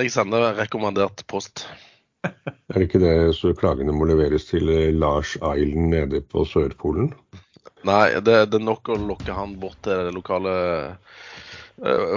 Jeg 0.00 0.12
sender 0.14 0.54
rekommandert 0.56 1.24
post. 1.28 1.66
er 2.24 2.78
det 2.78 2.86
ikke 2.86 3.02
det 3.02 3.14
så 3.36 3.52
klagene 3.58 3.94
må 3.94 4.06
leveres 4.08 4.46
til 4.48 4.70
eh, 4.72 4.92
Lars 4.94 5.34
Eilen 5.44 5.90
nede 5.92 6.22
på 6.24 6.46
Sørpolen? 6.48 7.12
Nei, 7.86 8.14
det, 8.22 8.36
det, 8.52 8.60
er 8.60 8.64
nok 8.64 8.92
å 8.94 8.98
lokke 9.10 9.34
han 9.36 9.56
bort 9.60 9.80
til 9.84 10.06
det 10.06 10.14
lokale 10.14 10.52
uh, 11.82 12.16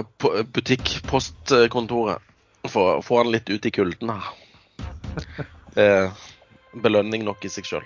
butikk-postkontoret. 0.54 2.22
Få, 2.70 2.86
få 3.04 3.20
han 3.20 3.34
litt 3.34 3.50
ut 3.50 3.66
i 3.66 3.74
kulden 3.74 4.14
her. 4.14 4.30
Det 5.74 5.90
er 5.90 6.08
belønning 6.82 7.26
nok 7.26 7.44
i 7.46 7.50
seg 7.52 7.68
sjøl. 7.68 7.84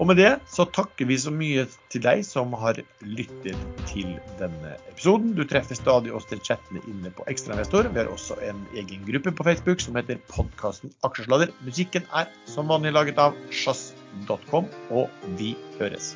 Og 0.00 0.06
med 0.08 0.16
det 0.16 0.30
så 0.48 0.64
takker 0.64 1.04
vi 1.10 1.16
så 1.20 1.28
mye 1.28 1.66
til 1.92 2.00
deg 2.00 2.22
som 2.24 2.54
har 2.56 2.78
lyttet 3.04 3.56
til 3.90 4.14
denne 4.38 4.70
episoden. 4.88 5.34
Du 5.36 5.42
treffer 5.44 5.76
stadig 5.76 6.14
oss 6.16 6.24
til 6.30 6.40
chattene 6.40 6.80
inne 6.88 7.10
på 7.12 7.26
Ekstrainvestor. 7.28 7.90
Vi 7.92 8.00
har 8.00 8.08
også 8.08 8.38
en 8.48 8.62
egen 8.80 9.02
gruppe 9.04 9.34
på 9.36 9.44
Facebook 9.44 9.84
som 9.84 9.98
heter 10.00 10.16
podkasten 10.32 10.94
Aksjesladder. 11.04 11.52
Musikken 11.66 12.08
er 12.16 12.32
som 12.48 12.72
vanlig 12.72 12.94
laget 12.96 13.20
av 13.20 13.36
sjazz.com, 13.52 14.70
og 14.88 15.12
vi 15.36 15.52
høres. 15.76 16.14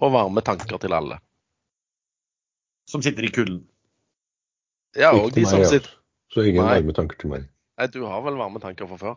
Og 0.00 0.16
varme 0.16 0.46
tanker 0.48 0.80
til 0.80 0.96
alle. 0.96 1.20
Som 2.88 3.04
sitter 3.04 3.28
i 3.28 3.32
kulden. 3.34 3.60
Ja, 4.96 5.12
og 5.12 5.36
de 5.36 5.44
som 5.44 5.68
sitter 5.68 5.92
Så 6.32 6.48
ingen 6.48 6.64
varme 6.64 6.96
tanker 6.96 7.20
til 7.20 7.36
meg. 7.36 7.48
Nei, 7.76 7.92
du 7.92 8.06
har 8.08 8.24
vel 8.24 8.40
varme 8.40 8.64
tanker 8.64 8.88
fra 8.88 9.02
før? 9.04 9.16